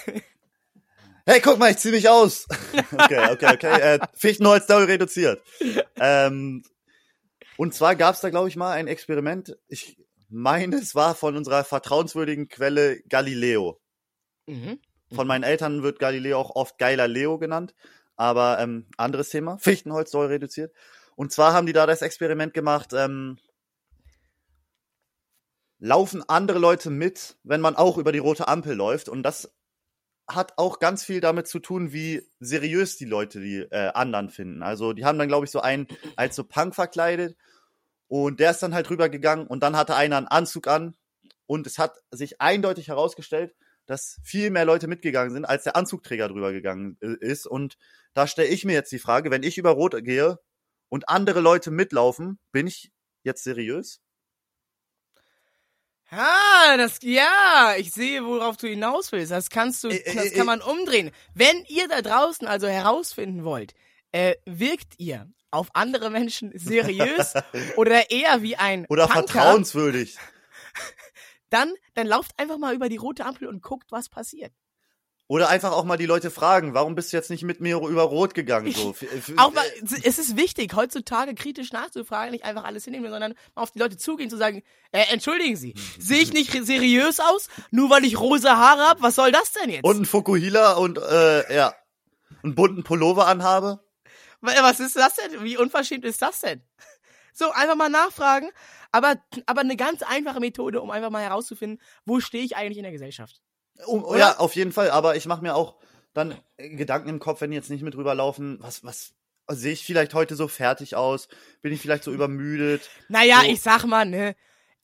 Hey, 1.28 1.41
guck 1.41 1.59
mal, 1.59 1.69
ich 1.69 1.78
zieh 1.78 1.91
mich 1.91 2.07
aus. 2.09 2.47
okay, 2.93 3.30
okay, 3.32 3.53
okay. 3.53 3.82
Äh, 3.82 3.99
Fichtenholz 4.13 4.65
doll 4.65 4.86
reduziert. 4.86 5.41
Ähm, 5.99 6.63
und 7.57 7.73
zwar 7.73 7.95
gab's 7.95 8.21
da, 8.21 8.30
glaube 8.30 8.49
ich, 8.49 8.55
mal 8.55 8.71
ein 8.71 8.86
Experiment. 8.86 9.57
Ich 9.67 9.97
meine, 10.30 10.75
es 10.75 10.93
war 10.93 11.15
von 11.15 11.36
unserer 11.36 11.63
vertrauenswürdigen 11.63 12.49
Quelle 12.49 13.01
Galileo. 13.09 13.80
Mhm. 14.45 14.80
Von 15.11 15.25
meinen 15.25 15.43
Eltern 15.43 15.82
wird 15.82 15.97
Galileo 15.97 16.38
auch 16.38 16.55
oft 16.55 16.78
geiler 16.78 17.07
Leo 17.07 17.39
genannt. 17.39 17.73
Aber 18.15 18.59
ähm, 18.59 18.86
anderes 18.95 19.30
Thema. 19.30 19.57
Fichtenholz 19.57 20.11
doll 20.11 20.28
reduziert. 20.28 20.71
Und 21.15 21.32
zwar 21.32 21.53
haben 21.53 21.65
die 21.65 21.73
da 21.73 21.88
das 21.88 22.03
Experiment 22.03 22.53
gemacht, 22.53 22.93
ähm, 22.93 23.39
laufen 25.80 26.23
andere 26.30 26.59
Leute 26.59 26.91
mit, 26.91 27.38
wenn 27.43 27.61
man 27.61 27.75
auch 27.75 27.97
über 27.97 28.11
die 28.11 28.19
rote 28.19 28.47
Ampel 28.47 28.75
läuft. 28.75 29.09
Und 29.09 29.23
das 29.23 29.51
hat 30.28 30.53
auch 30.57 30.80
ganz 30.80 31.05
viel 31.05 31.21
damit 31.21 31.47
zu 31.47 31.59
tun, 31.59 31.93
wie 31.93 32.30
seriös 32.39 32.97
die 32.97 33.05
Leute 33.05 33.39
die 33.39 33.59
äh, 33.59 33.91
anderen 33.93 34.30
finden. 34.30 34.61
Also 34.61 34.93
die 34.93 35.05
haben 35.05 35.17
dann, 35.17 35.28
glaube 35.28 35.45
ich, 35.45 35.51
so 35.51 35.61
einen 35.61 35.88
als 36.15 36.36
so 36.36 36.43
Punk 36.43 36.75
verkleidet 36.75 37.38
und 38.07 38.39
der 38.39 38.51
ist 38.51 38.61
dann 38.61 38.73
halt 38.73 38.89
rübergegangen 38.89 39.47
und 39.47 39.63
dann 39.63 39.78
hatte 39.78 39.95
einer 39.95 40.17
einen 40.17 40.28
Anzug 40.28 40.67
an 40.67 40.95
und 41.45 41.65
es 41.65 41.78
hat 41.80 41.95
sich 42.11 42.41
eindeutig 42.41 42.89
herausgestellt, 42.89 43.55
dass 43.86 44.19
viel 44.23 44.49
mehr 44.49 44.65
Leute 44.65 44.88
mitgegangen 44.88 45.34
sind, 45.34 45.45
als 45.45 45.63
der 45.63 45.78
Anzugträger 45.78 46.28
drüber 46.28 46.51
gegangen 46.51 46.97
äh, 47.01 47.15
ist. 47.19 47.47
Und 47.47 47.78
da 48.13 48.28
stelle 48.28 48.49
ich 48.49 48.65
mir 48.65 48.73
jetzt 48.73 48.91
die 48.91 48.99
Frage, 48.99 49.32
wenn 49.32 49.43
ich 49.43 49.57
über 49.57 49.71
Rot 49.71 49.95
gehe 50.03 50.39
und 50.89 51.09
andere 51.09 51.39
Leute 51.39 51.71
mitlaufen, 51.71 52.38
bin 52.51 52.67
ich 52.67 52.91
jetzt 53.23 53.43
seriös? 53.43 54.01
Ah, 56.10 56.78
das, 56.78 56.99
ja, 57.01 57.74
ich 57.78 57.91
sehe, 57.91 58.24
worauf 58.26 58.55
du 58.58 58.68
hinaus 58.68 59.12
willst. 59.12 59.32
Das 59.32 59.49
kannst 59.49 59.84
du, 59.84 59.89
das 59.89 60.34
kann 60.34 60.45
man 60.45 60.62
umdrehen. 60.62 61.12
Wenn 61.34 61.66
ihr 61.68 61.88
da 61.88 62.01
draußen 62.01 62.47
also 62.47 62.68
herausfinden 62.68 63.43
wollt, 63.43 63.74
äh, 64.12 64.36
wirkt 64.45 64.93
ihr 64.97 65.30
auf 65.51 65.68
andere 65.74 66.10
Menschen 66.10 66.51
seriös 66.58 67.34
oder 67.76 68.10
eher 68.10 68.41
wie 68.41 68.55
ein 68.55 68.86
Oder 68.88 69.08
Punker, 69.08 69.28
vertrauenswürdig? 69.28 70.18
dann, 71.49 71.74
dann 71.93 72.08
lauft 72.08 72.32
einfach 72.38 72.58
mal 72.58 72.74
über 72.74 72.88
die 72.88 72.97
rote 72.97 73.26
Ampel 73.26 73.47
und 73.47 73.62
guckt, 73.62 73.91
was 73.91 74.08
passiert. 74.08 74.53
Oder 75.30 75.49
einfach 75.49 75.73
auch 75.73 75.84
mal 75.84 75.97
die 75.97 76.05
Leute 76.05 76.32
fragen, 76.32 76.73
warum 76.73 76.95
bist 76.95 77.11
du 77.11 77.17
jetzt 77.17 77.30
nicht 77.30 77.43
mit 77.43 77.59
mir 77.59 77.75
über 77.82 78.03
Rot 78.03 78.34
gegangen? 78.34 78.71
So, 78.71 78.95
Auch 79.36 79.51
mal, 79.53 79.65
es 80.03 80.17
ist 80.17 80.38
wichtig, 80.38 80.73
heutzutage 80.73 81.36
kritisch 81.36 81.73
nachzufragen, 81.73 82.32
nicht 82.32 82.45
einfach 82.45 82.63
alles 82.63 82.86
hinnehmen, 82.86 83.11
sondern 83.11 83.34
mal 83.53 83.63
auf 83.63 83.71
die 83.71 83.80
Leute 83.80 83.97
zugehen, 83.97 84.30
zu 84.30 84.38
sagen, 84.38 84.63
äh, 84.93 85.03
entschuldigen 85.11 85.57
Sie, 85.57 85.73
sehe 85.99 86.21
ich 86.21 86.32
nicht 86.32 86.51
seriös 86.65 87.19
aus, 87.19 87.49
nur 87.71 87.89
weil 87.89 88.05
ich 88.05 88.17
rosa 88.17 88.55
Haare 88.55 88.88
hab? 88.88 89.01
Was 89.01 89.15
soll 89.15 89.34
das 89.34 89.51
denn 89.51 89.69
jetzt? 89.69 89.84
und 89.84 89.99
ein 90.01 90.05
Fukuhila 90.05 90.73
und 90.75 90.97
äh, 90.97 91.53
ja, 91.53 91.75
einen 92.43 92.55
bunten 92.55 92.84
Pullover 92.86 93.28
anhabe? 93.28 93.84
Wa- 94.39 94.53
Was 94.61 94.80
ist 94.80 94.95
das 94.95 95.15
denn? 95.15 95.43
Wie 95.43 95.57
unverschämt 95.57 96.05
ist 96.05 96.21
das 96.21 96.39
denn? 96.39 96.61
So, 97.34 97.51
einfach 97.51 97.75
mal 97.75 97.89
nachfragen, 97.89 98.49
aber, 98.93 99.15
aber 99.45 99.59
eine 99.61 99.75
ganz 99.75 100.03
einfache 100.03 100.39
Methode, 100.39 100.82
um 100.82 100.89
einfach 100.89 101.09
mal 101.09 101.21
herauszufinden, 101.23 101.82
wo 102.05 102.21
stehe 102.21 102.43
ich 102.45 102.55
eigentlich 102.55 102.78
in 102.78 102.84
der 102.84 102.93
Gesellschaft. 102.93 103.41
Um, 103.86 104.03
Oder? 104.03 104.19
ja, 104.19 104.38
auf 104.38 104.55
jeden 104.55 104.71
Fall. 104.71 104.89
Aber 104.89 105.15
ich 105.15 105.25
mache 105.25 105.41
mir 105.41 105.55
auch 105.55 105.75
dann 106.13 106.36
äh, 106.57 106.69
Gedanken 106.69 107.09
im 107.09 107.19
Kopf, 107.19 107.41
wenn 107.41 107.51
die 107.51 107.57
jetzt 107.57 107.69
nicht 107.69 107.84
mit 107.84 107.95
rüberlaufen. 107.95 108.57
Was, 108.61 108.84
was 108.84 109.13
sehe 109.49 109.73
ich 109.73 109.86
vielleicht 109.86 110.13
heute 110.13 110.36
so 110.36 110.47
fertig 110.47 110.95
aus? 110.95 111.28
Bin 111.61 111.71
ich 111.71 111.82
vielleicht 111.82 112.03
so 112.03 112.11
übermüdet? 112.11 112.89
Naja, 113.07 113.41
So. 113.41 113.47
ich 113.49 113.61
sag 113.61 113.86
mal, 113.86 114.05
ne, 114.05 114.36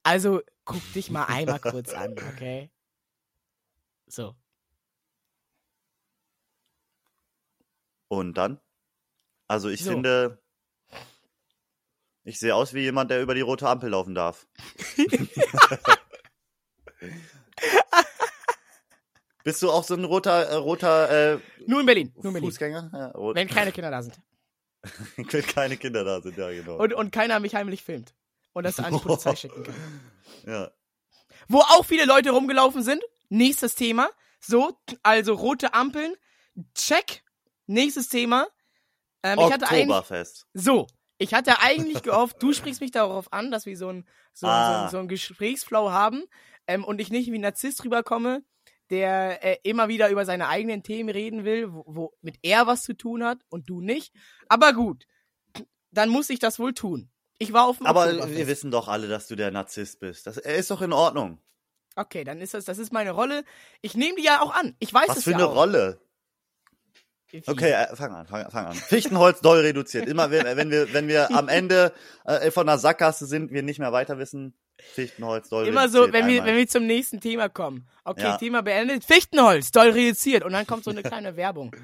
also 0.04 0.42
guck 0.66 0.82
dich 0.94 1.10
mal 1.10 1.26
einmal 1.26 1.60
kurz 1.60 1.94
an, 1.94 2.16
okay? 2.34 2.70
So. 4.08 4.36
Und 8.10 8.38
dann? 8.38 8.60
Also 9.48 9.70
ich 9.70 9.84
So. 9.84 9.92
finde, 9.92 10.42
ich 12.24 12.40
sehe 12.40 12.56
aus 12.56 12.74
wie 12.74 12.82
jemand, 12.82 13.10
der 13.12 13.22
über 13.22 13.34
die 13.34 13.42
rote 13.42 13.68
Ampel 13.68 13.90
laufen 13.90 14.14
darf. 14.14 14.46
Bist 19.44 19.62
du 19.62 19.70
auch 19.72 19.84
so 19.84 19.94
ein 19.96 20.04
roter, 20.06 20.48
äh, 20.50 20.56
roter 20.56 21.34
äh, 21.34 21.40
Nur 21.68 21.82
in 21.82 21.86
Berlin, 21.86 22.12
nur 22.16 22.26
in 22.28 22.34
Berlin. 22.34 22.50
Fußgänger? 22.50 22.90
Ja, 22.94 23.08
rot. 23.12 23.36
Wenn 23.36 23.48
keine 23.48 23.72
Kinder 23.72 23.92
da 23.92 24.02
sind. 24.02 24.18
Wenn 25.18 25.46
keine 25.46 25.78
Kinder 25.78 26.04
da 26.04 26.22
sind, 26.22 26.38
ja 26.38 26.50
genau. 26.52 26.78
Und, 26.78 26.94
und 26.94 27.12
keiner 27.12 27.40
mich 27.40 27.56
heimlich 27.56 27.84
filmt. 27.84 28.14
Und 28.54 28.64
das 28.64 28.80
an 28.80 28.94
die 28.94 29.00
Polizei 29.00 29.36
schicken 29.36 29.64
kann. 29.64 29.76
ja. 30.46 30.72
Wo 31.50 31.60
auch 31.60 31.86
viele 31.86 32.06
Leute 32.06 32.32
rumgelaufen 32.32 32.84
sind. 32.84 33.04
Nächstes 33.30 33.76
Thema. 33.76 34.10
So, 34.40 34.78
also 35.02 35.34
rote 35.34 35.74
Ampeln. 35.74 36.14
Check. 36.76 37.24
Nächstes 37.66 38.08
Thema. 38.10 38.48
Ähm, 39.24 39.40
ich 39.40 39.52
hatte 39.52 39.68
eigentlich, 39.70 39.82
Oktoberfest. 39.90 40.46
so, 40.54 40.88
ich 41.18 41.34
hatte 41.34 41.60
eigentlich 41.62 42.04
gehofft, 42.04 42.42
du 42.44 42.52
sprichst 42.54 42.82
mich 42.82 42.92
darauf 42.92 43.32
an, 43.32 43.52
dass 43.52 43.66
wir 43.66 43.78
so 43.78 43.88
ein, 43.90 44.06
so, 44.34 44.48
Ah. 44.48 44.80
so, 44.80 44.84
ein- 44.86 44.92
so 44.92 44.98
ein 45.00 45.08
Gesprächsflow 45.08 45.92
haben 45.92 46.24
ähm, 46.68 46.84
und 46.84 47.00
ich 47.00 47.10
nicht 47.10 47.32
wie 47.32 47.38
ein 47.38 47.42
Narzisst 47.42 47.84
rüberkomme, 47.86 48.44
der 48.90 49.44
äh, 49.44 49.58
immer 49.64 49.88
wieder 49.88 50.10
über 50.10 50.26
seine 50.26 50.48
eigenen 50.48 50.84
Themen 50.84 51.10
reden 51.10 51.46
will, 51.46 51.74
wo, 51.74 51.84
wo 51.88 52.14
mit 52.22 52.38
er 52.42 52.68
was 52.68 52.84
zu 52.84 52.94
tun 52.94 53.24
hat 53.24 53.40
und 53.50 53.70
du 53.70 53.82
nicht. 53.82 54.14
Aber 54.48 54.74
gut, 54.74 55.06
dann 55.92 56.10
muss 56.10 56.30
ich 56.30 56.40
das 56.40 56.60
wohl 56.60 56.74
tun. 56.74 57.10
Ich 57.40 57.54
war 57.54 57.68
auf 57.68 57.78
dem 57.78 57.88
Aber 57.88 58.30
wir 58.30 58.48
wissen 58.48 58.72
doch 58.72 58.88
alle, 58.88 59.08
dass 59.08 59.28
du 59.28 59.36
der 59.36 59.52
Narzisst 59.52 60.00
bist. 60.00 60.28
Das, 60.28 60.38
er 60.38 60.56
ist 60.56 60.72
doch 60.72 60.82
in 60.82 60.94
Ordnung. 60.94 61.40
Okay, 61.96 62.24
dann 62.24 62.42
ist 62.42 62.54
das, 62.54 62.66
das 62.66 62.78
ist 62.78 62.92
meine 62.92 63.12
Rolle. 63.12 63.44
Ich 63.82 63.96
nehme 63.96 64.16
die 64.16 64.24
ja 64.24 64.42
auch 64.42 64.54
an. 64.54 64.76
Ich 64.80 64.94
weiß 64.94 65.10
Was 65.10 65.18
es 65.18 65.24
für 65.24 65.32
ja 65.32 65.38
eine 65.38 65.48
auch. 65.48 65.56
Rolle. 65.56 66.00
Wie? 67.30 67.42
Okay, 67.46 67.72
äh, 67.72 67.96
fang 67.96 68.14
an, 68.14 68.28
fang, 68.28 68.50
fang 68.52 68.68
an. 68.68 68.74
Fichtenholz 68.76 69.42
doll 69.42 69.60
reduziert. 69.60 70.08
Immer 70.08 70.30
wenn, 70.32 70.46
wenn 70.46 70.70
wir, 70.70 70.94
wenn 70.94 71.08
wir 71.08 71.36
am 71.36 71.50
Ende 71.50 71.92
äh, 72.26 72.52
von 72.52 72.68
der 72.68 72.78
Sackgasse 72.78 73.26
sind, 73.26 73.52
wir 73.52 73.64
nicht 73.64 73.80
mehr 73.80 73.92
weiter 73.92 74.18
wissen. 74.20 74.56
Fichtenholz 74.94 75.50
doll 75.50 75.68
Immer 75.68 75.82
reduziert. 75.84 76.06
so, 76.08 76.14
wenn 76.14 76.28
wir, 76.28 76.44
wenn 76.46 76.56
wir 76.58 76.68
zum 76.68 76.86
nächsten 76.86 77.20
Thema 77.20 77.50
kommen. 77.50 77.88
Okay, 78.04 78.22
Ja. 78.24 78.38
Thema 78.38 78.62
beendet. 78.62 79.04
Fichtenholz, 79.06 79.72
doll 79.72 79.90
reduziert. 79.92 80.44
Und 80.44 80.52
dann 80.54 80.68
kommt 80.68 80.84
so 80.84 80.92
eine 80.92 81.04
kleine 81.04 81.36
Werbung. 81.38 81.76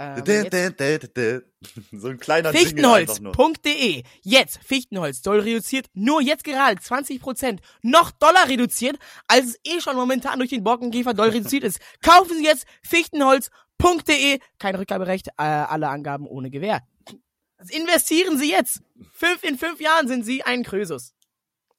Ähm. 0.00 0.22
So 1.90 2.08
ein 2.08 2.18
kleiner. 2.18 2.52
Fichtenholz.de. 2.52 4.04
Jetzt 4.22 4.60
Fichtenholz, 4.64 5.22
doll 5.22 5.40
reduziert. 5.40 5.86
Nur 5.92 6.20
jetzt 6.22 6.44
gerade 6.44 6.80
20% 6.80 7.58
noch 7.82 8.12
Dollar 8.12 8.48
reduziert, 8.48 8.96
als 9.26 9.46
es 9.46 9.60
eh 9.64 9.80
schon 9.80 9.96
momentan 9.96 10.38
durch 10.38 10.50
den 10.50 10.62
Borkenkäfer 10.62 11.14
doll 11.14 11.30
reduziert 11.30 11.64
ist. 11.64 11.80
Kaufen 12.02 12.36
Sie 12.38 12.44
jetzt 12.44 12.64
Fichtenholz.de. 12.82 14.38
Kein 14.58 14.74
Rückgaberecht, 14.76 15.28
äh, 15.36 15.42
alle 15.42 15.88
Angaben 15.88 16.26
ohne 16.28 16.50
Gewähr. 16.50 16.82
Investieren 17.70 18.38
Sie 18.38 18.50
jetzt. 18.50 18.80
Fünf, 19.12 19.42
in 19.42 19.58
fünf 19.58 19.80
Jahren 19.80 20.06
sind 20.06 20.24
Sie 20.24 20.44
ein 20.44 20.62
Krösus. 20.62 21.12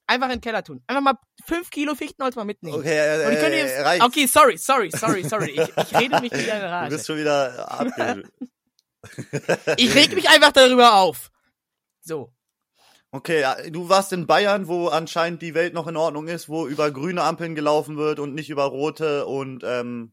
Einfach 0.09 0.25
in 0.25 0.37
den 0.37 0.41
Keller 0.41 0.63
tun. 0.63 0.81
Einfach 0.87 1.03
mal 1.03 1.13
fünf 1.45 1.69
Kilo 1.69 1.93
Fichtenholz 1.93 2.35
mal 2.35 2.43
mitnehmen. 2.43 2.79
Okay, 2.79 2.97
äh, 2.97 3.21
äh, 3.21 3.81
reicht. 3.83 4.03
okay, 4.03 4.25
sorry, 4.25 4.57
sorry, 4.57 4.89
sorry, 4.89 5.23
sorry. 5.23 5.51
Ich, 5.51 5.77
ich 5.77 5.99
rede 5.99 6.19
mich 6.19 6.31
wieder 6.31 6.83
in 6.83 6.89
Du 6.89 6.95
bist 6.95 7.05
schon 7.05 7.17
wieder 7.17 7.71
abge... 7.71 8.23
Ich 9.77 9.93
reg 9.93 10.13
mich 10.15 10.27
einfach 10.27 10.51
darüber 10.51 10.95
auf. 10.95 11.29
So. 12.01 12.33
Okay, 13.11 13.45
du 13.69 13.87
warst 13.87 14.11
in 14.11 14.25
Bayern, 14.25 14.67
wo 14.67 14.87
anscheinend 14.87 15.43
die 15.43 15.53
Welt 15.53 15.75
noch 15.75 15.85
in 15.85 15.95
Ordnung 15.95 16.27
ist, 16.27 16.49
wo 16.49 16.65
über 16.65 16.89
grüne 16.89 17.21
Ampeln 17.21 17.53
gelaufen 17.53 17.95
wird 17.95 18.17
und 18.17 18.33
nicht 18.33 18.49
über 18.49 18.63
rote 18.63 19.27
und 19.27 19.63
ähm, 19.63 20.11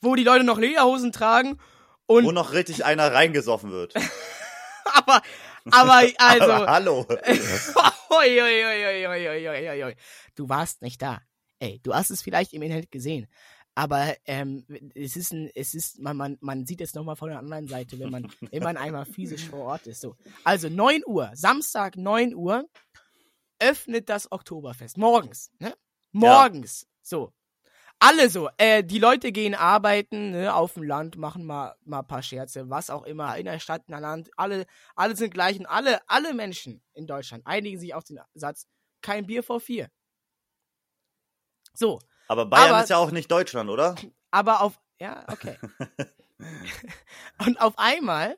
Wo 0.00 0.14
die 0.14 0.24
Leute 0.24 0.44
noch 0.44 0.58
Lederhosen 0.58 1.12
tragen 1.12 1.58
und 2.06 2.24
wo 2.24 2.32
noch 2.32 2.54
richtig 2.54 2.86
einer 2.86 3.12
reingesoffen 3.12 3.70
wird. 3.70 3.94
aber 4.94 5.20
Aber 5.70 6.02
also. 6.18 6.52
Aber 6.52 6.66
hallo. 6.66 7.06
du 10.34 10.48
warst 10.48 10.82
nicht 10.82 11.00
da. 11.00 11.22
Ey, 11.58 11.80
du 11.82 11.94
hast 11.94 12.10
es 12.10 12.22
vielleicht 12.22 12.52
im 12.52 12.62
Inhalt 12.62 12.90
gesehen. 12.90 13.26
Aber 13.74 14.14
ähm, 14.26 14.64
es 14.94 15.16
ist 15.16 15.32
ein, 15.32 15.50
es 15.54 15.74
ist, 15.74 15.98
man, 15.98 16.16
man, 16.16 16.38
man 16.40 16.64
sieht 16.64 16.80
es 16.80 16.94
nochmal 16.94 17.16
von 17.16 17.30
der 17.30 17.38
anderen 17.38 17.66
Seite, 17.66 17.98
wenn 17.98 18.10
man, 18.10 18.30
wenn 18.52 18.62
man 18.62 18.76
einmal 18.76 19.04
physisch 19.04 19.48
vor 19.48 19.60
Ort 19.60 19.86
ist. 19.86 20.00
So. 20.00 20.16
Also 20.44 20.68
9 20.68 21.02
Uhr, 21.06 21.30
Samstag 21.34 21.96
9 21.96 22.34
Uhr 22.34 22.68
öffnet 23.58 24.08
das 24.08 24.30
Oktoberfest. 24.30 24.96
Morgens, 24.96 25.50
ne? 25.58 25.74
Morgens. 26.12 26.82
Ja. 26.82 26.88
So. 27.02 27.32
Alle 28.00 28.28
so, 28.28 28.50
äh, 28.58 28.84
die 28.84 28.98
Leute 28.98 29.32
gehen 29.32 29.54
arbeiten, 29.54 30.32
ne, 30.32 30.54
auf 30.54 30.74
dem 30.74 30.82
Land, 30.82 31.16
machen 31.16 31.44
mal, 31.46 31.74
mal 31.84 32.00
ein 32.00 32.06
paar 32.06 32.22
Scherze, 32.22 32.68
was 32.68 32.90
auch 32.90 33.04
immer, 33.04 33.36
in 33.38 33.46
der 33.46 33.58
Stadt, 33.60 33.82
in 33.86 33.92
der 33.92 34.00
Land, 34.00 34.30
alle, 34.36 34.66
alle 34.94 35.16
sind 35.16 35.32
gleich 35.32 35.58
und 35.58 35.66
alle, 35.66 36.00
alle 36.08 36.34
Menschen 36.34 36.82
in 36.92 37.06
Deutschland 37.06 37.46
einigen 37.46 37.78
sich 37.80 37.94
auf 37.94 38.04
den 38.04 38.20
Satz, 38.34 38.66
kein 39.00 39.26
Bier 39.26 39.42
vor 39.42 39.60
vier. 39.60 39.88
So, 41.72 41.98
Aber 42.28 42.46
Bayern 42.46 42.70
Aber- 42.72 42.82
ist 42.82 42.90
ja 42.90 42.98
auch 42.98 43.10
nicht 43.10 43.30
Deutschland, 43.30 43.70
oder? 43.70 43.94
aber 44.30 44.60
auf, 44.60 44.78
ja, 45.00 45.24
okay. 45.28 45.56
und 47.46 47.60
auf 47.60 47.74
einmal 47.78 48.36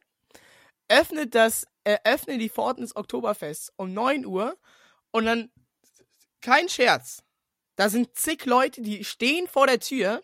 öffnet 0.88 1.34
das, 1.34 1.66
äh, 1.84 1.98
öffnen 2.04 2.38
die 2.38 2.48
Pforten 2.50 2.82
des 2.82 2.94
Oktoberfests 2.94 3.72
um 3.76 3.92
9 3.92 4.24
Uhr 4.26 4.56
und 5.10 5.24
dann, 5.24 5.50
kein 6.40 6.68
Scherz, 6.68 7.24
da 7.76 7.88
sind 7.88 8.16
zig 8.16 8.44
Leute, 8.46 8.82
die 8.82 9.04
stehen 9.04 9.46
vor 9.46 9.66
der 9.66 9.80
Tür, 9.80 10.22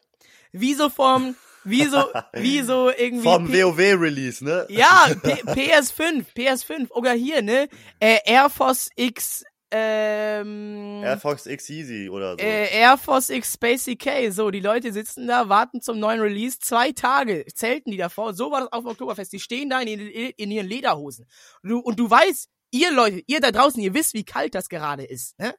wie 0.52 0.74
so 0.74 0.90
vom, 0.90 1.36
wie 1.64 1.84
so, 1.84 2.04
wie 2.32 2.62
so 2.62 2.90
irgendwie. 2.90 3.22
Vom 3.22 3.52
WoW-Release, 3.52 4.44
ne? 4.44 4.66
Ja, 4.68 5.08
P 5.22 5.34
PS5, 5.42 6.24
PS5, 6.34 6.90
oder 6.90 7.12
hier, 7.12 7.42
ne? 7.42 7.68
Äh, 8.00 8.18
Air 8.24 8.50
Force 8.50 8.90
X, 8.96 9.44
ähm, 9.74 11.02
Air 11.02 11.18
Fox 11.18 11.46
X 11.46 11.70
Easy 11.70 12.10
oder 12.10 12.32
so. 12.32 12.38
äh, 12.44 12.70
Air 12.78 12.98
Force 12.98 13.30
X 13.30 13.54
Space 13.54 13.86
CK, 13.86 14.30
so, 14.30 14.50
die 14.50 14.60
Leute 14.60 14.92
sitzen 14.92 15.26
da, 15.26 15.48
warten 15.48 15.80
zum 15.80 15.98
neuen 15.98 16.20
Release, 16.20 16.58
zwei 16.58 16.92
Tage 16.92 17.46
zelten 17.54 17.90
die 17.90 17.96
davor, 17.96 18.34
so 18.34 18.50
war 18.50 18.60
das 18.60 18.72
auf 18.72 18.84
dem 18.84 18.90
Oktoberfest, 18.90 19.32
die 19.32 19.40
stehen 19.40 19.70
da 19.70 19.80
in, 19.80 19.98
in, 19.98 20.32
in 20.36 20.50
ihren 20.50 20.66
Lederhosen. 20.66 21.26
Und 21.62 21.70
du, 21.70 21.78
und 21.78 21.98
du 21.98 22.10
weißt, 22.10 22.50
ihr 22.70 22.92
Leute, 22.92 23.22
ihr 23.26 23.40
da 23.40 23.50
draußen, 23.50 23.80
ihr 23.80 23.94
wisst, 23.94 24.12
wie 24.12 24.24
kalt 24.24 24.54
das 24.54 24.68
gerade 24.68 25.04
ist, 25.04 25.38
ne? 25.38 25.54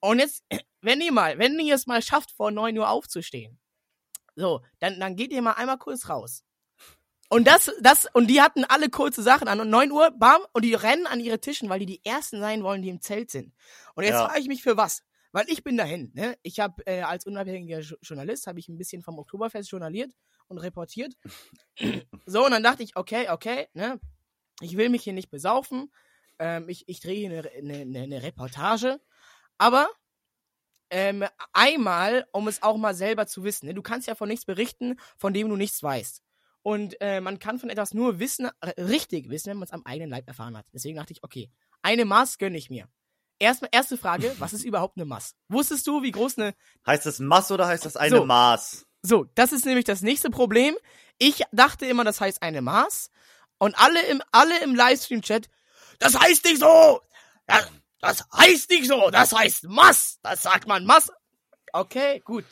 Und 0.00 0.18
jetzt, 0.18 0.44
wenn 0.82 1.00
ihr 1.00 1.12
mal, 1.12 1.38
wenn 1.38 1.58
ihr 1.58 1.74
es 1.74 1.86
mal 1.86 2.02
schafft, 2.02 2.32
vor 2.32 2.50
9 2.50 2.76
Uhr 2.78 2.88
aufzustehen, 2.90 3.58
so, 4.34 4.62
dann, 4.78 4.98
dann 5.00 5.16
geht 5.16 5.32
ihr 5.32 5.42
mal 5.42 5.52
einmal 5.52 5.78
kurz 5.78 6.08
raus. 6.08 6.44
Und 7.28 7.46
das, 7.46 7.70
das, 7.80 8.06
und 8.12 8.26
die 8.26 8.42
hatten 8.42 8.64
alle 8.64 8.90
kurze 8.90 9.22
Sachen 9.22 9.48
an. 9.48 9.58
Und 9.60 9.70
9 9.70 9.90
Uhr, 9.90 10.10
bam, 10.10 10.42
und 10.52 10.64
die 10.66 10.74
rennen 10.74 11.06
an 11.06 11.18
ihre 11.18 11.40
Tischen, 11.40 11.70
weil 11.70 11.78
die 11.78 11.86
die 11.86 12.04
Ersten 12.04 12.40
sein 12.40 12.62
wollen, 12.62 12.82
die 12.82 12.90
im 12.90 13.00
Zelt 13.00 13.30
sind. 13.30 13.54
Und 13.94 14.04
jetzt 14.04 14.14
Ja. 14.14 14.26
frage 14.28 14.40
ich 14.40 14.48
mich 14.48 14.62
für 14.62 14.76
was. 14.76 15.02
Weil 15.34 15.46
ich 15.48 15.64
bin 15.64 15.78
dahin, 15.78 16.12
ne? 16.14 16.36
Ich 16.42 16.60
habe 16.60 16.86
äh, 16.86 17.00
als 17.00 17.24
unabhängiger 17.24 17.78
Jo- 17.80 17.96
Journalist, 18.02 18.46
habe 18.46 18.58
ich 18.58 18.68
ein 18.68 18.76
bisschen 18.76 19.00
vom 19.00 19.18
Oktoberfest 19.18 19.70
journaliert 19.70 20.12
und 20.48 20.58
reportiert. 20.58 21.14
so, 22.26 22.44
und 22.44 22.50
dann 22.50 22.62
dachte 22.62 22.82
ich, 22.82 22.96
okay, 22.96 23.30
okay, 23.30 23.68
ne? 23.72 23.98
Ich 24.60 24.76
will 24.76 24.90
mich 24.90 25.02
hier 25.04 25.14
nicht 25.14 25.30
besaufen. 25.30 25.90
Ähm, 26.38 26.68
ich 26.68 26.86
ich 26.86 27.00
drehe 27.00 27.28
hier 27.28 27.50
eine, 27.56 27.80
eine, 27.80 28.02
eine 28.02 28.22
Reportage. 28.22 29.00
Aber 29.56 29.88
ähm, 30.92 31.24
einmal, 31.54 32.26
um 32.32 32.46
es 32.48 32.62
auch 32.62 32.76
mal 32.76 32.94
selber 32.94 33.26
zu 33.26 33.44
wissen. 33.44 33.66
Ne? 33.66 33.74
Du 33.74 33.80
kannst 33.80 34.06
ja 34.06 34.14
von 34.14 34.28
nichts 34.28 34.44
berichten, 34.44 34.96
von 35.16 35.32
dem 35.32 35.48
du 35.48 35.56
nichts 35.56 35.82
weißt. 35.82 36.22
Und 36.62 37.00
äh, 37.00 37.20
man 37.20 37.38
kann 37.38 37.58
von 37.58 37.70
etwas 37.70 37.94
nur 37.94 38.18
wissen, 38.18 38.50
äh, 38.60 38.80
richtig 38.80 39.30
wissen, 39.30 39.50
wenn 39.50 39.56
man 39.56 39.66
es 39.66 39.72
am 39.72 39.84
eigenen 39.86 40.10
Leib 40.10 40.28
erfahren 40.28 40.56
hat. 40.56 40.66
Deswegen 40.72 40.96
dachte 40.96 41.14
ich, 41.14 41.24
okay, 41.24 41.50
eine 41.80 42.04
Maß 42.04 42.36
gönne 42.36 42.58
ich 42.58 42.68
mir. 42.68 42.88
Erstmal, 43.38 43.70
erste 43.72 43.96
Frage, 43.96 44.34
was 44.38 44.52
ist 44.52 44.64
überhaupt 44.64 44.98
eine 44.98 45.06
Maß? 45.06 45.34
Wusstest 45.48 45.86
du, 45.86 46.02
wie 46.02 46.10
groß 46.10 46.38
eine. 46.38 46.54
Heißt 46.86 47.06
das 47.06 47.18
Mass 47.18 47.50
oder 47.50 47.66
heißt 47.66 47.86
das 47.86 47.96
eine 47.96 48.18
So. 48.18 48.26
Maß? 48.26 48.86
So, 49.00 49.24
das 49.34 49.52
ist 49.52 49.64
nämlich 49.64 49.86
das 49.86 50.02
nächste 50.02 50.28
Problem. 50.28 50.76
Ich 51.18 51.42
dachte 51.52 51.86
immer, 51.86 52.04
das 52.04 52.20
heißt 52.20 52.42
eine 52.42 52.60
Maß. 52.60 53.10
Und 53.58 53.78
alle 53.78 54.06
im, 54.08 54.22
alle 54.30 54.62
im 54.62 54.74
Livestream-Chat, 54.74 55.48
das 55.98 56.18
heißt 56.20 56.44
nicht 56.44 56.58
so! 56.58 57.00
Das, 58.02 58.26
heißt 58.36 58.68
nicht 58.68 58.88
so! 58.88 59.10
Das 59.10 59.32
heißt 59.32 59.64
Maß! 59.68 60.18
Das 60.22 60.42
sagt 60.42 60.66
man 60.66 60.84
Maß! 60.84 61.10
Okay, 61.72 62.20
gut. 62.24 62.44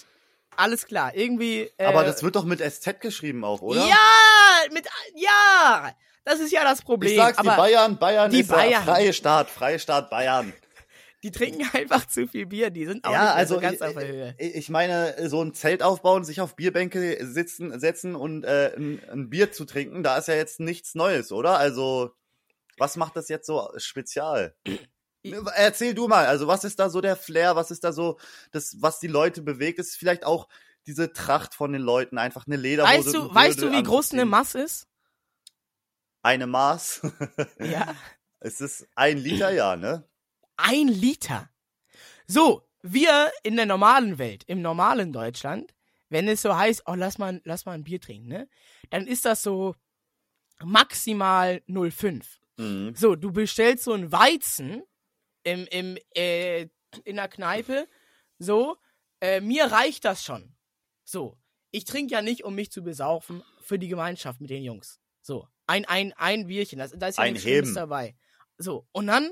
Alles 0.56 0.86
klar. 0.86 1.14
Irgendwie. 1.14 1.70
Äh, 1.76 1.86
Aber 1.86 2.04
das 2.04 2.22
wird 2.22 2.36
doch 2.36 2.44
mit 2.44 2.60
SZ 2.60 3.00
geschrieben 3.00 3.44
auch, 3.44 3.60
oder? 3.60 3.84
Ja! 3.84 3.96
Mit, 4.72 4.86
ja! 5.16 5.92
Das 6.24 6.38
ist 6.38 6.52
ja 6.52 6.62
das 6.62 6.82
Problem. 6.82 7.10
Ich 7.10 7.18
sag's 7.18 7.38
aber 7.38 7.56
Bayern, 7.56 7.98
Bayern 7.98 8.30
die 8.30 8.40
ist 8.40 8.48
Bayern. 8.50 8.84
freie 8.84 9.12
Staat, 9.12 9.50
freie 9.50 9.80
Staat 9.80 10.08
Bayern. 10.08 10.52
die 11.24 11.32
trinken 11.32 11.68
einfach 11.72 12.06
zu 12.06 12.28
viel 12.28 12.46
Bier. 12.46 12.70
Die 12.70 12.86
sind 12.86 13.04
auch 13.04 13.12
ja, 13.12 13.24
nicht 13.24 13.32
also 13.32 13.54
so 13.56 13.60
ganz 13.60 13.76
ich, 13.76 13.82
auf 13.82 13.94
der 13.94 14.06
Höhe. 14.06 14.34
ich 14.38 14.54
ich 14.54 14.68
meine, 14.68 15.28
so 15.28 15.42
ein 15.42 15.52
Zelt 15.52 15.82
aufbauen, 15.82 16.22
sich 16.22 16.40
auf 16.40 16.54
Bierbänke 16.54 17.26
sitzen, 17.26 17.80
setzen 17.80 18.14
und 18.14 18.44
äh, 18.44 18.72
ein, 18.76 19.02
ein 19.10 19.30
Bier 19.30 19.50
zu 19.50 19.64
trinken, 19.64 20.04
da 20.04 20.16
ist 20.16 20.28
ja 20.28 20.34
jetzt 20.34 20.60
nichts 20.60 20.94
Neues, 20.94 21.32
oder? 21.32 21.58
Also, 21.58 22.12
was 22.78 22.96
macht 22.96 23.16
das 23.16 23.28
jetzt 23.28 23.46
so 23.46 23.68
spezial? 23.78 24.54
Erzähl 25.22 25.94
du 25.94 26.08
mal, 26.08 26.26
also 26.26 26.46
was 26.46 26.64
ist 26.64 26.78
da 26.78 26.88
so 26.88 27.00
der 27.00 27.16
Flair, 27.16 27.56
was 27.56 27.70
ist 27.70 27.84
da 27.84 27.92
so 27.92 28.18
das, 28.52 28.76
was 28.80 29.00
die 29.00 29.06
Leute 29.06 29.42
bewegt? 29.42 29.78
Ist 29.78 29.96
vielleicht 29.96 30.24
auch 30.24 30.48
diese 30.86 31.12
Tracht 31.12 31.54
von 31.54 31.72
den 31.72 31.82
Leuten, 31.82 32.18
einfach 32.18 32.46
eine 32.46 32.56
Lederhose. 32.56 32.94
Weißt 32.94 33.14
du, 33.14 33.34
weißt 33.34 33.62
du, 33.62 33.72
wie 33.72 33.82
groß 33.82 34.12
eine. 34.12 34.24
Maß 34.24 34.54
ist? 34.54 34.88
Eine 36.22 36.46
Maß. 36.46 37.02
Ja. 37.58 37.94
es 38.40 38.60
ist 38.60 38.86
ein 38.94 39.18
Liter, 39.18 39.52
ja, 39.52 39.76
ne? 39.76 40.08
Ein 40.56 40.88
Liter. 40.88 41.50
So, 42.26 42.66
wir 42.82 43.30
in 43.42 43.56
der 43.56 43.66
normalen 43.66 44.18
Welt, 44.18 44.44
im 44.46 44.62
normalen 44.62 45.12
Deutschland, 45.12 45.74
wenn 46.08 46.28
es 46.28 46.42
so 46.42 46.56
heißt, 46.56 46.82
oh, 46.86 46.94
lass 46.94 47.18
mal, 47.18 47.40
lass 47.44 47.66
mal 47.66 47.72
ein 47.72 47.84
Bier 47.84 48.00
trinken, 48.00 48.28
ne? 48.28 48.48
Dann 48.90 49.06
ist 49.06 49.24
das 49.24 49.42
so 49.42 49.74
maximal 50.62 51.62
0,5. 51.68 52.24
Mhm. 52.56 52.94
So, 52.94 53.16
du 53.16 53.32
bestellst 53.32 53.84
so 53.84 53.92
ein 53.92 54.12
Weizen 54.12 54.82
im, 55.42 55.66
im, 55.70 55.98
äh, 56.14 56.68
in 57.04 57.16
der 57.16 57.28
Kneipe, 57.28 57.86
so, 58.38 58.76
äh, 59.20 59.40
mir 59.40 59.66
reicht 59.66 60.04
das 60.04 60.24
schon. 60.24 60.54
So, 61.04 61.36
ich 61.70 61.84
trinke 61.84 62.12
ja 62.12 62.22
nicht, 62.22 62.44
um 62.44 62.54
mich 62.54 62.70
zu 62.70 62.82
besaufen, 62.82 63.42
für 63.62 63.78
die 63.78 63.88
Gemeinschaft 63.88 64.40
mit 64.40 64.50
den 64.50 64.62
Jungs. 64.62 64.98
So, 65.22 65.46
ein, 65.66 65.84
ein, 65.84 66.12
ein 66.14 66.46
Bierchen, 66.46 66.78
das, 66.78 66.92
da 66.96 67.08
ist 67.08 67.18
ja 67.18 67.24
Ein 67.24 67.34
nichts 67.34 67.46
Schlimmes 67.48 67.74
dabei. 67.74 68.16
So, 68.58 68.86
und 68.92 69.06
dann 69.06 69.30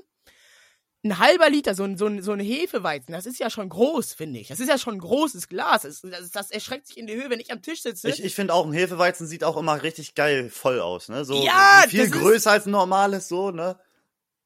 ein 1.04 1.18
halber 1.18 1.48
Liter, 1.48 1.74
so 1.74 1.84
ein, 1.84 1.96
so 1.96 2.06
ein, 2.06 2.22
so 2.22 2.32
ein 2.32 2.40
Hefeweizen, 2.40 3.12
das 3.12 3.24
ist 3.24 3.38
ja 3.38 3.50
schon 3.50 3.68
groß, 3.68 4.14
finde 4.14 4.40
ich. 4.40 4.48
Das 4.48 4.58
ist 4.60 4.68
ja 4.68 4.78
schon 4.78 4.94
ein 4.94 4.98
großes 5.00 5.48
Glas. 5.48 5.82
Das, 5.82 6.00
das, 6.02 6.30
das 6.30 6.50
erschreckt 6.50 6.88
sich 6.88 6.98
in 6.98 7.06
die 7.06 7.14
Höhe, 7.14 7.30
wenn 7.30 7.38
ich 7.40 7.52
am 7.52 7.62
Tisch 7.62 7.82
sitze. 7.82 8.08
Ich, 8.10 8.22
ich 8.22 8.34
finde 8.34 8.52
auch, 8.52 8.66
ein 8.66 8.72
Hefeweizen 8.72 9.26
sieht 9.26 9.44
auch 9.44 9.56
immer 9.56 9.80
richtig 9.82 10.14
geil 10.16 10.50
voll 10.50 10.80
aus, 10.80 11.08
ne? 11.08 11.24
So 11.24 11.44
Ja, 11.44 11.84
viel 11.88 12.00
das 12.00 12.08
ist- 12.08 12.20
größer 12.20 12.50
als 12.50 12.66
ein 12.66 12.72
normales, 12.72 13.28
so, 13.28 13.52
ne? 13.52 13.78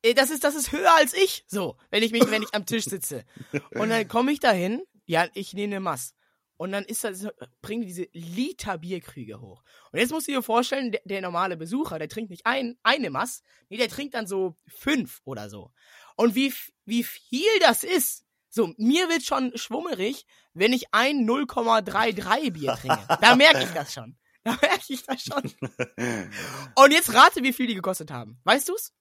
Äh, 0.02 0.14
das 0.14 0.30
ist, 0.30 0.44
das 0.44 0.54
ist 0.54 0.72
höher 0.72 0.94
als 0.94 1.14
ich, 1.14 1.44
so, 1.46 1.76
wenn 1.90 2.02
ich 2.02 2.12
mich, 2.12 2.30
wenn 2.30 2.42
ich 2.42 2.54
am 2.54 2.66
Tisch 2.66 2.84
sitze. 2.84 3.24
Und 3.70 3.90
dann 3.90 4.08
komme 4.08 4.32
ich 4.32 4.40
dahin, 4.40 4.82
ja, 5.06 5.26
ich 5.34 5.54
nehme 5.54 5.76
eine 5.76 5.80
Mass. 5.80 6.14
Und 6.56 6.70
dann 6.70 6.84
ist 6.84 7.02
das, 7.02 7.26
bringen 7.60 7.82
die 7.82 7.88
diese 7.88 8.08
Liter 8.12 8.78
Bierkrüge 8.78 9.40
hoch. 9.40 9.64
Und 9.90 9.98
jetzt 9.98 10.12
musst 10.12 10.28
du 10.28 10.32
dir 10.32 10.42
vorstellen, 10.42 10.92
der, 10.92 11.00
der 11.04 11.20
normale 11.20 11.56
Besucher, 11.56 11.98
der 11.98 12.08
trinkt 12.08 12.30
nicht 12.30 12.46
ein, 12.46 12.78
eine 12.84 13.10
Mass, 13.10 13.42
nee, 13.68 13.76
der 13.76 13.88
trinkt 13.88 14.14
dann 14.14 14.28
so 14.28 14.56
fünf 14.68 15.22
oder 15.24 15.50
so. 15.50 15.72
Und 16.14 16.36
wie, 16.36 16.54
wie 16.84 17.02
viel 17.02 17.58
das 17.60 17.82
ist, 17.82 18.24
so, 18.48 18.72
mir 18.76 19.08
wird 19.08 19.24
schon 19.24 19.56
schwummerig, 19.56 20.26
wenn 20.52 20.72
ich 20.72 20.92
ein 20.92 21.26
0,33 21.26 22.52
Bier 22.52 22.74
trinke. 22.74 23.18
Da 23.20 23.34
merke 23.34 23.64
ich 23.64 23.70
das 23.70 23.92
schon. 23.92 24.16
Da 24.44 24.58
merke 24.60 24.92
ich 24.92 25.02
das 25.04 25.22
schon. 25.22 25.42
Und 26.76 26.92
jetzt 26.92 27.14
rate, 27.14 27.42
wie 27.42 27.52
viel 27.52 27.66
die 27.66 27.74
gekostet 27.74 28.10
haben. 28.10 28.40
Weißt 28.44 28.68
du's? 28.68 28.92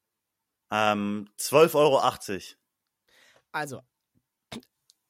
Ähm, 0.72 1.30
12,80 1.38 1.76
Euro. 1.76 2.02
Also, 3.52 3.84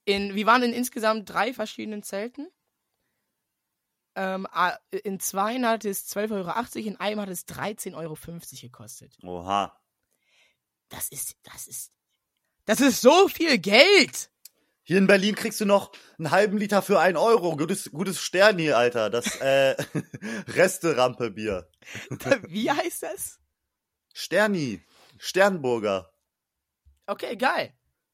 in, 0.06 0.36
wir 0.36 0.46
waren 0.46 0.64
in 0.64 0.74
insgesamt 0.74 1.30
drei 1.30 1.54
verschiedenen 1.54 2.04
Zelten. 2.04 2.50
Ähm, 4.16 4.48
in 5.04 5.20
zwei 5.20 5.60
hat 5.62 5.86
es 5.86 6.14
12,80 6.14 6.32
Euro, 6.32 6.88
in 6.88 6.98
einem 6.98 7.22
hat 7.22 7.30
es 7.30 7.48
13,50 7.48 7.96
Euro 7.96 8.18
gekostet. 8.60 9.18
Oha. 9.24 9.80
Das 10.90 11.08
ist, 11.10 11.38
das 11.44 11.68
ist, 11.68 11.92
das 12.66 12.82
ist 12.82 13.02
so 13.02 13.30
viel 13.30 13.58
Geld! 13.58 14.30
Hier 14.84 14.98
in 14.98 15.08
Berlin 15.08 15.36
kriegst 15.36 15.62
du 15.62 15.66
noch 15.66 15.92
einen 16.18 16.32
halben 16.32 16.58
Liter 16.58 16.82
für 16.82 17.00
einen 17.00 17.16
Euro. 17.16 17.56
Gutes, 17.56 17.92
gutes 17.92 18.20
Stern 18.20 18.58
hier, 18.58 18.78
Alter. 18.78 19.10
Das, 19.10 19.36
äh, 19.42 19.76
Resterampe-Bier. 20.48 21.70
Wie 22.48 22.70
heißt 22.70 23.04
das? 23.04 23.40
Sterni. 24.14 24.84
Sternburger. 25.24 26.12
Okay, 27.06 27.36
geil. 27.36 27.74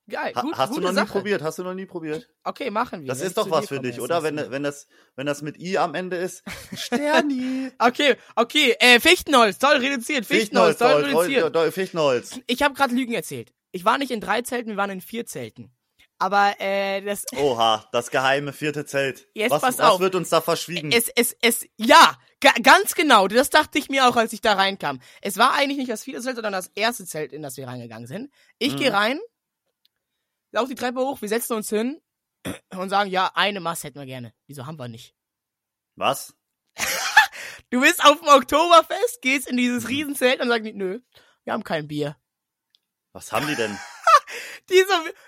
Geil. 0.10 0.34
Ha 0.36 0.41
Gut, 0.41 0.58
hast 0.58 0.76
du 0.76 0.82
noch 0.82 0.89
nie 0.91 0.95
Sache. 0.95 1.12
probiert? 1.12 1.41
Hast 1.41 1.58
du 1.58 1.64
noch 1.64 1.74
nie 1.74 1.86
probiert? 1.86 2.30
Okay, 2.43 2.70
machen 2.70 3.01
wir. 3.01 3.08
Das 3.08 3.22
ist 3.22 3.38
doch 3.38 3.49
was 3.49 3.68
für 3.68 3.80
dich, 3.80 3.99
oder? 3.99 4.24
Wenn, 4.24 4.36
wenn, 4.51 4.64
das, 4.64 4.88
wenn 5.16 5.26
das 5.26 5.41
mit 5.41 5.58
I 5.58 5.78
am 5.78 5.95
Ende 5.95 6.18
ist. 6.18 6.43
Sterni. 6.74 7.72
Okay, 7.80 8.16
okay, 8.36 8.76
äh, 8.80 8.99
Fichtenholz, 8.99 9.58
toll 9.58 9.78
reduziert, 9.78 10.26
Fichtenholz, 10.26 10.78
toll 10.78 11.03
reduziert. 11.03 11.43
Fichtenholz, 11.43 11.74
Fichtenholz. 11.74 12.39
Ich 12.47 12.62
habe 12.62 12.74
gerade 12.74 12.93
Lügen 12.93 13.14
erzählt. 13.14 13.53
Ich 13.72 13.86
war 13.86 13.97
nicht 13.97 14.12
in 14.12 14.20
drei 14.22 14.41
Zelten, 14.41 14.72
wir 14.72 14.78
waren 14.78 14.89
in 14.89 15.01
vier 15.01 15.26
Zelten. 15.26 15.74
Aber 16.20 16.59
äh, 16.59 17.01
das 17.01 17.26
Oha, 17.36 17.88
das 17.91 18.09
geheime 18.09 18.51
vierte 18.53 18.86
Zelt. 18.86 19.28
Jetzt 19.36 19.51
was, 19.51 19.61
pass 19.61 19.78
was 19.78 19.91
auf. 19.91 19.99
wird 19.99 20.15
uns 20.15 20.30
da 20.30 20.41
verschwiegen? 20.41 20.91
es, 20.91 21.09
es, 21.15 21.36
es, 21.41 21.65
ja, 21.78 22.18
ga, 22.41 22.51
ganz 22.63 22.95
genau. 22.95 23.28
Das 23.28 23.49
dachte 23.49 23.78
ich 23.78 23.89
mir 23.89 24.07
auch, 24.07 24.15
als 24.15 24.34
ich 24.34 24.41
da 24.41 24.53
reinkam. 24.53 24.99
Es 25.22 25.38
war 25.38 25.53
eigentlich 25.53 25.78
nicht 25.78 25.91
das 25.91 26.03
vierte 26.03 26.22
Zelt, 26.22 26.36
sondern 26.38 26.53
das 26.53 26.72
erste 26.76 27.05
Zelt, 27.05 27.34
in 27.34 27.41
das 27.43 27.57
wir 27.57 27.68
reingegangen 27.68 28.07
sind. 28.07 28.32
Ich 28.57 28.74
Mhm. 28.74 28.78
gehe 28.78 28.93
rein, 28.93 29.20
lauf 30.51 30.68
die 30.70 30.76
Treppe 30.76 30.99
hoch, 31.01 31.22
wir 31.22 31.30
setzen 31.30 31.53
uns 31.53 31.70
hin 31.70 32.01
und 32.76 32.89
sagen, 32.89 33.09
ja, 33.11 33.32
eine 33.36 33.59
Maß 33.59 33.84
hätten 33.84 33.99
wir 33.99 34.05
gerne. 34.05 34.34
Wieso 34.47 34.65
haben 34.65 34.80
wir 34.80 34.88
nicht? 34.88 35.13
was? 35.95 36.34
Du 37.70 37.82
bist 37.82 38.01
auf 38.05 38.20
dem 38.20 38.30
Oktoberfest, 38.30 39.22
gehst 39.22 39.47
in 39.49 39.55
Mhm. 39.55 39.59
dieses 39.59 39.89
Riesenzelt 39.89 40.39
und 40.39 40.47
sagst, 40.47 40.72
nö, 40.74 40.99
wir 41.43 41.51
haben 41.53 41.65
kein 41.65 41.88
Bier. 41.88 42.15
Was 43.11 43.32
haben 43.34 43.45
die 43.47 43.55
denn? 43.55 43.78
Diese, 44.70 44.86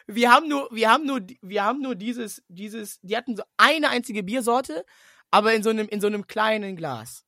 wir 0.08 0.32
haben 0.32 0.48
nur, 0.50 0.70
wir 0.72 0.90
haben 0.92 1.06
nur, 1.06 1.22
wir 1.42 1.64
haben 1.64 1.82
nur 1.82 1.96
dieses, 1.96 2.44
dieses, 2.48 3.00
die 3.02 3.16
hatten 3.16 3.36
so 3.36 3.44
eine 3.58 3.90
einzige 3.90 4.24
Biersorte, 4.24 4.86
aber 5.32 5.54
in 5.54 5.64
so 5.64 5.70
einem, 5.70 5.88
in 5.88 6.02
so 6.02 6.08
einem 6.08 6.28
kleinen 6.28 6.76
Glas. 6.76 7.26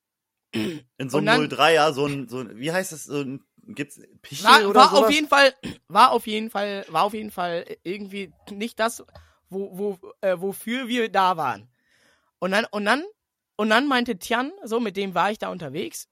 In 0.52 1.10
so 1.10 1.18
einem 1.20 1.26
dann- 1.26 1.48
03er, 1.50 1.94
so 1.94 2.06
ein, 2.06 2.28
so 2.28 2.40
ein, 2.40 2.58
wie 2.58 2.72
heißt 2.72 2.92
das, 2.92 3.06
so 3.06 3.22
ein, 3.22 3.44
gibt's 3.68 4.02
Pichel 4.22 4.46
War, 4.46 4.68
oder 4.70 4.80
war 4.82 4.90
sowas? 4.90 5.04
auf 5.04 5.12
jeden 5.12 5.28
Fall, 5.30 5.54
war 5.88 6.12
auf 6.12 6.28
jeden 6.28 6.50
Fall, 6.50 6.86
war 6.90 7.04
auf 7.04 7.14
jeden 7.14 7.32
Fall 7.32 7.66
irgendwie 7.84 8.34
nicht 8.50 8.80
das, 8.80 9.04
wo, 9.50 9.78
wo, 9.78 10.12
äh, 10.22 10.36
wofür 10.40 10.88
wir 10.88 11.10
da 11.10 11.38
waren. 11.38 11.70
Und 12.40 12.52
dann, 12.52 12.66
und 12.72 12.86
dann, 12.86 13.04
und 13.56 13.70
dann 13.70 13.88
meinte 13.88 14.18
Tian, 14.18 14.52
so, 14.64 14.80
mit 14.80 14.98
dem 14.98 15.14
war 15.14 15.32
ich 15.32 15.38
da 15.38 15.50
unterwegs, 15.50 16.10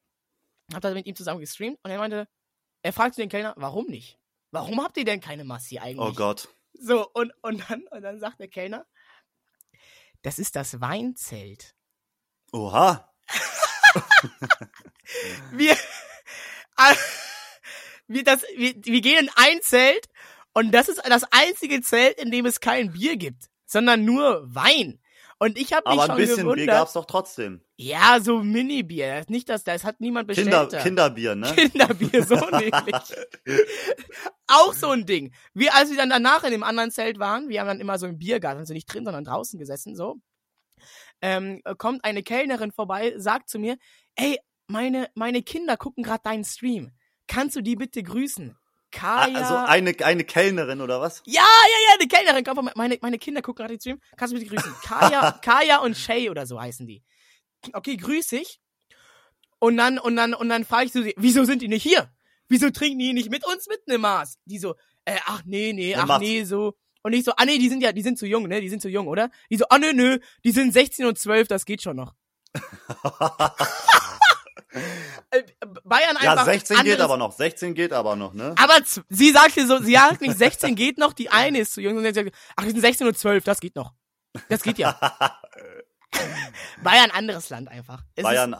hab 0.73 0.81
da 0.81 0.93
mit 0.93 1.07
ihm 1.07 1.15
zusammen 1.15 1.39
gestreamt 1.39 1.79
und 1.83 1.89
er 1.91 1.97
meinte, 1.97 2.27
er 2.83 2.93
fragte 2.93 3.19
den 3.21 3.29
Kellner, 3.29 3.53
warum 3.57 3.87
nicht? 3.87 4.18
Warum 4.51 4.81
habt 4.83 4.97
ihr 4.97 5.05
denn 5.05 5.21
keine 5.21 5.43
Massi 5.43 5.79
eigentlich? 5.79 5.99
Oh 5.99 6.13
Gott. 6.13 6.49
So, 6.73 7.07
und, 7.13 7.31
und 7.41 7.69
dann, 7.69 7.83
und 7.91 8.01
dann 8.01 8.19
sagt 8.19 8.39
der 8.39 8.47
Kellner, 8.47 8.85
das 10.21 10.39
ist 10.39 10.55
das 10.55 10.81
Weinzelt. 10.81 11.75
Oha. 12.51 13.11
Wir, 15.51 15.75
wir, 18.07 18.23
das, 18.23 18.43
wir, 18.55 18.73
wir 18.75 19.01
gehen 19.01 19.25
in 19.25 19.31
ein 19.35 19.61
Zelt 19.61 20.07
Und 20.53 20.71
das 20.71 20.89
ist 20.89 21.01
das 21.05 21.23
einzige 21.31 21.81
Zelt, 21.81 22.19
in 22.19 22.31
dem 22.31 22.45
es 22.45 22.59
kein 22.59 22.91
Bier 22.91 23.17
gibt, 23.17 23.49
sondern 23.65 24.05
nur 24.05 24.43
Wein. 24.53 24.99
Und 25.41 25.57
ich 25.57 25.71
habe 25.71 25.89
mich 25.89 25.97
Aber 25.97 26.05
schon 26.07 26.11
ein 26.11 26.17
bisschen 26.17 26.37
gewundert. 26.37 26.65
Bier 26.65 26.65
gab's 26.65 26.93
doch 26.93 27.05
trotzdem. 27.05 27.61
Ja, 27.77 28.19
so 28.21 28.43
Mini-Bier. 28.43 29.23
Nicht 29.29 29.47
das, 29.47 29.63
das 29.63 29.85
hat 29.85 30.01
niemand 30.01 30.27
bestellt. 30.27 30.49
Kinder, 30.49 30.67
da. 30.67 30.81
Kinderbier, 30.81 31.35
ne? 31.35 31.47
Kinderbier, 31.55 32.23
so 32.25 32.35
nämlich. 32.51 32.83
Auch 34.47 34.73
so 34.73 34.89
ein 34.89 35.05
Ding. 35.05 35.33
Wir, 35.53 35.73
als 35.73 35.89
wir 35.89 35.97
dann 35.97 36.09
danach 36.09 36.43
in 36.43 36.51
dem 36.51 36.63
anderen 36.63 36.91
Zelt 36.91 37.19
waren, 37.19 37.47
wir 37.47 37.61
haben 37.61 37.67
dann 37.67 37.79
immer 37.79 37.97
so 37.97 38.05
im 38.05 38.17
Biergarten, 38.17 38.59
also 38.59 38.73
nicht 38.73 38.93
drin, 38.93 39.05
sondern 39.05 39.23
draußen 39.23 39.57
gesessen, 39.57 39.95
so, 39.95 40.17
ähm, 41.21 41.61
kommt 41.77 42.03
eine 42.03 42.21
Kellnerin 42.21 42.71
vorbei, 42.73 43.13
sagt 43.17 43.49
zu 43.49 43.59
mir, 43.59 43.77
ey, 44.15 44.39
meine, 44.67 45.09
meine 45.15 45.41
Kinder 45.41 45.77
gucken 45.77 46.03
gerade 46.03 46.23
deinen 46.23 46.43
Stream. 46.43 46.91
Kannst 47.27 47.55
du 47.55 47.61
die 47.61 47.75
bitte 47.75 48.03
grüßen? 48.03 48.57
Kaya. 48.91 49.37
Also 49.37 49.55
eine, 49.55 49.95
eine 50.03 50.23
Kellnerin 50.23 50.81
oder 50.81 50.99
was? 51.01 51.21
ja, 51.25 51.41
ja, 51.41 51.91
ja, 51.91 51.97
die 52.01 52.07
Kellnerin 52.07 52.43
vorbei. 52.45 52.71
Meine, 52.75 52.97
meine 53.01 53.19
Kinder 53.19 53.41
gucken 53.41 53.63
gerade 53.63 53.75
den 53.75 53.79
Stream. 53.79 54.01
Kannst 54.17 54.33
du 54.33 54.39
bitte 54.39 54.49
grüßen? 54.53 54.73
Kaya, 54.83 55.31
Kaya 55.41 55.77
und 55.79 55.95
Shay 55.95 56.29
oder 56.29 56.45
so 56.45 56.59
heißen 56.59 56.87
die. 56.87 57.03
Okay, 57.73 57.97
grüß 57.97 58.31
ich. 58.33 58.59
Und 59.59 59.77
dann, 59.77 59.99
und 59.99 60.15
dann, 60.15 60.33
und 60.33 60.49
dann 60.49 60.65
frage 60.65 60.85
ich 60.85 60.93
so, 60.93 61.01
sie, 61.03 61.13
wieso 61.17 61.43
sind 61.43 61.61
die 61.61 61.67
nicht 61.67 61.83
hier? 61.83 62.11
Wieso 62.47 62.69
trinken 62.71 62.99
die 62.99 63.13
nicht 63.13 63.29
mit 63.29 63.45
uns 63.45 63.67
mit 63.67 63.87
ne 63.87 63.97
Maß? 63.97 64.37
Die 64.45 64.57
so, 64.57 64.75
äh, 65.05 65.17
ach 65.25 65.43
nee, 65.45 65.73
nee, 65.73 65.95
ach 65.95 66.19
nee, 66.19 66.43
so. 66.43 66.75
Und 67.03 67.13
ich 67.13 67.23
so, 67.23 67.31
ah 67.35 67.45
nee, 67.45 67.57
die 67.57 67.69
sind 67.69 67.81
ja, 67.81 67.91
die 67.91 68.01
sind 68.01 68.17
zu 68.17 68.25
jung, 68.25 68.47
ne? 68.47 68.61
Die 68.61 68.69
sind 68.69 68.81
zu 68.81 68.89
jung, 68.89 69.07
oder? 69.07 69.29
Die 69.49 69.57
so, 69.57 69.65
ah 69.69 69.77
nö, 69.77 69.93
nö, 69.93 70.19
die 70.43 70.51
sind 70.51 70.73
16 70.73 71.05
und 71.05 71.17
12, 71.17 71.47
das 71.47 71.65
geht 71.65 71.81
schon 71.81 71.97
noch. 71.97 72.13
Äh, 74.71 75.43
Bayern 75.83 76.17
einfach. 76.17 76.37
ja, 76.37 76.43
16 76.45 76.83
geht 76.83 76.99
aber 76.99 77.17
noch. 77.17 77.31
16 77.31 77.73
geht 77.73 77.91
aber 77.91 78.15
noch, 78.15 78.33
ne? 78.33 78.53
aber 78.57 78.75
sie 79.09 79.31
sagte 79.31 79.65
so, 79.65 79.79
sie 79.79 79.93
sagt 79.93 80.21
nicht, 80.21 80.37
16 80.37 80.75
geht 80.75 80.97
noch, 80.97 81.13
die 81.13 81.29
eine 81.29 81.59
ist 81.59 81.73
zu 81.73 81.81
jung. 81.81 81.97
Und 81.97 82.03
sie 82.03 82.13
sagt, 82.13 82.31
ach, 82.55 82.63
die 82.63 82.71
sind 82.71 82.81
16 82.81 83.07
und 83.07 83.17
12, 83.17 83.43
das 83.43 83.59
geht 83.59 83.75
noch. 83.75 83.93
Das 84.47 84.61
geht 84.61 84.77
ja. 84.77 84.99
Bayern, 86.83 87.11
anderes 87.11 87.49
Land 87.49 87.67
einfach. 87.67 88.03
Es 88.15 88.23
Bayern, 88.23 88.55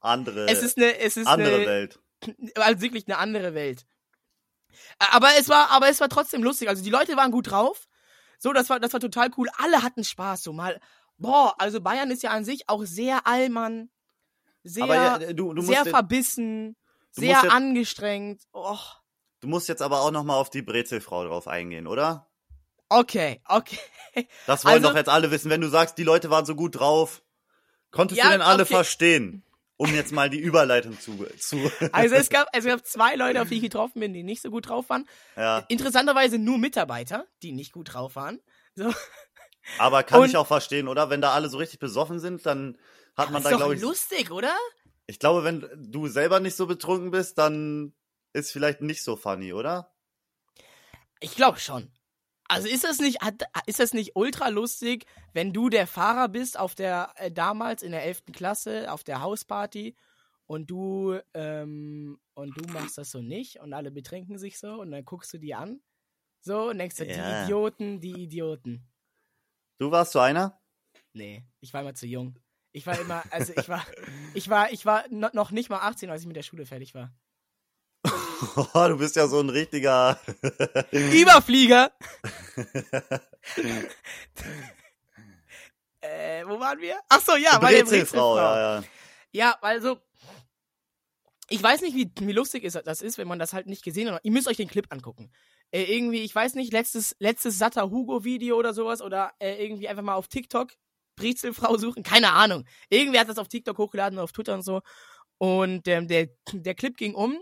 andere, 0.00 0.50
Ist, 0.50 0.58
es 0.58 0.62
ist 0.64 0.76
eine, 0.76 0.98
es 0.98 1.16
ist 1.16 1.26
andere 1.26 1.54
eine, 1.54 1.66
Welt. 1.66 1.98
also 2.56 2.80
wirklich 2.80 3.06
eine 3.06 3.18
andere 3.18 3.54
Welt. 3.54 3.86
Aber 4.98 5.28
es 5.38 5.48
war, 5.48 5.70
aber 5.70 5.88
es 5.88 6.00
war 6.00 6.08
trotzdem 6.08 6.42
lustig. 6.42 6.68
Also 6.68 6.82
die 6.82 6.90
Leute 6.90 7.16
waren 7.16 7.30
gut 7.30 7.50
drauf. 7.50 7.86
So, 8.38 8.52
das 8.52 8.68
war, 8.68 8.80
das 8.80 8.92
war 8.92 9.00
total 9.00 9.30
cool. 9.36 9.48
Alle 9.56 9.82
hatten 9.82 10.04
Spaß. 10.04 10.42
So 10.42 10.52
mal, 10.52 10.80
boah, 11.16 11.54
also 11.58 11.80
Bayern 11.80 12.10
ist 12.10 12.22
ja 12.22 12.30
an 12.30 12.44
sich 12.44 12.68
auch 12.68 12.84
sehr 12.84 13.26
allmann, 13.26 13.90
sehr, 14.64 14.86
ja, 14.86 15.18
du, 15.18 15.52
du, 15.52 15.62
musst, 15.62 15.68
sehr 15.68 15.84
verbissen, 15.86 16.76
du 17.14 17.20
sehr 17.20 17.40
jetzt- 17.42 17.50
angestrengt. 17.50 18.42
Oh, 18.52 18.76
du 19.40 19.48
musst 19.48 19.68
jetzt 19.68 19.82
aber 19.82 20.00
auch 20.00 20.10
noch 20.10 20.24
mal 20.24 20.36
auf 20.36 20.50
die 20.50 20.62
Brezelfrau 20.62 21.24
drauf 21.24 21.46
eingehen, 21.48 21.86
oder? 21.86 22.28
okay, 22.88 23.40
okay. 23.48 23.78
Das 24.46 24.64
wollen 24.64 24.74
Also- 24.76 24.88
doch 24.88 24.96
jetzt 24.96 25.08
alle 25.08 25.30
wissen. 25.30 25.50
Wenn 25.50 25.60
du 25.60 25.68
sagst, 25.68 25.98
die 25.98 26.04
Leute 26.04 26.30
waren 26.30 26.44
so 26.46 26.54
gut 26.54 26.78
drauf, 26.78 27.22
konntest 27.90 28.18
Ja, 28.18 28.26
du 28.26 28.30
denn 28.32 28.42
alle 28.42 28.62
okay. 28.64 28.74
verstehen? 28.74 29.42
Um 29.76 29.92
jetzt 29.92 30.12
mal 30.12 30.30
die 30.30 30.38
Überleitung 30.38 31.00
zu, 31.00 31.26
zu 31.36 31.56
Also 31.92 32.14
es 32.14 32.28
gab, 32.30 32.46
es 32.52 32.64
gab 32.64 32.86
zwei 32.86 33.16
Leute, 33.16 33.42
auf 33.42 33.48
die 33.48 33.56
ich 33.56 33.62
getroffen 33.62 33.98
bin, 33.98 34.12
die 34.12 34.22
nicht 34.22 34.40
so 34.40 34.50
gut 34.50 34.68
drauf 34.68 34.88
waren. 34.88 35.08
ja. 35.36 35.64
Interessanterweise 35.68 36.38
nur 36.38 36.58
Mitarbeiter, 36.58 37.26
die 37.42 37.50
nicht 37.50 37.72
gut 37.72 37.92
drauf 37.94 38.14
waren. 38.14 38.38
So, 38.76 38.92
Aber 39.78 40.04
kann 40.04 40.20
Und- 40.20 40.28
ich 40.28 40.36
auch 40.36 40.46
verstehen, 40.46 40.86
oder? 40.86 41.10
Wenn 41.10 41.20
da 41.20 41.32
alle 41.32 41.48
so 41.48 41.58
richtig 41.58 41.80
besoffen 41.80 42.20
sind, 42.20 42.46
dann 42.46 42.78
hat 43.16 43.30
man 43.30 43.42
ist 43.42 43.50
da, 43.50 43.56
glaube 43.56 43.74
ich, 43.74 43.80
lustig, 43.80 44.30
oder? 44.30 44.54
ich 45.06 45.18
glaube, 45.18 45.44
wenn 45.44 45.68
du 45.76 46.08
selber 46.08 46.40
nicht 46.40 46.56
so 46.56 46.66
betrunken 46.66 47.10
bist, 47.10 47.36
dann 47.38 47.94
ist 48.32 48.50
vielleicht 48.52 48.80
nicht 48.80 49.02
so 49.02 49.16
funny, 49.16 49.52
oder? 49.52 49.94
Ich 51.20 51.34
glaube 51.36 51.58
schon. 51.58 51.92
Also 52.48 52.68
ist 52.68 52.84
das 52.84 52.98
nicht, 52.98 53.20
hat, 53.22 53.42
ist 53.66 53.80
das 53.80 53.94
nicht 53.94 54.16
ultra 54.16 54.48
lustig, 54.48 55.06
wenn 55.32 55.52
du 55.52 55.68
der 55.70 55.86
Fahrer 55.86 56.28
bist 56.28 56.58
auf 56.58 56.74
der, 56.74 57.12
äh, 57.16 57.30
damals 57.30 57.82
in 57.82 57.92
der 57.92 58.04
11. 58.04 58.24
Klasse, 58.32 58.90
auf 58.92 59.02
der 59.04 59.22
Hausparty 59.22 59.96
und 60.46 60.70
du, 60.70 61.18
ähm, 61.32 62.20
und 62.34 62.56
du 62.58 62.70
machst 62.72 62.98
das 62.98 63.10
so 63.10 63.22
nicht 63.22 63.60
und 63.60 63.72
alle 63.72 63.90
betrinken 63.90 64.38
sich 64.38 64.58
so 64.58 64.80
und 64.80 64.90
dann 64.90 65.04
guckst 65.04 65.32
du 65.32 65.38
die 65.38 65.54
an. 65.54 65.80
So 66.40 66.68
und 66.68 66.78
denkst 66.78 66.96
du, 66.96 67.06
Ja. 67.06 67.14
die 67.14 67.44
Idioten, 67.44 68.00
die 68.00 68.22
Idioten. 68.24 68.86
Du 69.78 69.90
warst 69.90 70.12
so 70.12 70.20
einer? 70.20 70.60
Nee, 71.14 71.44
ich 71.60 71.72
war 71.72 71.80
immer 71.80 71.94
zu 71.94 72.06
jung. 72.06 72.38
Ich 72.76 72.86
war 72.88 72.98
immer, 72.98 73.22
also 73.30 73.52
ich 73.56 73.68
war, 73.68 73.86
ich 74.34 74.50
war, 74.50 74.72
ich 74.72 74.84
war 74.84 75.04
no, 75.08 75.28
noch 75.32 75.52
nicht 75.52 75.70
mal 75.70 75.78
18, 75.78 76.10
als 76.10 76.22
ich 76.22 76.26
mit 76.26 76.34
der 76.34 76.42
Schule 76.42 76.66
fertig 76.66 76.92
war. 76.92 77.12
du 78.74 78.98
bist 78.98 79.14
ja 79.14 79.28
so 79.28 79.38
ein 79.38 79.48
richtiger. 79.48 80.18
Überflieger! 80.90 81.92
äh, 86.00 86.44
wo 86.46 86.58
waren 86.58 86.80
wir? 86.80 86.98
Ach 87.08 87.20
so, 87.20 87.36
ja, 87.36 87.58
bei 87.60 87.74
der 87.74 87.84
Brezelfrau, 87.84 88.38
ja, 88.38 88.58
ja. 88.58 88.84
Ja, 89.30 89.56
also, 89.60 90.00
ich 91.48 91.62
weiß 91.62 91.80
nicht, 91.82 91.94
wie, 91.94 92.10
wie 92.26 92.32
lustig 92.32 92.64
ist, 92.64 92.74
das 92.84 93.02
ist, 93.02 93.18
wenn 93.18 93.28
man 93.28 93.38
das 93.38 93.52
halt 93.52 93.68
nicht 93.68 93.84
gesehen 93.84 94.10
hat. 94.10 94.20
Ihr 94.24 94.32
müsst 94.32 94.48
euch 94.48 94.56
den 94.56 94.66
Clip 94.66 94.92
angucken. 94.92 95.30
Äh, 95.70 95.84
irgendwie, 95.84 96.22
ich 96.22 96.34
weiß 96.34 96.56
nicht, 96.56 96.72
letztes, 96.72 97.14
letztes 97.20 97.56
Satter 97.56 97.88
Hugo-Video 97.88 98.56
oder 98.56 98.74
sowas 98.74 99.00
oder 99.00 99.32
äh, 99.38 99.64
irgendwie 99.64 99.88
einfach 99.88 100.02
mal 100.02 100.16
auf 100.16 100.26
TikTok 100.26 100.72
Brezelfrau 101.16 101.76
suchen. 101.76 102.02
Keine 102.02 102.32
Ahnung. 102.32 102.64
Irgendwer 102.88 103.20
hat 103.20 103.28
das 103.28 103.38
auf 103.38 103.48
TikTok 103.48 103.78
hochgeladen 103.78 104.18
und 104.18 104.24
auf 104.24 104.32
Twitter 104.32 104.54
und 104.54 104.62
so. 104.62 104.82
Und 105.38 105.88
ähm, 105.88 106.08
der, 106.08 106.28
der 106.52 106.74
Clip 106.74 106.96
ging 106.96 107.14
um. 107.14 107.38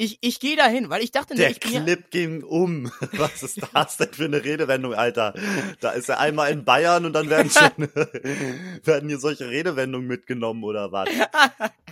Ich, 0.00 0.18
ich 0.20 0.38
gehe 0.38 0.56
dahin, 0.56 0.90
weil 0.90 1.02
ich 1.02 1.10
dachte, 1.10 1.34
Der 1.34 1.50
ich 1.50 1.58
bin 1.58 1.72
ja, 1.72 1.82
Clip 1.82 2.10
ging 2.12 2.44
um. 2.44 2.84
Was 3.14 3.42
ist 3.42 3.60
das 3.74 3.96
denn 3.96 4.12
für 4.12 4.26
eine 4.26 4.44
Redewendung, 4.44 4.94
Alter? 4.94 5.34
Da 5.80 5.90
ist 5.90 6.08
er 6.08 6.20
einmal 6.20 6.52
in 6.52 6.64
Bayern 6.64 7.04
und 7.04 7.14
dann 7.14 7.28
werden 7.28 7.50
schon 7.50 7.88
werden 8.84 9.08
hier 9.08 9.18
solche 9.18 9.48
Redewendungen 9.48 10.06
mitgenommen 10.06 10.62
oder 10.62 10.92
was? 10.92 11.08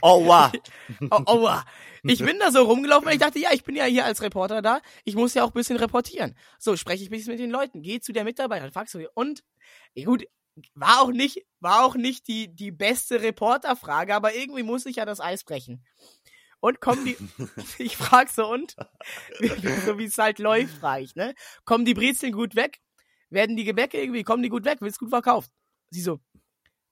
Aua. 0.01 0.53
Oh, 1.11 1.21
aua. 1.27 1.65
Ich 2.05 2.21
bin 2.21 2.39
da 2.39 2.53
so 2.53 2.63
rumgelaufen, 2.63 3.07
weil 3.07 3.15
ich 3.15 3.21
dachte, 3.21 3.41
ja, 3.41 3.49
ich 3.53 3.65
bin 3.65 3.75
ja 3.75 3.85
hier 3.87 4.05
als 4.05 4.23
Reporter 4.23 4.63
da. 4.63 4.81
Ich 5.03 5.17
muss 5.17 5.35
ja 5.35 5.43
auch 5.43 5.49
ein 5.49 5.55
bisschen 5.55 5.77
reportieren. 5.77 6.37
So, 6.61 6.77
spreche 6.77 7.03
ich 7.03 7.09
ein 7.09 7.13
bisschen 7.13 7.33
mit 7.33 7.41
den 7.41 7.51
Leuten. 7.51 7.83
Geh 7.83 7.99
zu 7.99 8.13
der 8.13 8.23
Mitarbeiterin, 8.23 8.71
fragst 8.71 8.95
du, 8.95 9.09
und, 9.15 9.43
ja, 9.95 10.05
gut, 10.05 10.25
war 10.75 11.03
auch 11.03 11.11
nicht, 11.11 11.47
war 11.61 11.85
auch 11.85 11.95
nicht 11.95 12.29
die, 12.29 12.55
die 12.55 12.71
beste 12.71 13.23
Reporterfrage, 13.23 14.15
aber 14.15 14.35
irgendwie 14.35 14.63
muss 14.63 14.87
ich 14.87 14.97
ja 14.97 15.05
das 15.05 15.21
Eis 15.21 15.45
brechen. 15.45 15.85
Und 16.61 16.81
kommen 16.81 17.05
die, 17.05 17.17
ich 17.79 17.97
frag 17.97 18.29
so, 18.29 18.47
und, 18.51 18.75
so 19.85 19.99
wie 19.99 20.05
es 20.05 20.19
halt 20.19 20.39
läuft, 20.39 20.79
frage 20.79 21.05
ich, 21.05 21.15
ne? 21.15 21.35
Kommen 21.65 21.85
die 21.85 21.95
Brezeln 21.95 22.33
gut 22.33 22.57
weg? 22.57 22.81
Werden 23.29 23.57
die 23.57 23.65
Gebäcke 23.65 24.01
irgendwie, 24.01 24.23
kommen 24.23 24.43
die 24.43 24.49
gut 24.49 24.65
weg? 24.65 24.81
Wird's 24.81 24.99
gut 24.99 25.11
verkauft? 25.11 25.51
Sie 25.91 26.01
so, 26.01 26.21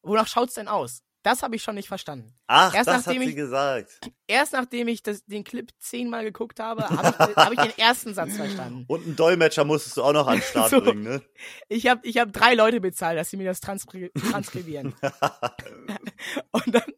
wonach 0.02 0.28
schaut's 0.28 0.54
denn 0.54 0.68
aus? 0.68 1.02
Das 1.24 1.42
habe 1.42 1.56
ich 1.56 1.62
schon 1.62 1.74
nicht 1.74 1.88
verstanden. 1.88 2.36
Ach, 2.46 2.74
Erst 2.74 2.86
das 2.86 2.96
hat 2.98 3.06
nachdem 3.06 3.22
sie 3.22 3.30
ich- 3.30 3.34
gesagt. 3.36 3.98
Erst 4.26 4.52
nachdem 4.52 4.88
ich 4.88 5.02
das, 5.02 5.24
den 5.24 5.42
Clip 5.42 5.70
zehnmal 5.78 6.22
geguckt 6.22 6.60
habe, 6.60 6.88
habe 6.88 7.32
ich, 7.32 7.36
hab 7.36 7.52
ich 7.52 7.58
den 7.60 7.78
ersten 7.78 8.12
Satz 8.14 8.36
verstanden. 8.36 8.84
Und 8.88 9.04
einen 9.06 9.16
Dolmetscher 9.16 9.64
musstest 9.64 9.96
du 9.96 10.02
auch 10.04 10.12
noch 10.12 10.26
an 10.26 10.34
den 10.36 10.42
Start 10.42 10.70
So. 10.70 10.80
bringen, 10.82 11.02
ne? 11.02 11.22
Ich 11.68 11.86
habe 11.88 12.06
ich 12.06 12.18
hab 12.18 12.30
drei 12.32 12.54
Leute 12.54 12.80
bezahlt, 12.80 13.18
dass 13.18 13.30
sie 13.30 13.38
mir 13.38 13.44
das 13.46 13.60
transkri 13.60 14.10
transkribieren. 14.30 14.94
und 16.52 16.74
dann, 16.74 16.92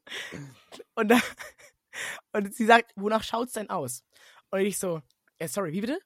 und 0.97 1.09
dann, 1.09 1.23
und 2.33 2.53
sie 2.55 2.67
sagt, 2.67 2.93
wonach 2.97 3.23
schaut's 3.23 3.53
denn 3.53 3.71
aus? 3.71 4.03
Und 4.51 4.61
ich 4.61 4.79
so, 4.79 5.03
äh, 5.39 5.49
sorry, 5.49 5.73
wie 5.73 5.81
bitte? 5.83 5.99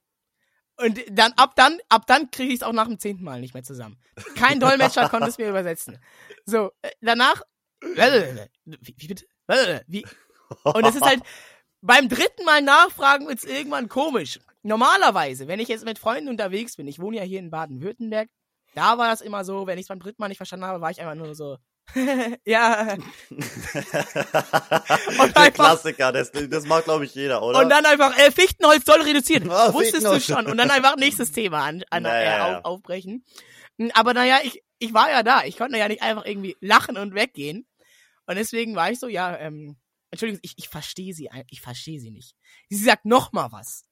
Und 0.77 0.99
dann, 1.11 1.33
ab 1.33 1.53
dann, 1.55 1.79
ab 1.89 2.05
dann 2.07 2.31
kriege 2.31 2.49
ich 2.53 2.59
es 2.59 2.63
auch 2.63 2.73
nach 2.73 2.87
dem 2.87 2.97
zehnten 2.99 3.23
Mal 3.23 3.39
nicht 3.41 3.53
mehr 3.53 3.63
zusammen. 3.63 3.99
Kein 4.35 4.59
Dolmetscher 4.59 5.09
konnte 5.09 5.27
es 5.27 5.37
mir 5.37 5.49
übersetzen. 5.49 5.99
So, 6.45 6.71
äh, 6.81 6.89
danach, 7.01 7.41
wie, 7.81 8.95
wie 8.97 9.07
bitte? 9.07 9.25
Wie, 9.87 10.05
Und 10.63 10.85
es 10.85 10.95
ist 10.95 11.01
halt, 11.05 11.21
beim 11.81 12.07
dritten 12.09 12.45
Mal 12.45 12.61
nachfragen 12.61 13.27
wird's 13.27 13.43
irgendwann 13.43 13.89
komisch. 13.89 14.39
Normalerweise, 14.63 15.47
wenn 15.47 15.59
ich 15.59 15.67
jetzt 15.67 15.85
mit 15.85 15.97
Freunden 15.99 16.29
unterwegs 16.29 16.75
bin, 16.75 16.87
ich 16.87 16.99
wohne 16.99 17.17
ja 17.17 17.23
hier 17.23 17.39
in 17.39 17.49
Baden-Württemberg, 17.49 18.29
da 18.75 18.97
war 18.97 19.09
das 19.09 19.21
immer 19.21 19.43
so, 19.43 19.65
wenn 19.67 19.77
ich 19.79 19.83
es 19.83 19.87
beim 19.89 19.99
dritten 19.99 20.21
Mal 20.21 20.27
nicht 20.29 20.37
verstanden 20.37 20.65
habe, 20.65 20.79
war 20.81 20.91
ich 20.91 21.01
einfach 21.01 21.15
nur 21.15 21.33
so, 21.35 21.57
ja. 22.45 22.95
Der 24.15 25.37
einfach- 25.37 25.53
Klassiker, 25.53 26.11
das, 26.11 26.31
das 26.31 26.65
macht, 26.65 26.85
glaube 26.85 27.05
ich, 27.05 27.15
jeder, 27.15 27.41
oder? 27.43 27.59
Und 27.59 27.69
dann 27.69 27.85
einfach, 27.85 28.17
äh, 28.17 28.31
Fichtenholz 28.31 28.85
soll 28.85 29.01
reduziert. 29.01 29.49
Ah, 29.49 29.73
Wusstest 29.73 30.05
du 30.05 30.19
schon. 30.19 30.45
Und 30.47 30.57
dann 30.57 30.71
einfach 30.71 30.95
nächstes 30.95 31.31
Thema 31.31 31.65
an, 31.65 31.83
an, 31.89 32.05
Ja, 32.05 32.21
äh. 32.21 32.55
Auf, 32.57 32.65
aufbrechen. 32.65 33.25
Hm, 33.79 33.91
Aber 33.93 34.13
naja, 34.13 34.39
ich, 34.43 34.63
ich 34.79 34.93
war 34.93 35.09
ja 35.09 35.23
da. 35.23 35.43
Ich 35.43 35.57
konnte 35.57 35.77
ja 35.77 35.87
nicht 35.87 36.01
einfach 36.01 36.25
irgendwie 36.25 36.55
lachen 36.61 36.97
und 36.97 37.13
weggehen. 37.15 37.65
Und 38.25 38.35
deswegen 38.35 38.75
war 38.75 38.91
ich 38.91 38.99
so, 38.99 39.07
ja, 39.07 39.37
ähm, 39.37 39.77
Entschuldigung, 40.11 40.39
ich, 40.43 40.53
ich 40.57 40.69
verstehe 40.69 41.13
sie, 41.13 41.29
ich 41.49 41.61
verstehe 41.61 41.99
sie 41.99 42.11
nicht. 42.11 42.35
Sie 42.69 42.83
sagt 42.83 43.05
noch 43.05 43.31
mal 43.31 43.51
was. 43.51 43.83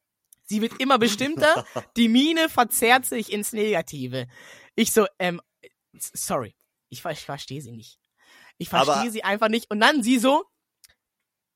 Sie 0.44 0.62
wird 0.62 0.80
immer 0.80 0.98
bestimmter. 0.98 1.66
Die 1.98 2.10
Miene 2.10 2.50
verzerrt 2.50 3.06
sich 3.06 3.32
ins 3.32 3.54
Negative. 3.54 4.28
Ich 4.76 4.92
so, 4.92 5.06
ähm, 5.20 5.42
sorry. 5.94 6.56
Ich, 6.90 7.06
ich 7.06 7.20
verstehe 7.20 7.62
sie 7.62 7.72
nicht. 7.72 8.00
Ich 8.58 8.70
verstehe 8.70 9.12
sie 9.12 9.24
einfach 9.24 9.48
nicht. 9.48 9.70
Und 9.70 9.80
dann 9.80 10.04
sie 10.04 10.18
so, 10.20 10.44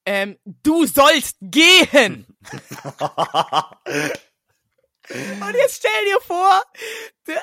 ähm, 0.06 0.38
du 0.46 0.86
sollst 0.86 1.38
gehen. 1.42 2.28
Und 5.10 5.54
jetzt 5.56 5.76
stell 5.78 6.06
dir 6.06 6.22
vor, 6.22 6.62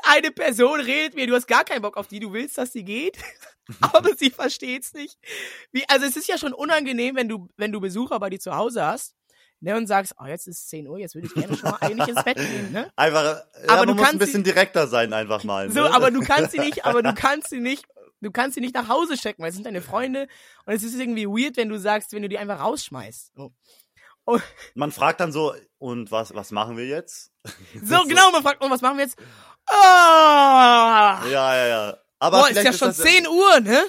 eine 0.04 0.30
Person 0.30 0.80
redet 0.80 1.14
mir, 1.14 1.26
du 1.26 1.34
hast 1.34 1.46
gar 1.46 1.64
keinen 1.64 1.82
Bock 1.82 1.96
auf 1.96 2.08
die, 2.08 2.20
du 2.20 2.32
willst, 2.32 2.56
dass 2.58 2.72
sie 2.72 2.84
geht, 2.84 3.18
aber 3.80 4.14
sie 4.16 4.30
versteht's 4.30 4.92
nicht. 4.94 5.18
Wie, 5.72 5.84
also 5.88 6.06
es 6.06 6.16
ist 6.16 6.26
ja 6.28 6.38
schon 6.38 6.52
unangenehm, 6.54 7.16
wenn 7.16 7.28
du, 7.28 7.48
wenn 7.56 7.72
du 7.72 7.80
Besucher 7.80 8.18
bei 8.18 8.30
dir 8.30 8.40
zu 8.40 8.54
Hause 8.56 8.84
hast, 8.84 9.14
ne, 9.60 9.76
und 9.76 9.86
sagst, 9.86 10.14
oh, 10.18 10.24
jetzt 10.26 10.46
ist 10.48 10.68
10 10.70 10.88
Uhr, 10.88 10.98
jetzt 10.98 11.14
würde 11.14 11.26
ich 11.28 11.34
gerne 11.34 11.54
schon 11.56 11.70
mal 11.70 11.78
eigentlich 11.80 12.08
ins 12.08 12.24
Bett 12.24 12.36
gehen, 12.38 12.72
ne? 12.72 12.90
Einfach, 12.96 13.22
ja, 13.24 13.42
Aber 13.68 13.84
du 13.86 13.92
muss 13.92 14.00
ein 14.00 14.04
kannst 14.06 14.18
bisschen 14.20 14.44
sie- 14.44 14.50
direkter 14.52 14.86
sein 14.88 15.12
einfach 15.12 15.44
mal. 15.44 15.70
So, 15.70 15.82
ne? 15.82 15.94
aber 15.94 16.10
du 16.10 16.20
kannst 16.22 16.52
sie 16.52 16.58
nicht, 16.60 16.86
aber 16.86 17.02
du 17.02 17.12
kannst 17.14 17.50
sie 17.50 17.60
nicht, 17.60 17.84
du 18.22 18.30
kannst 18.30 18.54
sie 18.54 18.62
nicht 18.62 18.74
nach 18.74 18.88
Hause 18.88 19.18
schicken, 19.18 19.42
weil 19.42 19.50
es 19.50 19.54
sind 19.54 19.66
deine 19.66 19.82
Freunde 19.82 20.28
und 20.64 20.72
es 20.72 20.82
ist 20.82 20.94
irgendwie 20.98 21.26
weird, 21.26 21.58
wenn 21.58 21.68
du 21.68 21.78
sagst, 21.78 22.12
wenn 22.14 22.22
du 22.22 22.28
die 22.30 22.38
einfach 22.38 22.60
rausschmeißt. 22.60 23.32
So, 23.36 23.52
Man 24.74 24.92
fragt 24.92 25.20
dann 25.20 25.32
so, 25.32 25.54
und 25.78 26.10
was, 26.10 26.34
was 26.34 26.50
machen 26.50 26.76
wir 26.76 26.86
jetzt? 26.86 27.32
so 27.82 28.04
genau, 28.04 28.30
man 28.30 28.42
fragt, 28.42 28.62
oh, 28.62 28.70
was 28.70 28.82
machen 28.82 28.98
wir 28.98 29.04
jetzt? 29.04 29.18
Ah! 29.66 31.22
Ja, 31.30 31.56
ja, 31.56 31.66
ja. 31.66 31.96
Aber 32.18 32.40
Boah, 32.40 32.50
ist 32.50 32.62
ja 32.62 32.72
schon 32.72 32.88
das 32.88 32.98
10 32.98 33.26
Uhr, 33.26 33.60
ne? 33.60 33.82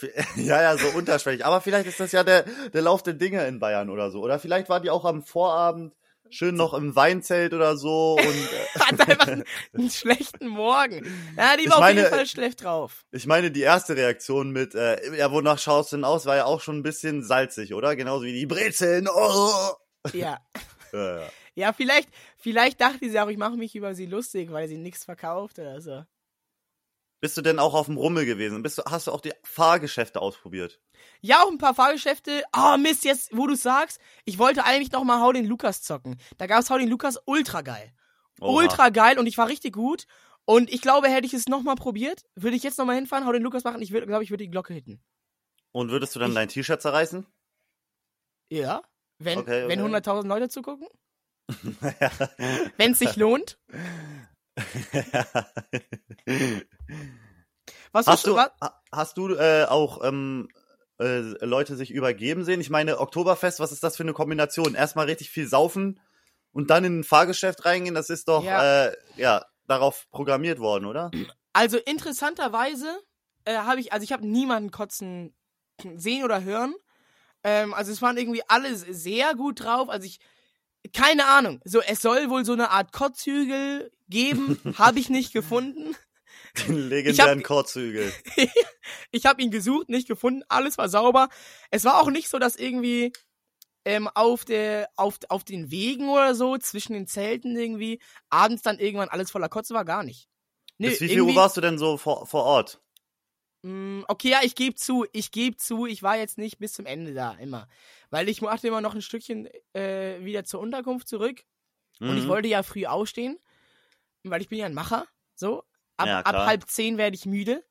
Ja, 0.36 0.60
ja, 0.60 0.76
so 0.76 0.88
unterschwellig. 0.88 1.44
Aber 1.44 1.60
vielleicht 1.60 1.86
ist 1.86 2.00
das 2.00 2.12
ja 2.12 2.22
der, 2.22 2.42
der 2.42 2.82
Lauf 2.82 3.02
der 3.02 3.14
Dinge 3.14 3.46
in 3.46 3.58
Bayern 3.58 3.88
oder 3.88 4.10
so. 4.10 4.20
Oder 4.20 4.38
vielleicht 4.38 4.68
war 4.68 4.80
die 4.80 4.90
auch 4.90 5.04
am 5.04 5.22
Vorabend 5.22 5.94
schön 6.30 6.54
noch 6.54 6.74
im 6.74 6.94
Weinzelt 6.96 7.54
oder 7.54 7.76
so. 7.76 8.14
Und 8.14 8.26
äh, 8.26 8.78
Hat 8.80 9.08
einfach 9.08 9.28
einen, 9.28 9.44
einen 9.72 9.90
schlechten 9.90 10.48
Morgen. 10.48 11.04
Ja, 11.36 11.56
die 11.56 11.68
war 11.68 11.76
auf 11.76 11.80
meine, 11.80 12.00
jeden 12.00 12.12
Fall 12.12 12.26
schlecht 12.26 12.64
drauf. 12.64 13.04
ich 13.12 13.26
meine, 13.26 13.50
die 13.50 13.62
erste 13.62 13.96
Reaktion 13.96 14.50
mit, 14.50 14.74
äh, 14.74 15.16
ja, 15.16 15.30
wonach 15.30 15.58
schaust 15.58 15.92
du 15.92 15.96
denn 15.96 16.04
aus, 16.04 16.26
war 16.26 16.36
ja 16.36 16.44
auch 16.44 16.60
schon 16.60 16.78
ein 16.78 16.82
bisschen 16.82 17.22
salzig, 17.22 17.74
oder? 17.74 17.96
Genauso 17.96 18.24
wie 18.24 18.32
die 18.32 18.46
Brezeln. 18.46 19.08
Oh. 19.12 19.72
Ja. 20.12 20.38
Ja, 20.92 21.20
ja. 21.20 21.28
Ja, 21.56 21.72
vielleicht, 21.72 22.08
vielleicht 22.36 22.80
dachte 22.80 23.10
sie 23.10 23.18
auch, 23.18 23.28
ich 23.28 23.38
mache 23.38 23.56
mich 23.56 23.74
über 23.74 23.94
sie 23.94 24.06
lustig, 24.06 24.52
weil 24.52 24.68
sie 24.68 24.76
nichts 24.78 25.04
verkauft 25.04 25.58
oder 25.58 25.80
so. 25.80 26.04
Bist 27.20 27.36
du 27.36 27.42
denn 27.42 27.58
auch 27.58 27.74
auf 27.74 27.86
dem 27.86 27.96
Rummel 27.96 28.26
gewesen? 28.26 28.62
Bist 28.62 28.78
du, 28.78 28.82
hast 28.84 29.06
du 29.06 29.12
auch 29.12 29.20
die 29.20 29.32
Fahrgeschäfte 29.42 30.20
ausprobiert? 30.20 30.80
Ja, 31.22 31.42
auch 31.42 31.50
ein 31.50 31.58
paar 31.58 31.74
Fahrgeschäfte. 31.74 32.44
Oh, 32.56 32.76
Mist, 32.76 33.04
jetzt, 33.04 33.30
wo 33.36 33.46
du 33.46 33.56
sagst, 33.56 33.98
ich 34.26 34.38
wollte 34.38 34.64
eigentlich 34.64 34.92
noch 34.92 35.02
mal 35.04 35.20
Hau 35.20 35.32
den 35.32 35.46
Lukas 35.46 35.82
zocken. 35.82 36.18
Da 36.36 36.46
gab's 36.46 36.68
Hau 36.70 36.76
den 36.78 36.88
Lukas 36.88 37.18
ultra 37.24 37.62
geil. 37.62 37.92
Oha. 38.40 38.52
Ultra 38.52 38.88
geil 38.90 39.18
und 39.18 39.26
ich 39.26 39.38
war 39.38 39.48
richtig 39.48 39.72
gut. 39.74 40.06
Und 40.44 40.70
ich 40.72 40.82
glaube, 40.82 41.08
hätte 41.08 41.26
ich 41.26 41.34
es 41.34 41.48
noch 41.48 41.62
mal 41.62 41.74
probiert, 41.74 42.22
würde 42.36 42.56
ich 42.56 42.62
jetzt 42.62 42.78
noch 42.78 42.84
mal 42.84 42.94
hinfahren, 42.94 43.26
Hau 43.26 43.32
den 43.32 43.42
Lukas 43.42 43.64
machen. 43.64 43.80
Ich 43.82 43.90
glaube, 43.90 44.22
ich 44.22 44.30
würde 44.30 44.44
die 44.44 44.50
Glocke 44.50 44.74
hitten. 44.74 45.02
Und 45.72 45.90
würdest 45.90 46.14
du 46.14 46.18
dann 46.20 46.30
Ich- 46.30 46.34
dein 46.36 46.48
T-Shirt 46.48 46.80
zerreißen? 46.82 47.26
Ja. 48.52 48.82
Wenn, 49.18 49.38
Okay, 49.38 49.64
okay. 49.64 49.68
wenn 49.68 49.80
100.000 49.80 50.26
Leute 50.28 50.48
zugucken? 50.50 50.86
Wenn 52.76 52.92
es 52.92 52.98
sich 52.98 53.16
lohnt? 53.16 53.58
Was 57.92 58.06
Hast 58.06 58.26
du, 58.26 58.36
was? 58.36 58.50
ha- 58.60 58.80
hast 58.92 59.18
du 59.18 59.34
äh, 59.34 59.64
auch 59.64 60.02
ähm, 60.04 60.48
äh, 61.00 61.18
Leute 61.44 61.76
sich 61.76 61.90
übergeben 61.90 62.44
sehen? 62.44 62.60
Ich 62.60 62.70
meine, 62.70 63.00
Oktoberfest, 63.00 63.58
was 63.60 63.72
ist 63.72 63.82
das 63.82 63.96
für 63.96 64.02
eine 64.04 64.12
Kombination? 64.12 64.74
Erstmal 64.74 65.06
richtig 65.06 65.30
viel 65.30 65.48
saufen 65.48 66.00
und 66.52 66.70
dann 66.70 66.84
in 66.84 67.00
ein 67.00 67.04
Fahrgeschäft 67.04 67.64
reingehen, 67.64 67.94
das 67.94 68.10
ist 68.10 68.28
doch 68.28 68.44
Ja. 68.44 68.86
äh, 68.86 68.96
ja 69.16 69.44
darauf 69.66 70.06
programmiert 70.10 70.60
worden, 70.60 70.86
oder? 70.86 71.10
Also 71.52 71.78
interessanterweise 71.78 72.86
äh, 73.44 73.56
habe 73.56 73.80
ich, 73.80 73.92
also 73.92 74.04
ich 74.04 74.12
habe 74.12 74.26
niemanden 74.26 74.70
kotzen 74.70 75.34
sehen 75.96 76.24
oder 76.24 76.44
hören. 76.44 76.74
Ähm, 77.42 77.74
also 77.74 77.92
es 77.92 78.00
waren 78.00 78.16
irgendwie 78.16 78.42
alle 78.48 78.74
sehr 78.76 79.34
gut 79.34 79.64
drauf. 79.64 79.88
Also 79.88 80.06
ich, 80.06 80.20
keine 80.92 81.26
Ahnung. 81.26 81.60
So, 81.64 81.80
es 81.80 82.00
soll 82.00 82.30
wohl 82.30 82.44
so 82.44 82.52
eine 82.52 82.70
Art 82.70 82.92
Kotzhügel 82.92 83.90
geben, 84.08 84.58
habe 84.78 84.98
ich 84.98 85.10
nicht 85.10 85.32
gefunden. 85.32 85.96
Den 86.66 86.88
legendären 86.88 87.42
Korzhügel. 87.42 88.12
Ich 89.10 89.26
habe 89.26 89.42
ihn 89.42 89.50
gesucht, 89.50 89.88
nicht 89.88 90.06
gefunden. 90.06 90.42
Alles 90.48 90.78
war 90.78 90.88
sauber. 90.88 91.28
Es 91.70 91.84
war 91.84 92.00
auch 92.00 92.08
nicht 92.08 92.28
so, 92.28 92.38
dass 92.38 92.54
irgendwie 92.54 93.12
ähm, 93.84 94.08
auf 94.14 94.44
der 94.44 94.88
auf 94.96 95.18
auf 95.28 95.42
den 95.42 95.70
Wegen 95.70 96.08
oder 96.08 96.34
so 96.34 96.56
zwischen 96.56 96.92
den 96.92 97.06
Zelten 97.06 97.56
irgendwie 97.56 98.00
abends 98.30 98.62
dann 98.62 98.78
irgendwann 98.78 99.08
alles 99.08 99.30
voller 99.30 99.48
Kotze 99.48 99.74
war, 99.74 99.84
gar 99.84 100.04
nicht. 100.04 100.28
Nee, 100.78 100.90
Bis 100.90 101.00
wie 101.00 101.08
viel 101.08 101.22
Uhr 101.22 101.34
warst 101.34 101.56
du 101.56 101.60
denn 101.60 101.78
so 101.78 101.96
vor, 101.96 102.26
vor 102.26 102.44
Ort? 102.44 102.80
Mm, 103.66 104.04
Okay, 104.06 104.30
ja, 104.30 104.40
ich 104.42 104.54
gebe 104.54 104.76
zu, 104.76 105.06
ich 105.12 105.32
gebe 105.32 105.56
zu, 105.56 105.86
ich 105.86 106.02
war 106.02 106.16
jetzt 106.16 106.38
nicht 106.38 106.58
bis 106.58 106.72
zum 106.74 106.86
Ende 106.86 107.14
da 107.14 107.32
immer. 107.32 107.68
Weil 108.10 108.28
ich 108.28 108.40
machte 108.40 108.68
immer 108.68 108.80
noch 108.80 108.94
ein 108.94 109.02
Stückchen 109.02 109.48
äh, 109.74 110.24
wieder 110.24 110.44
zur 110.44 110.60
Unterkunft 110.60 111.08
zurück. 111.08 111.44
Und 111.98 112.16
ich 112.16 112.24
Mhm. 112.24 112.28
wollte 112.28 112.48
ja 112.48 112.62
früh 112.62 112.86
aufstehen. 112.86 113.38
Weil 114.22 114.40
ich 114.42 114.48
bin 114.48 114.58
ja 114.58 114.66
ein 114.66 114.74
Macher. 114.74 115.06
So. 115.34 115.64
Ab, 115.96 116.06
Ja, 116.06 116.20
ab 116.20 116.36
halb 116.46 116.68
zehn 116.68 116.96
werde 116.98 117.16
ich 117.16 117.26
müde. 117.26 117.64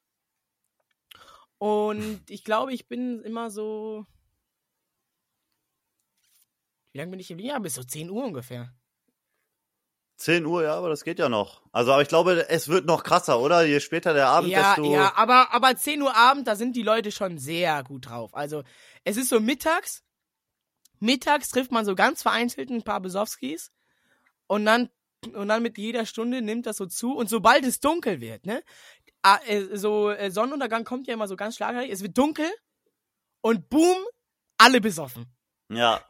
Und 1.57 2.29
ich 2.29 2.43
glaube, 2.43 2.73
ich 2.73 2.87
bin 2.87 3.21
immer 3.23 3.49
so. 3.49 4.05
Wie 6.91 6.97
lange 6.97 7.11
bin 7.11 7.19
ich 7.19 7.27
geblieben? 7.27 7.49
Ja, 7.49 7.59
bis 7.59 7.75
so 7.75 7.83
10 7.83 8.09
Uhr 8.09 8.23
ungefähr. 8.25 8.73
10 10.17 10.45
Uhr, 10.45 10.63
ja, 10.63 10.75
aber 10.75 10.89
das 10.89 11.03
geht 11.03 11.19
ja 11.19 11.27
noch. 11.29 11.61
Also, 11.71 11.91
aber 11.91 12.01
ich 12.01 12.07
glaube, 12.07 12.47
es 12.49 12.67
wird 12.69 12.85
noch 12.85 13.03
krasser, 13.03 13.39
oder? 13.39 13.63
Je 13.65 13.79
später 13.81 14.13
der 14.13 14.27
Abend, 14.27 14.49
Ja, 14.49 14.75
desto. 14.75 14.91
ja, 14.93 15.13
aber, 15.15 15.53
aber 15.53 15.75
10 15.75 16.01
Uhr 16.01 16.15
Abend, 16.15 16.47
da 16.47 16.55
sind 16.55 16.75
die 16.75 16.83
Leute 16.83 17.11
schon 17.11 17.37
sehr 17.37 17.83
gut 17.83 18.07
drauf. 18.09 18.33
Also, 18.33 18.63
es 19.03 19.17
ist 19.17 19.29
so 19.29 19.39
mittags. 19.39 20.03
Mittags 20.99 21.49
trifft 21.49 21.71
man 21.71 21.83
so 21.85 21.95
ganz 21.95 22.21
vereinzelt 22.21 22.69
ein 22.69 22.83
paar 22.83 23.01
Besowskis. 23.01 23.71
Und 24.47 24.65
dann, 24.65 24.89
und 25.33 25.49
dann 25.49 25.61
mit 25.61 25.77
jeder 25.77 26.05
Stunde 26.05 26.41
nimmt 26.41 26.65
das 26.65 26.77
so 26.77 26.85
zu. 26.85 27.13
Und 27.15 27.29
sobald 27.29 27.65
es 27.65 27.79
dunkel 27.81 28.21
wird, 28.21 28.45
ne? 28.45 28.63
ah, 29.21 29.39
äh, 29.47 29.75
So, 29.75 30.09
äh, 30.11 30.31
Sonnenuntergang 30.31 30.85
kommt 30.85 31.07
ja 31.07 31.13
immer 31.13 31.27
so 31.27 31.35
ganz 31.35 31.55
schlagartig. 31.57 31.91
Es 31.91 32.01
wird 32.01 32.17
dunkel. 32.17 32.49
Und 33.41 33.69
boom, 33.69 33.97
alle 34.57 34.79
besoffen. 34.79 35.25
Ja. 35.69 36.01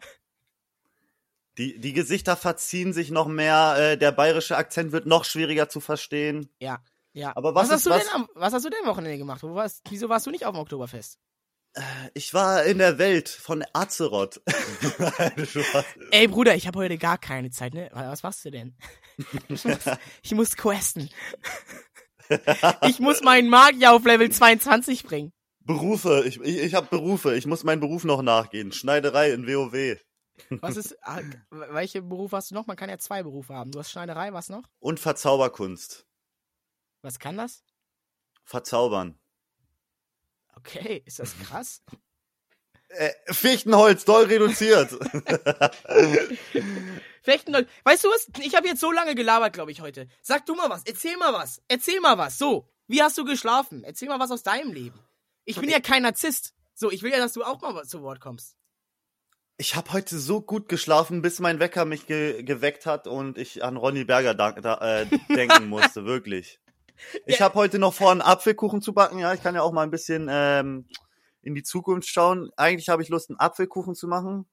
Die, 1.57 1.79
die 1.79 1.93
Gesichter 1.93 2.35
verziehen 2.35 2.91
sich 2.93 3.11
noch 3.11 3.27
mehr, 3.27 3.75
äh, 3.77 3.97
der 3.97 4.11
bayerische 4.11 4.57
Akzent 4.57 4.91
wird 4.91 5.05
noch 5.05 5.23
schwieriger 5.25 5.69
zu 5.69 5.79
verstehen. 5.79 6.49
Ja. 6.59 6.83
Ja. 7.13 7.31
Aber 7.35 7.55
was 7.55 7.69
hast 7.69 7.77
ist- 7.77 7.85
du 7.85 7.89
was- 7.91 8.03
denn 8.03 8.13
am, 8.13 8.27
was 8.35 8.53
hast 8.53 8.65
du 8.65 8.69
denn 8.69 8.79
am 8.83 8.89
Wochenende 8.89 9.17
gemacht? 9.17 9.41
Wo 9.41 9.55
warst, 9.55 9.81
wieso 9.89 10.09
warst 10.09 10.25
du 10.25 10.31
nicht 10.31 10.45
auf 10.45 10.53
dem 10.53 10.59
Oktoberfest? 10.59 11.17
Ich 12.13 12.33
war 12.33 12.63
in 12.63 12.77
der 12.77 12.97
Welt 12.97 13.27
von 13.27 13.63
Azeroth. 13.73 14.41
Ey, 16.11 16.27
Bruder, 16.27 16.55
ich 16.55 16.67
habe 16.67 16.79
heute 16.79 16.97
gar 16.97 17.17
keine 17.17 17.49
Zeit, 17.51 17.73
ne? 17.73 17.89
Was 17.93 18.23
machst 18.23 18.43
du 18.45 18.51
denn? 18.51 18.75
Ich 19.49 19.63
muss, 19.65 19.75
ich 20.23 20.31
muss 20.35 20.55
questen. 20.57 21.09
Ich 22.87 22.99
muss 22.99 23.21
meinen 23.21 23.49
Magier 23.49 23.93
auf 23.93 24.03
Level 24.03 24.31
22 24.31 25.03
bringen. 25.03 25.31
Berufe, 25.59 26.23
ich, 26.25 26.39
ich, 26.41 26.57
ich 26.57 26.73
habe 26.73 26.87
Berufe, 26.87 27.35
ich 27.35 27.45
muss 27.45 27.63
meinen 27.63 27.79
Beruf 27.79 28.03
noch 28.03 28.21
nachgehen. 28.23 28.71
Schneiderei 28.71 29.31
in 29.31 29.45
WoW. 29.47 29.97
Was 30.49 30.75
ist, 30.77 30.97
ah, 31.03 31.21
welche 31.49 32.01
Berufe 32.01 32.35
hast 32.37 32.51
du 32.51 32.55
noch? 32.55 32.67
Man 32.67 32.75
kann 32.77 32.89
ja 32.89 32.97
zwei 32.97 33.23
Berufe 33.23 33.53
haben. 33.53 33.71
Du 33.71 33.79
hast 33.79 33.91
Schneiderei, 33.91 34.33
was 34.33 34.49
noch? 34.49 34.63
Und 34.79 34.99
Verzauberkunst. 34.99 36.05
Was 37.01 37.19
kann 37.19 37.37
das? 37.37 37.63
Verzaubern. 38.43 39.17
Okay, 40.55 41.01
ist 41.05 41.19
das 41.19 41.37
krass? 41.39 41.81
Äh, 42.89 43.11
Fichtenholz, 43.33 44.05
doll 44.05 44.25
reduziert. 44.25 44.91
Neu- 47.47 47.65
Weißt 47.83 48.03
du 48.03 48.09
was? 48.09 48.27
Ich 48.41 48.55
habe 48.55 48.67
jetzt 48.67 48.79
so 48.79 48.91
lange 48.91 49.15
gelabert, 49.15 49.53
glaube 49.53 49.71
ich, 49.71 49.81
heute. 49.81 50.07
Sag 50.21 50.45
du 50.45 50.53
mal 50.55 50.69
was. 50.69 50.83
Erzähl 50.85 51.17
mal 51.17 51.33
was. 51.33 51.61
Erzähl 51.67 51.99
mal 51.99 52.17
was. 52.17 52.37
So, 52.37 52.69
wie 52.87 53.01
hast 53.01 53.17
du 53.17 53.25
geschlafen? 53.25 53.83
Erzähl 53.83 54.07
mal 54.07 54.19
was 54.19 54.31
aus 54.31 54.43
deinem 54.43 54.71
Leben. 54.71 54.99
Ich 55.45 55.59
bin 55.59 55.69
ja 55.69 55.79
kein 55.79 56.03
Narzisst. 56.03 56.53
So, 56.75 56.91
ich 56.91 57.01
will 57.01 57.11
ja, 57.11 57.17
dass 57.17 57.33
du 57.33 57.43
auch 57.43 57.59
mal 57.59 57.85
zu 57.85 58.01
Wort 58.03 58.19
kommst. 58.21 58.55
Ich 59.57 59.75
habe 59.75 59.93
heute 59.93 60.19
so 60.19 60.41
gut 60.41 60.67
geschlafen, 60.67 61.21
bis 61.21 61.39
mein 61.39 61.59
Wecker 61.59 61.85
mich 61.85 62.07
ge 62.07 62.43
geweckt 62.43 62.85
hat 62.85 63.07
und 63.07 63.37
ich 63.37 63.63
an 63.63 63.77
Ronny 63.77 64.03
Berger 64.03 64.33
da, 64.33 64.49
äh, 65.01 65.05
denken 65.29 65.69
musste, 65.69 66.05
wirklich. 66.05 66.59
Ich 67.25 67.39
Ja. 67.39 67.45
habe 67.45 67.55
heute 67.55 67.79
noch 67.79 67.93
vor, 67.93 68.11
einen 68.11 68.21
Apfelkuchen 68.21 68.81
zu 68.81 68.93
backen. 68.93 69.17
Ja, 69.19 69.33
ich 69.33 69.41
kann 69.41 69.55
ja 69.55 69.61
auch 69.61 69.71
mal 69.71 69.83
ein 69.83 69.91
bisschen 69.91 70.27
ähm, 70.29 70.85
in 71.41 71.55
die 71.55 71.63
Zukunft 71.63 72.09
schauen. 72.09 72.49
Eigentlich 72.57 72.89
habe 72.89 73.01
ich 73.01 73.09
Lust, 73.09 73.29
einen 73.29 73.39
Apfelkuchen 73.39 73.95
zu 73.95 74.07
machen. 74.07 74.45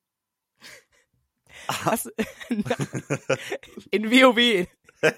Hast, 1.68 2.12
in 3.90 4.10
WoW. 4.10 4.66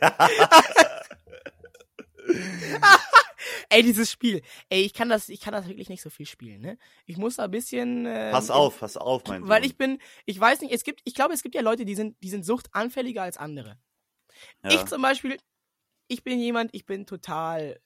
Ey, 3.69 3.83
dieses 3.83 4.11
Spiel. 4.11 4.43
Ey, 4.69 4.83
ich 4.83 4.95
kann 4.95 5.09
das, 5.09 5.29
ich 5.29 5.41
kann 5.41 5.53
das 5.53 5.69
wirklich 5.69 5.89
nicht 5.89 6.03
so 6.03 6.11
viel 6.11 6.27
spielen, 6.27 6.61
ne? 6.61 6.79
Ich 7.07 7.17
muss 7.17 7.37
da 7.37 7.45
ein 7.45 7.51
bisschen. 7.51 8.07
Ähm, 8.07 8.33
Pass 8.33 8.51
auf, 8.51 8.81
pass 8.81 8.97
auf, 8.97 9.23
mein 9.27 9.47
Weil 9.49 9.63
Sohn. 9.63 9.71
ich 9.71 9.77
bin, 9.77 9.99
ich 10.27 10.39
weiß 10.39 10.61
nicht, 10.61 10.73
es 10.73 10.85
gibt, 10.85 11.01
ich 11.05 11.15
glaube, 11.15 11.35
es 11.35 11.43
gibt 11.43 11.55
ja 11.55 11.61
Leute, 11.63 11.85
die 11.85 11.95
sind, 11.95 12.17
die 12.23 12.31
sind 12.31 12.45
suchtanfälliger 12.45 13.23
als 13.23 13.37
andere. 13.37 13.79
ja. 14.63 14.71
Ich 14.75 14.85
zum 14.87 15.03
Beispiel, 15.03 15.39
ich 16.09 16.23
bin 16.25 16.39
jemand, 16.39 16.75
ich 16.75 16.87
bin 16.87 17.07
total 17.07 17.81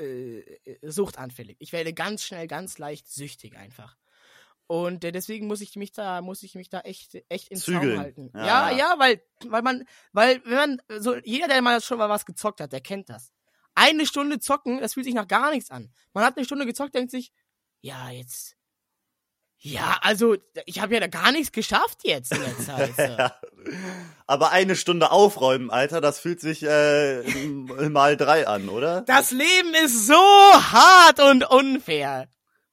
äh, 0.00 0.40
äh, 0.40 0.78
suchtanfällig. 0.82 1.56
Ich 1.60 1.72
werde 1.72 1.94
ganz 1.94 2.22
schnell, 2.24 2.46
ganz 2.46 2.78
leicht 2.78 3.08
süchtig 3.08 3.56
einfach. 3.56 3.96
Und 4.68 5.04
äh, 5.04 5.12
deswegen 5.12 5.46
muss 5.46 5.60
ich 5.60 5.76
mich 5.76 5.92
da, 5.92 6.20
muss 6.22 6.42
ich 6.42 6.54
mich 6.56 6.68
da 6.68 6.80
echt, 6.80 7.16
echt 7.28 7.48
in 7.48 7.56
Zügeln. 7.56 7.94
Zaum 7.94 7.98
halten. 8.00 8.30
Ja, 8.34 8.46
Ja, 8.46 8.70
ja. 8.70 8.76
ja, 8.76 8.94
weil, 8.98 9.22
weil 9.46 9.62
man, 9.62 9.84
weil, 10.12 10.44
wenn 10.44 10.56
man, 10.56 10.82
so, 11.00 11.16
jeder, 11.24 11.46
der 11.46 11.62
mal 11.62 11.80
schon 11.80 11.98
mal 11.98 12.08
was 12.08 12.26
gezockt 12.26 12.60
hat, 12.60 12.72
der 12.72 12.80
kennt 12.80 13.08
das. 13.08 13.32
Eine 13.76 14.06
Stunde 14.06 14.40
zocken, 14.40 14.80
das 14.80 14.94
fühlt 14.94 15.06
sich 15.06 15.14
nach 15.14 15.28
gar 15.28 15.52
nichts 15.52 15.70
an. 15.70 15.92
Man 16.12 16.24
hat 16.24 16.36
eine 16.36 16.44
Stunde 16.44 16.66
gezockt, 16.66 16.94
denkt 16.94 17.12
sich, 17.12 17.32
ja, 17.82 18.10
jetzt, 18.10 18.56
ja, 19.58 19.98
also, 20.02 20.36
ich 20.66 20.80
habe 20.80 20.94
ja 20.94 21.00
da 21.00 21.06
gar 21.06 21.32
nichts 21.32 21.50
geschafft 21.50 22.00
jetzt 22.04 22.32
in 22.32 22.40
der 22.40 22.58
Zeit. 22.58 22.92
Ja. 23.18 23.34
Aber 24.28 24.52
eine 24.52 24.76
Stunde 24.76 25.10
aufräumen, 25.10 25.70
Alter, 25.70 26.00
das 26.00 26.20
fühlt 26.20 26.40
sich 26.40 26.62
äh, 26.62 27.22
mal 27.88 28.16
drei 28.16 28.46
an, 28.46 28.68
oder? 28.68 29.00
Das 29.02 29.32
Leben 29.32 29.74
ist 29.84 30.06
so 30.06 30.14
hart 30.14 31.18
und 31.18 31.50
unfair. 31.50 32.28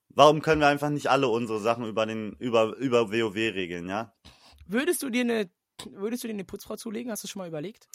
Warum 0.10 0.44
können 0.44 0.62
wir 0.62 0.68
einfach 0.68 0.90
nicht 0.90 1.08
alle 1.08 1.30
unsere 1.30 1.60
Sachen 1.60 1.88
über 1.88 2.06
den 2.06 2.34
über 2.38 2.76
über 2.78 3.12
WoW 3.12 3.36
regeln, 3.36 3.90
ja? 3.90 4.14
Würdest 4.68 5.02
du 5.02 5.10
dir 5.10 5.22
eine, 5.22 5.50
würdest 5.90 6.24
du 6.24 6.28
dir 6.28 6.36
eine 6.36 6.46
Putzfrau 6.46 6.76
zulegen? 6.76 7.12
Hast 7.12 7.24
du 7.24 7.28
schon 7.28 7.40
mal 7.40 7.48
überlegt? 7.48 7.88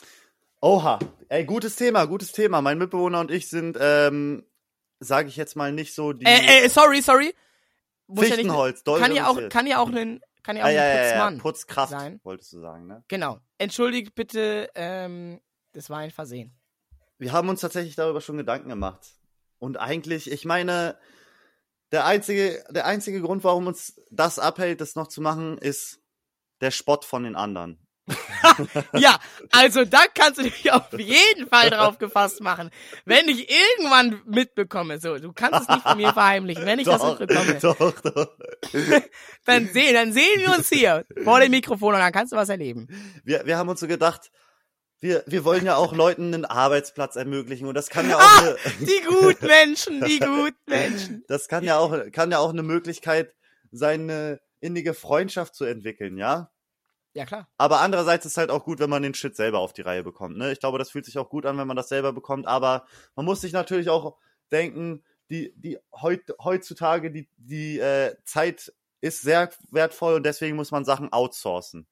Oha, 0.61 0.99
ey, 1.29 1.45
gutes 1.45 1.77
Thema, 1.77 2.07
gutes 2.07 2.33
Thema. 2.33 2.61
Mein 2.61 2.79
Mitbewohner 2.79 3.21
und 3.21 3.31
ich 3.31 3.49
sind, 3.49 3.79
ähm, 3.81 4.45
sage 4.99 5.29
ich 5.29 5.37
jetzt 5.37 5.55
mal 5.55 5.73
nicht 5.73 5.95
so 5.95 6.13
die 6.13 6.27
Äh, 6.27 6.65
äh, 6.65 6.69
sorry, 6.69 7.01
sorry. 7.01 7.33
Muss 8.09 8.25
ja 8.25 8.31
nicht, 8.31 8.37
Fichtenholz, 8.37 8.83
doll 8.83 9.01
kann 9.01 9.15
ja 9.15 9.29
auch, 9.29 9.39
kann 9.51 9.67
ja 9.69 9.79
auch 9.79 9.93
ein, 9.93 10.21
kann 10.43 10.57
ja 10.57 10.65
auch 10.65 10.69
ah, 10.69 10.71
ja, 10.71 10.83
ein 10.83 10.89
ja, 10.89 10.97
ja, 10.97 11.11
Putzmann 11.11 11.39
Putzkraft, 11.39 11.91
sein. 11.91 12.21
wolltest 12.25 12.53
du 12.55 12.61
sagen, 12.61 12.87
ne? 12.87 13.05
Genau. 13.07 13.39
Entschuldigt 13.59 14.15
bitte, 14.17 14.69
ähm, 14.75 15.41
das 15.73 15.91
war 15.91 15.99
ein 15.99 16.11
Versehen. 16.11 16.59
Wir 17.19 17.33
haben 17.33 17.49
uns 17.49 17.61
tatsächlich 17.61 17.95
darüber 17.95 18.21
schon 18.21 18.37
Gedanken 18.37 18.69
gemacht. 18.69 19.15
Und 19.59 19.77
eigentlich, 19.77 20.31
ich 20.31 20.45
meine, 20.45 20.99
der 21.93 22.05
einzige, 22.05 22.65
der 22.71 22.87
einzige 22.87 23.21
Grund, 23.21 23.45
warum 23.45 23.69
uns 23.69 24.01
das 24.11 24.39
abhält, 24.39 24.81
das 24.81 24.97
noch 24.97 25.09
zu 25.09 25.21
machen, 25.21 25.59
ist 25.59 26.01
der 26.61 26.71
Spott 26.73 27.05
von 27.05 27.23
den 27.23 27.37
anderen. 27.37 27.79
Ja, 28.95 29.19
also 29.51 29.85
da 29.85 30.01
kannst 30.15 30.39
du 30.39 30.45
dich 30.45 30.73
auf 30.73 30.93
jeden 30.99 31.49
Fall 31.49 31.71
drauf 31.71 31.99
gefasst 31.99 32.41
machen. 32.41 32.71
Wenn 33.05 33.29
ich 33.29 33.49
irgendwann 33.51 34.23
mitbekomme, 34.27 34.99
so, 35.01 35.19
du 35.19 35.33
kannst 35.33 35.63
es 35.63 35.69
nicht 35.69 35.83
von 35.83 35.97
mir 35.97 36.13
verheimlichen, 36.13 36.65
wenn 36.65 36.79
ich 36.79 36.87
das 36.87 37.03
mitbekomme, 37.03 37.55
doch, 37.61 38.01
doch. 38.01 38.29
dann 39.45 39.69
sehen, 39.69 39.95
dann 39.95 40.13
sehen 40.13 40.41
wir 40.41 40.57
uns 40.57 40.69
hier 40.69 41.05
vor 41.25 41.41
dem 41.41 41.51
Mikrofon 41.51 41.95
und 41.95 42.01
dann 42.01 42.13
kannst 42.13 42.33
du 42.33 42.37
was 42.37 42.49
erleben. 42.49 42.89
Wir, 43.25 43.47
wir 43.47 43.59
haben 43.59 43.69
uns 43.69 43.81
so 43.81 43.87
gedacht, 43.87 44.31
wir, 45.01 45.23
wir 45.27 45.45
wollen 45.45 45.65
ja 45.65 45.77
auch 45.77 45.95
Leuten 45.95 46.35
einen 46.35 46.45
Arbeitsplatz 46.45 47.17
ermöglichen 47.17 47.69
und 47.69 47.75
das 47.75 47.89
kann 47.89 48.09
ja 48.09 48.17
auch 48.17 48.21
Ah, 48.21 48.41
eine, 48.41 48.57
die 48.81 49.01
guten 49.07 49.47
Menschen, 49.47 50.01
die 50.05 50.19
guten 50.19 50.57
Menschen. 50.67 51.25
das 51.29 51.49
kann 51.49 51.63
ja 51.65 51.79
auch, 51.79 51.95
kann 52.13 52.31
ja 52.33 52.39
auch 52.39 52.51
eine 52.51 52.63
Möglichkeit 52.65 53.33
sein, 53.71 54.03
eine 54.03 54.41
innige 54.61 54.95
Freundschaft 54.95 55.55
zu 55.55 55.65
entwickeln, 55.65 56.17
ja? 56.19 56.51
Ja, 57.19 57.27
klar. 57.27 57.49
Aber 57.59 57.81
andererseits 57.81 58.25
ist 58.27 58.37
halt 58.37 58.49
auch 58.53 58.63
gut, 58.63 58.79
wenn 58.79 58.89
man 58.89 59.03
den 59.03 59.13
Shit 59.13 59.35
selber 59.35 59.59
auf 59.59 59.73
die 59.73 59.83
Reihe 59.83 60.05
bekommt. 60.05 60.37
Ne? 60.39 60.53
Ich 60.53 60.61
glaube, 60.61 60.79
das 60.79 60.91
fühlt 60.93 61.05
sich 61.05 61.19
auch 61.19 61.29
gut 61.29 61.47
an, 61.47 61.59
wenn 61.59 61.67
man 61.67 61.77
das 61.77 61.89
selber 61.89 62.13
bekommt. 62.13 62.47
Aber 62.47 62.87
man 63.17 63.27
muss 63.27 63.41
sich 63.41 63.53
natürlich 63.53 63.91
auch 63.91 64.17
denken, 64.53 65.03
die, 65.29 65.53
die 65.57 65.79
heut, 66.01 66.23
heutzutage 66.41 67.11
die, 67.11 67.29
die 67.37 67.81
äh, 67.81 68.15
Zeit 68.25 68.73
ist 69.01 69.23
sehr 69.23 69.51
wertvoll 69.73 70.15
und 70.15 70.23
deswegen 70.23 70.55
muss 70.55 70.71
man 70.71 70.85
Sachen 70.85 71.13
outsourcen. 71.13 71.89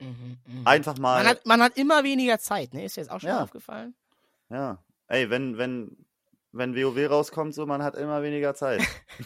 Mhm, 0.00 0.38
mhm. 0.46 0.66
Einfach 0.66 0.96
mal. 0.96 1.22
Man 1.22 1.26
hat, 1.26 1.44
man 1.44 1.62
hat 1.62 1.76
immer 1.76 2.02
weniger 2.02 2.38
Zeit, 2.38 2.72
ne? 2.72 2.86
Ist 2.86 2.96
dir 2.96 3.02
jetzt 3.02 3.10
auch 3.10 3.20
schon 3.20 3.28
Ja. 3.28 3.42
aufgefallen? 3.42 3.94
ja. 4.48 4.82
Ey, 5.08 5.28
wenn, 5.28 5.58
wenn, 5.58 6.06
wenn 6.52 6.74
WoW 6.74 7.10
rauskommt, 7.10 7.52
so 7.54 7.66
man 7.66 7.82
hat 7.82 7.96
immer 7.96 8.22
weniger 8.22 8.54
Zeit. 8.54 8.80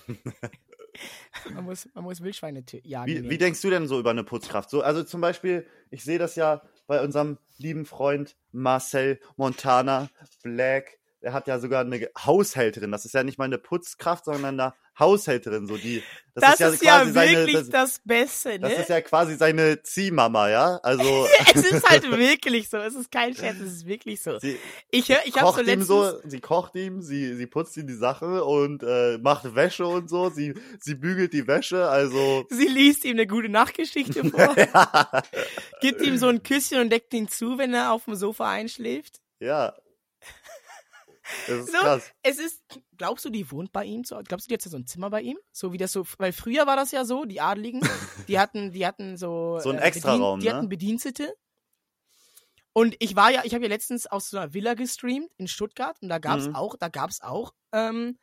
Man 1.54 1.64
muss, 1.64 1.88
man 1.94 2.04
muss 2.04 2.20
Wildschweine 2.20 2.64
jagen. 2.82 3.06
Wie, 3.06 3.30
wie 3.30 3.38
denkst 3.38 3.60
du 3.62 3.70
denn 3.70 3.86
so 3.86 3.98
über 3.98 4.10
eine 4.10 4.24
Putzkraft? 4.24 4.70
So, 4.70 4.82
also 4.82 5.04
zum 5.04 5.20
Beispiel, 5.20 5.66
ich 5.90 6.02
sehe 6.02 6.18
das 6.18 6.34
ja 6.36 6.62
bei 6.86 7.02
unserem 7.02 7.38
lieben 7.58 7.86
Freund 7.86 8.36
Marcel 8.52 9.20
Montana 9.36 10.10
Black. 10.42 10.97
Er 11.20 11.32
hat 11.32 11.48
ja 11.48 11.58
sogar 11.58 11.80
eine 11.80 12.08
Haushälterin. 12.16 12.92
Das 12.92 13.04
ist 13.04 13.12
ja 13.14 13.24
nicht 13.24 13.38
mal 13.38 13.46
eine 13.46 13.58
Putzkraft, 13.58 14.24
sondern 14.26 14.60
eine 14.60 14.74
Haushälterin. 14.98 15.66
So 15.66 15.76
die. 15.76 16.02
das, 16.34 16.60
ist 16.60 16.82
ja, 16.82 16.98
quasi 17.00 17.12
seine- 17.12 17.36
wirklich 17.38 17.56
das, 17.56 17.68
das 17.70 18.00
Beste, 18.04 18.48
ne? 18.50 18.58
das 18.60 18.78
ist 18.78 18.88
ja 18.88 19.00
quasi 19.00 19.34
seine 19.36 19.82
Ziehmama, 19.82 20.48
ja. 20.48 20.76
Also 20.82 21.26
es 21.54 21.64
ist 21.72 21.88
halt 21.88 22.10
wirklich 22.10 22.68
so. 22.68 22.76
Es 22.78 22.94
ist 22.94 23.10
kein 23.10 23.34
Scherz, 23.34 23.56
es 23.60 23.72
ist 23.72 23.86
wirklich 23.86 24.22
so. 24.22 24.38
sie 24.38 24.58
Ich, 24.90 25.08
hör- 25.08 25.18
ich 25.24 25.34
habe 25.36 25.46
so 25.46 25.52
kocht 25.52 25.60
ihm 25.62 25.66
letztens... 25.66 25.86
so, 25.88 26.20
sie 26.24 26.40
kocht 26.40 26.74
ihm, 26.76 27.02
sie, 27.02 27.34
sie 27.34 27.46
putzt 27.46 27.76
ihm 27.76 27.86
die 27.86 27.94
Sache 27.94 28.44
und 28.44 28.82
äh, 28.84 29.18
macht 29.18 29.54
Wäsche 29.56 29.86
und 29.86 30.08
so. 30.08 30.30
Sie, 30.30 30.54
sie 30.80 30.94
bügelt 30.94 31.32
die 31.32 31.46
Wäsche. 31.48 31.88
Also 31.88 32.44
Sie 32.50 32.66
liest 32.68 33.04
ihm 33.04 33.12
eine 33.16 33.26
gute 33.26 33.48
Nachtgeschichte 33.48 34.24
vor, 34.30 34.56
ja, 34.56 35.22
gibt 35.80 36.00
ihm 36.02 36.16
so 36.16 36.28
ein 36.28 36.42
Küsschen 36.42 36.80
und 36.80 36.90
deckt 36.90 37.12
ihn 37.14 37.28
zu, 37.28 37.58
wenn 37.58 37.74
er 37.74 37.92
auf 37.92 38.04
dem 38.04 38.14
Sofa 38.14 38.50
einschläft. 38.50 39.20
ja. 39.40 39.74
Das 41.46 41.64
ist 41.64 41.72
So, 41.72 41.78
krass. 41.78 42.10
Es 42.22 42.38
ist, 42.38 42.62
glaubst 42.96 43.24
du, 43.24 43.30
die 43.30 43.50
wohnt 43.50 43.72
bei 43.72 43.84
ihm? 43.84 44.04
So, 44.04 44.20
glaubst 44.24 44.46
du, 44.46 44.48
die 44.48 44.54
hat 44.54 44.62
so 44.62 44.76
ein 44.76 44.86
Zimmer 44.86 45.10
bei 45.10 45.22
ihm? 45.22 45.38
So 45.52 45.72
wie 45.72 45.78
das 45.78 45.92
so, 45.92 46.04
weil 46.18 46.32
früher 46.32 46.66
war 46.66 46.76
das 46.76 46.90
ja 46.90 47.04
so, 47.04 47.24
die 47.24 47.40
Adligen, 47.40 47.80
die 48.26 48.38
hatten, 48.38 48.72
die 48.72 48.86
hatten 48.86 49.16
so, 49.16 49.58
So 49.60 49.70
ein 49.70 49.78
äh, 49.78 49.82
Extraraum, 49.82 50.40
die 50.40 50.46
ne? 50.48 50.54
hatten 50.54 50.68
Bedienstete. 50.68 51.34
Und 52.72 52.94
ich 53.00 53.16
war 53.16 53.30
ja, 53.30 53.42
ich 53.44 53.54
habe 53.54 53.64
ja 53.64 53.68
letztens 53.68 54.06
aus 54.06 54.30
so 54.30 54.38
einer 54.38 54.54
Villa 54.54 54.74
gestreamt 54.74 55.30
in 55.36 55.48
Stuttgart 55.48 55.96
und 56.00 56.08
da 56.08 56.18
gab's 56.18 56.46
Mhm. 56.46 56.54
auch, 56.54 56.76
da 56.76 56.88
gab's 56.88 57.20
auch 57.20 57.52
ähm, 57.72 58.18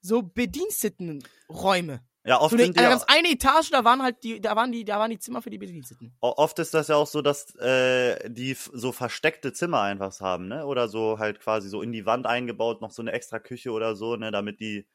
so 0.00 0.22
Bedienstetenräume. 0.22 2.00
Ja, 2.26 2.40
oft 2.40 2.50
So 2.50 2.56
eine, 2.56 2.64
sind 2.64 2.76
die 2.76 2.80
also 2.80 2.90
ja, 2.90 2.96
ganz 2.96 3.04
eine 3.06 3.28
Etage, 3.30 3.70
da 3.70 3.84
waren 3.84 4.02
halt 4.02 4.24
die, 4.24 4.40
da 4.40 4.56
waren 4.56 4.72
die, 4.72 4.84
da 4.84 4.98
waren 4.98 5.10
die 5.10 5.18
Zimmer 5.18 5.42
für 5.42 5.50
die 5.50 5.58
Bediensteten. 5.58 6.12
Oft 6.20 6.58
ist 6.58 6.74
das 6.74 6.88
ja 6.88 6.96
auch 6.96 7.06
so, 7.06 7.22
dass 7.22 7.54
äh, 7.54 8.28
die 8.28 8.54
so 8.54 8.90
versteckte 8.90 9.52
Zimmer 9.52 9.82
einfach 9.82 10.18
haben, 10.20 10.48
ne? 10.48 10.66
Oder 10.66 10.88
so 10.88 11.20
halt 11.20 11.38
quasi 11.38 11.68
so 11.68 11.82
in 11.82 11.92
die 11.92 12.04
Wand 12.04 12.26
eingebaut, 12.26 12.80
noch 12.80 12.90
so 12.90 13.00
eine 13.00 13.12
extra 13.12 13.38
Küche 13.38 13.70
oder 13.70 13.94
so, 13.94 14.16
ne? 14.16 14.32
Damit 14.32 14.58
die 14.58 14.88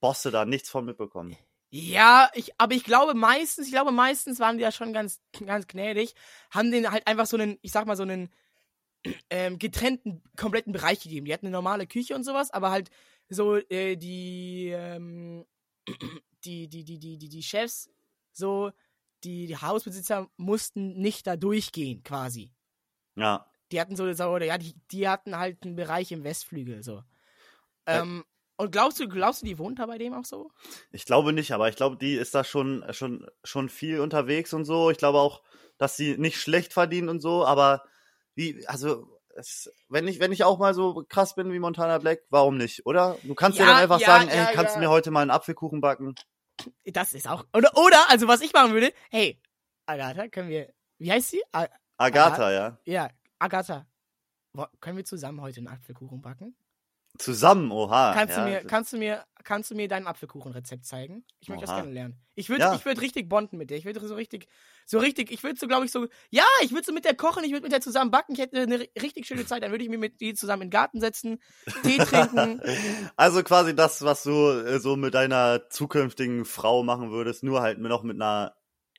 Bosse 0.00 0.32
da 0.32 0.44
nichts 0.44 0.68
von 0.68 0.84
mitbekommen. 0.84 1.36
Ja, 1.70 2.28
ich, 2.34 2.52
aber 2.58 2.74
ich 2.74 2.82
glaube 2.82 3.14
meistens, 3.14 3.66
ich 3.66 3.72
glaube 3.72 3.92
meistens 3.92 4.40
waren 4.40 4.56
die 4.56 4.62
ja 4.62 4.72
schon 4.72 4.92
ganz, 4.92 5.20
ganz 5.44 5.68
gnädig, 5.68 6.14
haben 6.50 6.72
denen 6.72 6.90
halt 6.90 7.06
einfach 7.06 7.26
so 7.26 7.36
einen, 7.36 7.58
ich 7.62 7.70
sag 7.70 7.86
mal 7.86 7.96
so 7.96 8.02
einen 8.02 8.30
ähm, 9.30 9.60
getrennten, 9.60 10.24
kompletten 10.36 10.72
Bereich 10.72 11.00
gegeben. 11.00 11.26
Die 11.26 11.32
hatten 11.32 11.46
eine 11.46 11.54
normale 11.54 11.86
Küche 11.86 12.16
und 12.16 12.24
sowas, 12.24 12.50
aber 12.50 12.70
halt 12.72 12.90
so 13.28 13.56
äh, 13.56 13.94
die, 13.96 14.72
ähm, 14.74 15.44
die, 16.44 16.68
die, 16.68 16.84
die, 16.84 16.98
die, 16.98 17.18
die, 17.18 17.28
die 17.28 17.42
Chefs, 17.42 17.90
so 18.32 18.72
die, 19.24 19.46
die 19.46 19.56
Hausbesitzer 19.56 20.30
mussten 20.36 20.98
nicht 21.00 21.26
da 21.26 21.36
durchgehen, 21.36 22.02
quasi. 22.02 22.52
Ja. 23.16 23.50
Die 23.72 23.80
hatten 23.80 23.96
so, 23.96 24.12
so 24.12 24.38
ja, 24.38 24.58
die, 24.58 24.74
die 24.92 25.08
hatten 25.08 25.36
halt 25.36 25.64
einen 25.64 25.76
Bereich 25.76 26.12
im 26.12 26.24
Westflügel, 26.24 26.82
so. 26.82 27.02
Äh. 27.86 28.00
Ähm, 28.00 28.24
und 28.58 28.72
glaubst 28.72 28.98
du, 29.00 29.08
glaubst 29.08 29.42
du, 29.42 29.46
die 29.46 29.58
wohnt 29.58 29.78
da 29.78 29.86
bei 29.86 29.98
dem 29.98 30.14
auch 30.14 30.24
so? 30.24 30.50
Ich 30.90 31.04
glaube 31.04 31.34
nicht, 31.34 31.52
aber 31.52 31.68
ich 31.68 31.76
glaube, 31.76 31.96
die 31.96 32.14
ist 32.14 32.34
da 32.34 32.42
schon, 32.42 32.84
schon, 32.90 33.26
schon 33.44 33.68
viel 33.68 34.00
unterwegs 34.00 34.54
und 34.54 34.64
so. 34.64 34.90
Ich 34.90 34.96
glaube 34.96 35.18
auch, 35.18 35.42
dass 35.76 35.96
sie 35.96 36.16
nicht 36.16 36.40
schlecht 36.40 36.72
verdient 36.72 37.10
und 37.10 37.20
so, 37.20 37.44
aber 37.44 37.84
wie, 38.34 38.66
also, 38.66 39.15
es, 39.36 39.70
wenn 39.88 40.08
ich, 40.08 40.20
wenn 40.20 40.32
ich 40.32 40.44
auch 40.44 40.58
mal 40.58 40.74
so 40.74 41.04
krass 41.08 41.34
bin 41.34 41.52
wie 41.52 41.58
Montana 41.58 41.98
Black, 41.98 42.20
warum 42.30 42.56
nicht, 42.56 42.86
oder? 42.86 43.16
Du 43.22 43.34
kannst 43.34 43.58
dir 43.58 43.62
Ja, 43.62 43.70
dann 43.70 43.82
einfach 43.82 44.00
ja, 44.00 44.06
sagen, 44.06 44.28
ja, 44.28 44.48
ey, 44.48 44.54
kannst 44.54 44.76
du 44.76 44.80
mir 44.80 44.90
heute 44.90 45.10
mal 45.10 45.22
einen 45.22 45.30
Apfelkuchen 45.30 45.80
backen? 45.80 46.14
Das 46.84 47.12
ist 47.12 47.28
auch. 47.28 47.44
Oder, 47.52 47.76
oder, 47.76 48.10
also 48.10 48.28
was 48.28 48.40
ich 48.40 48.52
machen 48.52 48.72
würde, 48.72 48.92
hey, 49.10 49.40
Agatha, 49.86 50.28
können 50.28 50.48
wir. 50.48 50.72
Wie 50.98 51.12
heißt 51.12 51.30
sie? 51.30 51.42
A 51.52 51.66
Agatha, 51.98 52.50
ja. 52.50 52.78
ja, 52.84 53.10
Agatha. 53.38 53.86
Können 54.80 54.96
wir 54.96 55.04
zusammen 55.04 55.40
heute 55.40 55.58
einen 55.58 55.68
Apfelkuchen 55.68 56.22
backen? 56.22 56.56
Zusammen, 57.18 57.70
oha. 57.70 58.12
kannst, 58.14 58.36
ja. 58.36 58.44
du 58.44 58.50
mir, 58.50 58.64
kannst, 58.64 58.92
du 58.92 58.98
mir, 58.98 59.24
kannst 59.44 59.70
du 59.70 59.74
mir 59.74 59.88
dein 59.88 60.06
Apfelkuchenrezept 60.06 60.84
zeigen? 60.84 61.24
Ich 61.40 61.48
möchte 61.48 61.62
das 61.64 61.70
Oha. 61.70 61.80
gerne 61.82 61.92
lernen. 61.92 62.20
Ich 62.34 62.48
würde 62.48 62.62
Ja. 62.62 62.74
ich 62.74 62.84
würd 62.84 63.00
richtig 63.00 63.28
bonden 63.28 63.56
mit 63.58 63.70
dir. 63.70 63.76
Ich 63.76 63.84
würde 63.84 64.00
so 64.06 64.14
richtig, 64.14 64.48
so 64.84 64.98
richtig, 64.98 65.30
ich 65.30 65.42
würde 65.42 65.58
so, 65.58 65.66
glaube 65.66 65.86
ich, 65.86 65.92
so, 65.92 66.06
ja, 66.30 66.44
ich 66.62 66.72
würde 66.72 66.84
so 66.84 66.92
mit 66.92 67.04
der 67.04 67.14
kochen, 67.14 67.44
ich 67.44 67.52
würde 67.52 67.62
mit 67.62 67.72
der 67.72 67.80
zusammen 67.80 68.10
backen, 68.10 68.32
ich 68.34 68.38
hätte 68.40 68.60
eine 68.60 68.76
ri- 68.78 69.02
richtig 69.02 69.26
schöne 69.26 69.46
Zeit. 69.46 69.62
Dann 69.62 69.70
würde 69.70 69.84
ich 69.84 69.90
mir 69.90 69.98
mit 69.98 70.20
dir 70.20 70.34
zusammen 70.34 70.62
in 70.62 70.68
den 70.68 70.72
Garten 70.72 71.00
setzen, 71.00 71.38
Tee 71.82 71.98
trinken. 71.98 72.60
Also 73.16 73.42
quasi 73.42 73.74
das, 73.74 74.02
was 74.02 74.22
du 74.24 74.50
äh, 74.50 74.78
so 74.78 74.96
mit 74.96 75.14
deiner 75.14 75.68
zukünftigen 75.70 76.44
Frau 76.44 76.82
machen 76.82 77.10
würdest, 77.10 77.42
nur 77.42 77.62
halt 77.62 77.78
noch 77.78 78.02
mit 78.02 78.16
einer 78.16 78.54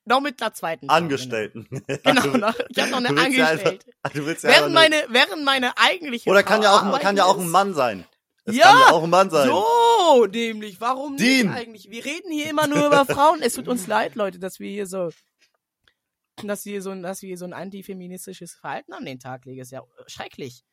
noch 0.08 0.22
mit 0.22 0.41
einer 0.41 0.53
zweiten. 0.53 0.89
Angestellten. 0.89 1.68
Genau, 1.70 2.22
genau 2.22 2.38
noch, 2.38 2.55
ich 2.70 2.80
habe 2.80 2.91
noch 2.91 2.97
eine 2.97 3.10
ja 3.16 3.24
Angestellte. 3.24 3.86
du 4.14 4.26
willst 4.26 4.43
ja 4.43 4.49
Während 4.49 4.76
einfach 4.78 4.89
meine, 4.89 5.05
während 5.10 5.43
meine 5.45 5.78
eigentliche 5.78 6.30
Oder 6.30 6.43
kann 6.43 6.62
ja 6.62 6.72
auch, 6.72 6.99
kann 6.99 7.18
ja 7.18 7.26
auch 7.26 7.38
ein. 7.39 7.49
Mann 7.49 7.74
sein. 7.74 8.05
Es 8.45 8.55
Ja, 8.55 8.64
kann 8.72 8.80
ja 8.80 8.91
auch 8.91 9.03
ein 9.03 9.10
Mann 9.10 9.30
sein. 9.30 9.49
So, 9.49 10.26
nämlich. 10.26 10.80
Warum 10.80 11.18
Dean. 11.18 11.47
nicht 11.47 11.55
eigentlich? 11.55 11.89
Wir 11.91 12.05
reden 12.05 12.32
hier 12.32 12.49
immer 12.49 12.68
nur 12.68 12.88
über 12.88 13.05
Frauen. 13.05 13.41
Es 13.41 13.53
tut 13.55 13.68
uns 13.68 13.88
leid, 13.88 14.16
Leute, 14.16 14.39
dass 14.39 14.60
wir 14.60 14.70
hier 14.70 14.88
so, 14.88 15.10
dass 16.43 16.66
wir 16.66 16.82
so, 16.82 16.91
ein- 16.91 17.03
dass 17.03 17.22
wir 17.22 17.38
so 17.38 17.45
ein 17.45 17.53
antifeministisches 17.53 18.53
Verhalten 18.55 18.93
an 18.93 19.05
den 19.05 19.20
Tag 19.20 19.45
legen. 19.45 19.62
Ist 19.62 19.72
ja 19.72 19.82
schrecklich. 20.08 20.64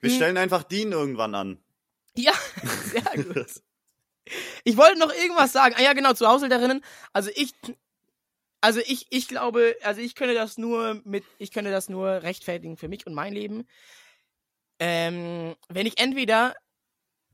Wir 0.00 0.10
Hm. 0.10 0.16
stellen 0.16 0.36
einfach 0.36 0.64
Dean 0.64 0.90
irgendwann 0.92 1.34
an. 1.34 1.62
Ja, 2.16 2.32
sehr 2.92 3.22
gut. 3.24 3.46
ich 4.64 4.76
wollte 4.76 4.98
noch 4.98 5.12
irgendwas 5.14 5.52
sagen. 5.52 5.74
Ah 5.78 5.82
ja, 5.82 5.92
genau, 5.92 6.12
zu 6.14 6.26
Haushälterinnen. 6.26 6.82
Also 7.12 7.30
ich, 7.34 7.52
also 8.62 8.80
ich, 8.86 9.06
ich 9.10 9.26
glaube, 9.26 9.76
also 9.82 10.00
ich 10.00 10.14
könnte 10.14 10.34
das 10.34 10.56
nur 10.56 11.02
mit, 11.04 11.24
ich 11.38 11.50
könnte 11.50 11.72
das 11.72 11.88
nur 11.88 12.22
rechtfertigen 12.22 12.76
für 12.76 12.88
mich 12.88 13.06
und 13.06 13.12
mein 13.12 13.34
Leben. 13.34 13.66
Ähm, 14.78 15.56
wenn 15.68 15.86
ich 15.86 15.98
entweder, 15.98 16.54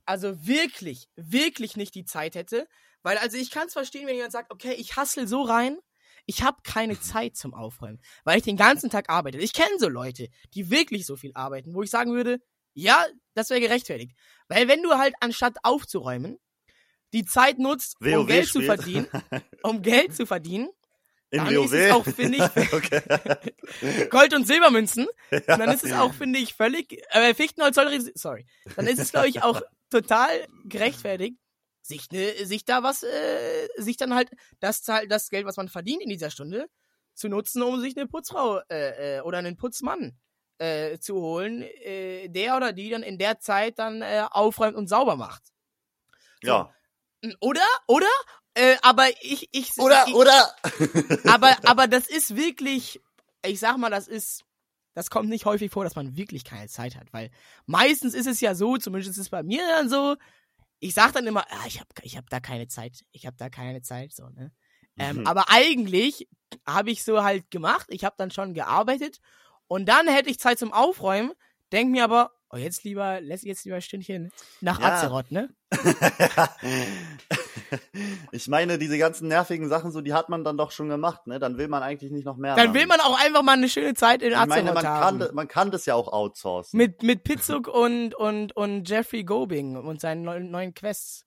also 0.07 0.47
wirklich, 0.47 1.09
wirklich 1.16 1.76
nicht 1.76 1.95
die 1.95 2.07
Zeit 2.07 2.35
hätte, 2.35 2.66
weil 3.03 3.18
also 3.18 3.37
ich 3.37 3.51
kann 3.51 3.66
es 3.66 3.74
verstehen, 3.74 4.07
wenn 4.07 4.16
jemand 4.16 4.33
sagt, 4.33 4.51
okay, 4.51 4.72
ich 4.72 4.97
hassel 4.97 5.29
so 5.29 5.43
rein, 5.43 5.79
ich 6.24 6.43
habe 6.43 6.59
keine 6.64 6.99
Zeit 7.01 7.37
zum 7.37 7.53
Aufräumen, 7.53 8.01
weil 8.24 8.39
ich 8.39 8.45
den 8.45 8.57
ganzen 8.57 8.89
Tag 8.89 9.11
arbeite. 9.11 9.37
Ich 9.37 9.53
kenne 9.53 9.79
so 9.79 9.89
Leute, 9.89 10.29
die 10.55 10.70
wirklich 10.70 11.05
so 11.05 11.16
viel 11.16 11.33
arbeiten, 11.35 11.74
wo 11.74 11.83
ich 11.83 11.91
sagen 11.91 12.14
würde, 12.14 12.41
ja, 12.72 13.05
das 13.35 13.51
wäre 13.51 13.61
gerechtfertigt. 13.61 14.16
Weil 14.49 14.66
wenn 14.66 14.83
du 14.83 14.95
halt 14.95 15.14
anstatt 15.20 15.57
aufzuräumen, 15.62 16.39
die 17.12 17.26
Zeit 17.26 17.59
nutzt, 17.59 17.97
um 18.01 18.07
WoW 18.07 18.26
Geld 18.26 18.47
zu 18.47 18.62
spielt. 18.62 18.66
verdienen, 18.66 19.09
um 19.62 19.83
Geld 19.83 20.16
zu 20.16 20.24
verdienen, 20.24 20.70
In 21.31 21.45
dann 21.45 21.55
WoW? 21.55 21.64
ist 21.66 21.72
es 21.72 21.93
auch, 21.93 22.05
finde 22.05 22.39
ich, 22.39 22.43
okay. 22.72 23.03
Gold- 24.11 24.35
und 24.35 24.47
Silbermünzen. 24.47 25.07
Und 25.31 25.49
dann 25.49 25.70
ist 25.70 25.85
es 25.85 25.93
auch, 25.93 26.14
finde 26.14 26.39
ich, 26.39 26.55
völlig, 26.55 27.05
äh, 27.11 27.35
Fichtenholz 27.35 27.74
soll, 27.74 28.12
sorry. 28.14 28.47
Dann 28.76 28.87
ist 28.87 28.99
es, 28.99 29.11
glaube 29.11 29.29
ich, 29.29 29.43
auch 29.43 29.61
total 29.91 30.31
gerechtfertigt, 30.64 31.37
sich, 31.83 32.11
ne, 32.11 32.33
sich 32.45 32.64
da 32.64 32.83
was, 32.83 33.03
äh, 33.03 33.68
sich 33.76 33.99
dann 33.99 34.14
halt, 34.14 34.31
das, 34.61 34.83
das 34.83 35.29
Geld, 35.29 35.45
was 35.45 35.57
man 35.57 35.68
verdient 35.68 36.03
in 36.03 36.09
dieser 36.09 36.31
Stunde, 36.31 36.66
zu 37.14 37.29
nutzen, 37.29 37.62
um 37.62 37.81
sich 37.81 37.97
eine 37.97 38.07
Putzfrau, 38.07 38.61
äh, 38.70 39.18
äh, 39.18 39.20
oder 39.20 39.39
einen 39.39 39.57
Putzmann, 39.57 40.16
äh, 40.59 40.99
zu 40.99 41.16
holen, 41.16 41.62
äh, 41.62 42.29
der 42.29 42.57
oder 42.57 42.72
die 42.72 42.89
dann 42.89 43.03
in 43.03 43.18
der 43.18 43.39
Zeit 43.39 43.79
dann, 43.79 44.01
äh, 44.01 44.24
aufräumt 44.31 44.76
und 44.76 44.89
sauber 44.89 45.16
macht. 45.16 45.43
Ja. 46.43 46.72
Oder, 47.41 47.66
oder, 47.87 48.07
äh, 48.59 48.77
aber 48.83 49.07
ich, 49.23 49.49
ich, 49.53 49.79
Oder, 49.79 50.05
ich, 50.09 50.15
oder? 50.15 50.55
aber, 51.27 51.57
aber 51.65 51.87
das 51.87 52.09
ist 52.09 52.35
wirklich, 52.37 53.01
ich 53.45 53.61
sag 53.61 53.77
mal, 53.79 53.91
das 53.91 54.09
ist, 54.09 54.45
das 54.95 55.11
kommt 55.11 55.29
nicht 55.29 55.45
häufig 55.45 55.71
vor, 55.71 55.85
dass 55.85 55.95
man 55.95 56.17
wirklich 56.17 56.45
keine 56.45 56.67
Zeit 56.69 56.97
hat, 56.97 57.13
weil 57.13 57.31
meistens 57.67 58.15
ist 58.15 58.27
es 58.27 58.41
ja 58.41 58.55
so, 58.55 58.77
zumindest 58.77 59.13
ist 59.13 59.19
es 59.19 59.29
bei 59.31 59.43
mir 59.45 59.63
dann 59.69 59.89
so, 59.89 60.17
ich 60.81 60.95
sag 60.95 61.13
dann 61.13 61.27
immer, 61.27 61.45
ah, 61.51 61.67
ich 61.67 61.79
hab, 61.81 61.87
ich 62.03 62.17
hab 62.17 62.29
da 62.31 62.41
keine 62.41 62.67
Zeit, 62.67 63.05
ich 63.13 63.27
hab 63.27 63.37
da 63.37 63.49
keine 63.49 63.83
Zeit, 63.83 64.13
so, 64.13 64.29
ne. 64.29 64.53
Ähm, 64.99 65.19
Mhm. 65.19 65.27
aber 65.27 65.45
eigentlich 65.51 66.29
habe 66.67 66.91
ich 66.91 67.05
so 67.05 67.23
halt 67.23 67.51
gemacht, 67.53 67.87
ich 67.91 68.05
habe 68.05 68.17
dann 68.19 68.33
schon 68.33 68.55
gearbeitet 68.55 69.21
und 69.69 69.87
dann 69.89 70.09
hätte 70.09 70.31
ich 70.31 70.41
Zeit 70.41 70.59
zum 70.59 70.73
Aufräumen, 70.73 71.33
denk 71.71 71.91
mir 71.93 72.03
aber, 72.03 72.33
oh, 72.51 72.57
jetzt 72.57 72.83
lieber, 72.83 73.21
lässt 73.21 73.45
jetzt 73.45 73.65
lieber 73.65 73.77
ein 73.77 73.83
Stündchen 73.83 74.33
nach 74.61 74.81
Ja. 74.81 74.87
Azeroth, 74.97 75.31
ne? 75.31 75.55
ich 78.33 78.49
meine, 78.49 78.79
diese 78.79 78.99
ganzen 78.99 79.29
nervigen 79.29 79.69
Sachen, 79.69 79.91
so, 79.93 80.01
die 80.01 80.14
hat 80.14 80.29
man 80.29 80.45
dann 80.45 80.57
doch 80.57 80.71
schon 80.71 80.89
gemacht, 80.89 81.27
ne? 81.27 81.39
Dann 81.39 81.59
will 81.59 81.69
man 81.69 81.83
eigentlich 81.83 82.11
nicht 82.12 82.25
noch 82.25 82.37
mehr 82.37 82.55
Dann 82.57 82.69
machen. 82.69 82.79
will 82.79 82.87
man 82.87 83.01
auch 83.01 83.19
einfach 83.25 83.43
mal 83.43 83.53
eine 83.53 83.69
schöne 83.69 83.95
Zeit 83.95 84.23
in 84.23 84.31
ich 84.31 84.37
Azeroth 84.37 84.49
meine, 84.49 84.73
man 84.73 84.87
haben. 84.87 85.19
kann, 85.21 85.35
man 85.35 85.49
kann 85.49 85.71
das 85.71 85.87
ja 85.87 85.95
auch 85.95 86.12
outsourcen. 86.12 86.77
Mit, 86.77 87.03
mit 87.03 87.25
Pizzuk 87.25 87.69
und, 87.69 88.14
und, 88.14 88.55
und 88.57 88.89
Jeffrey 88.89 89.25
Gobing 89.25 89.77
und 89.77 90.01
seinen 90.01 90.23
neuen, 90.23 90.51
neuen 90.51 90.75
Quests. 90.75 91.25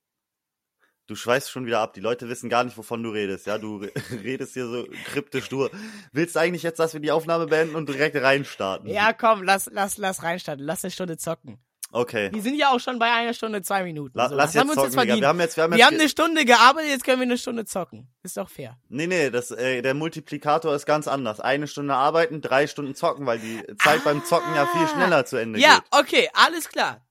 Du 1.08 1.16
schweißt 1.16 1.52
schon 1.52 1.66
wieder 1.66 1.80
ab. 1.82 1.94
Die 1.94 2.00
Leute 2.00 2.30
wissen 2.30 2.50
gar 2.50 2.64
nicht, 2.64 2.78
wovon 2.78 3.04
du 3.04 3.10
redest. 3.10 3.46
Ja, 3.46 3.58
du 3.58 3.78
re- 3.78 3.92
redest 4.24 4.54
hier 4.54 4.68
so 4.68 4.86
kryptisch. 5.06 5.50
Du 5.50 5.68
willst 6.14 6.38
eigentlich 6.38 6.64
jetzt, 6.64 6.80
dass 6.80 6.94
wir 6.94 7.02
die 7.02 7.12
Aufnahme 7.12 7.48
beenden 7.48 7.76
und 7.76 7.90
direkt 7.90 8.16
reinstarten? 8.16 8.88
Ja, 8.88 9.12
komm, 9.12 9.44
lass, 9.44 9.70
lass, 9.74 9.98
lass 9.98 10.24
reinstarten. 10.24 10.64
Lass 10.66 10.86
eine 10.86 10.92
Stunde 10.92 11.18
zocken. 11.18 11.60
Okay. 11.94 12.30
Wir 12.34 12.42
sind 12.42 12.56
ja 12.56 12.70
auch 12.70 12.80
schon 12.80 13.00
bei 13.00 13.12
einer 13.12 13.34
Stunde, 13.34 13.62
zwei 13.62 13.84
Minuten. 13.84 14.18
La 14.18 14.30
so. 14.30 14.36
lass 14.36 14.56
Was 14.56 14.62
haben 14.62 14.68
jetzt 14.70 14.78
wir 14.78 14.84
uns 14.84 14.94
zocken, 14.94 14.94
jetzt 14.94 14.94
Digga. 14.94 15.02
verdient? 15.02 15.22
Wir 15.22 15.28
haben 15.28 15.40
jetzt, 15.42 15.58
wir 15.58 15.64
haben 15.64 15.72
Wir 15.72 15.78
jetzt. 15.80 15.88
haben 15.88 15.96
eine 16.00 16.10
Stunde 16.10 16.46
gearbeitet, 16.46 16.90
jetzt 16.92 17.04
können 17.04 17.20
wir 17.20 17.24
eine 17.26 17.38
Stunde 17.38 17.66
zocken. 17.66 18.08
Ist 18.24 18.38
doch 18.38 18.50
fair. 18.50 18.78
nee, 18.88 19.08
nee, 19.08 19.30
das, 19.30 19.52
äh, 19.52 19.82
der 19.82 19.94
Multiplikator 19.94 20.74
ist 20.74 20.86
ganz 20.86 21.08
anders. 21.10 21.40
Eine 21.42 21.68
Stunde 21.68 21.94
arbeiten, 21.94 22.42
drei 22.42 22.68
Stunden 22.68 22.96
zocken, 22.96 23.26
weil 23.26 23.40
die 23.40 23.62
Zeit 23.84 24.04
beim 24.06 24.24
Zocken 24.24 24.56
ja 24.56 24.66
viel 24.68 24.82
Ah. 24.84 24.88
schneller 24.88 25.26
zu 25.26 25.36
Ende 25.36 25.60
Ja, 25.60 25.80
geht. 25.80 25.84
okay, 25.92 26.30
alles 26.34 26.70
klar. 26.70 27.06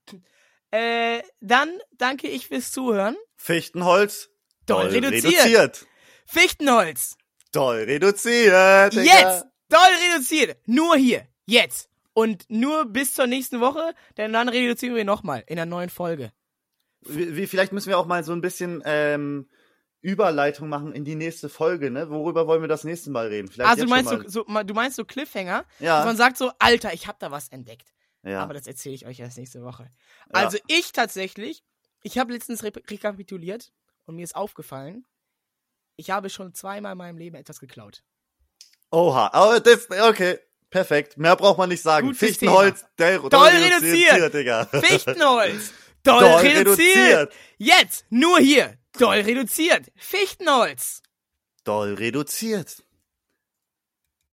Äh, 0.70 1.22
dann 1.40 1.68
danke 1.98 2.28
ich 2.28 2.46
fürs 2.48 2.70
Zuhören. 2.72 3.16
Fichtenholz. 3.36 4.30
Doll 4.66 4.86
reduziert. 4.86 5.24
reduziert. 5.44 5.86
Fichtenholz. 6.24 7.16
Doll 7.52 7.78
reduziert. 7.82 8.92
Digga. 8.94 9.02
Jetzt. 9.02 9.44
Doll 9.68 9.80
reduziert. 10.12 10.56
Nur 10.66 10.96
hier. 10.96 11.26
Jetzt. 11.44 11.89
Und 12.12 12.44
nur 12.48 12.86
bis 12.86 13.14
zur 13.14 13.26
nächsten 13.26 13.60
Woche, 13.60 13.94
denn 14.16 14.32
dann 14.32 14.48
reduzieren 14.48 14.94
wir 14.96 15.04
nochmal 15.04 15.44
in 15.46 15.56
der 15.56 15.66
neuen 15.66 15.90
Folge. 15.90 16.32
Wie, 17.02 17.36
wie, 17.36 17.46
vielleicht 17.46 17.72
müssen 17.72 17.88
wir 17.88 17.98
auch 17.98 18.06
mal 18.06 18.24
so 18.24 18.32
ein 18.32 18.40
bisschen 18.40 18.82
ähm, 18.84 19.48
Überleitung 20.02 20.68
machen 20.68 20.92
in 20.92 21.04
die 21.04 21.14
nächste 21.14 21.48
Folge, 21.48 21.90
ne? 21.90 22.10
Worüber 22.10 22.46
wollen 22.46 22.62
wir 22.62 22.68
das 22.68 22.84
nächste 22.84 23.10
Mal 23.10 23.28
reden? 23.28 23.48
Vielleicht 23.48 23.70
Also 23.70 23.84
du 23.84 23.90
meinst, 23.90 24.10
so, 24.10 24.44
so, 24.44 24.62
du 24.62 24.74
meinst 24.74 24.96
so 24.96 25.04
Cliffhanger, 25.04 25.64
dass 25.78 25.80
Ja. 25.86 26.04
man 26.04 26.16
sagt 26.16 26.36
so, 26.36 26.50
Alter, 26.58 26.92
ich 26.92 27.06
hab 27.06 27.18
da 27.20 27.30
was 27.30 27.48
entdeckt. 27.48 27.92
ja. 28.22 28.42
Aber 28.42 28.54
das 28.54 28.66
erzähle 28.66 28.94
ich 28.94 29.06
euch 29.06 29.20
erst 29.20 29.38
nächste 29.38 29.62
Woche. 29.62 29.84
Ja. 29.84 30.32
Also 30.32 30.58
ich 30.66 30.92
tatsächlich, 30.92 31.62
ich 32.02 32.18
habe 32.18 32.32
letztens 32.32 32.62
re 32.64 32.72
rekapituliert 32.88 33.72
und 34.06 34.16
mir 34.16 34.24
ist 34.24 34.34
aufgefallen, 34.36 35.06
ich 35.96 36.10
habe 36.10 36.28
schon 36.30 36.54
zweimal 36.54 36.92
in 36.92 36.98
meinem 36.98 37.18
Leben 37.18 37.36
etwas 37.36 37.60
geklaut. 37.60 38.02
Oha, 38.90 39.30
aber 39.32 39.60
das, 39.60 39.88
okay, 39.90 40.38
perfekt. 40.70 41.18
Mehr 41.18 41.36
braucht 41.36 41.58
man 41.58 41.68
nicht 41.68 41.82
sagen. 41.82 42.08
Gut 42.08 42.16
Fichtenholz, 42.16 42.84
der, 42.98 43.18
Doll 43.18 43.48
reduziert. 43.48 44.34
Digga. 44.34 44.66
Fichtenholz. 44.66 45.72
Doll, 46.02 46.20
Doll 46.20 46.40
reduziert. 46.40 46.96
reduziert. 46.96 47.32
Jetzt, 47.58 48.06
nur 48.08 48.38
hier. 48.38 48.74
Doll 48.98 49.20
reduziert. 49.20 49.92
Fichtenholz. 49.96 51.02
Doll 51.64 51.94
reduziert. 51.94 52.82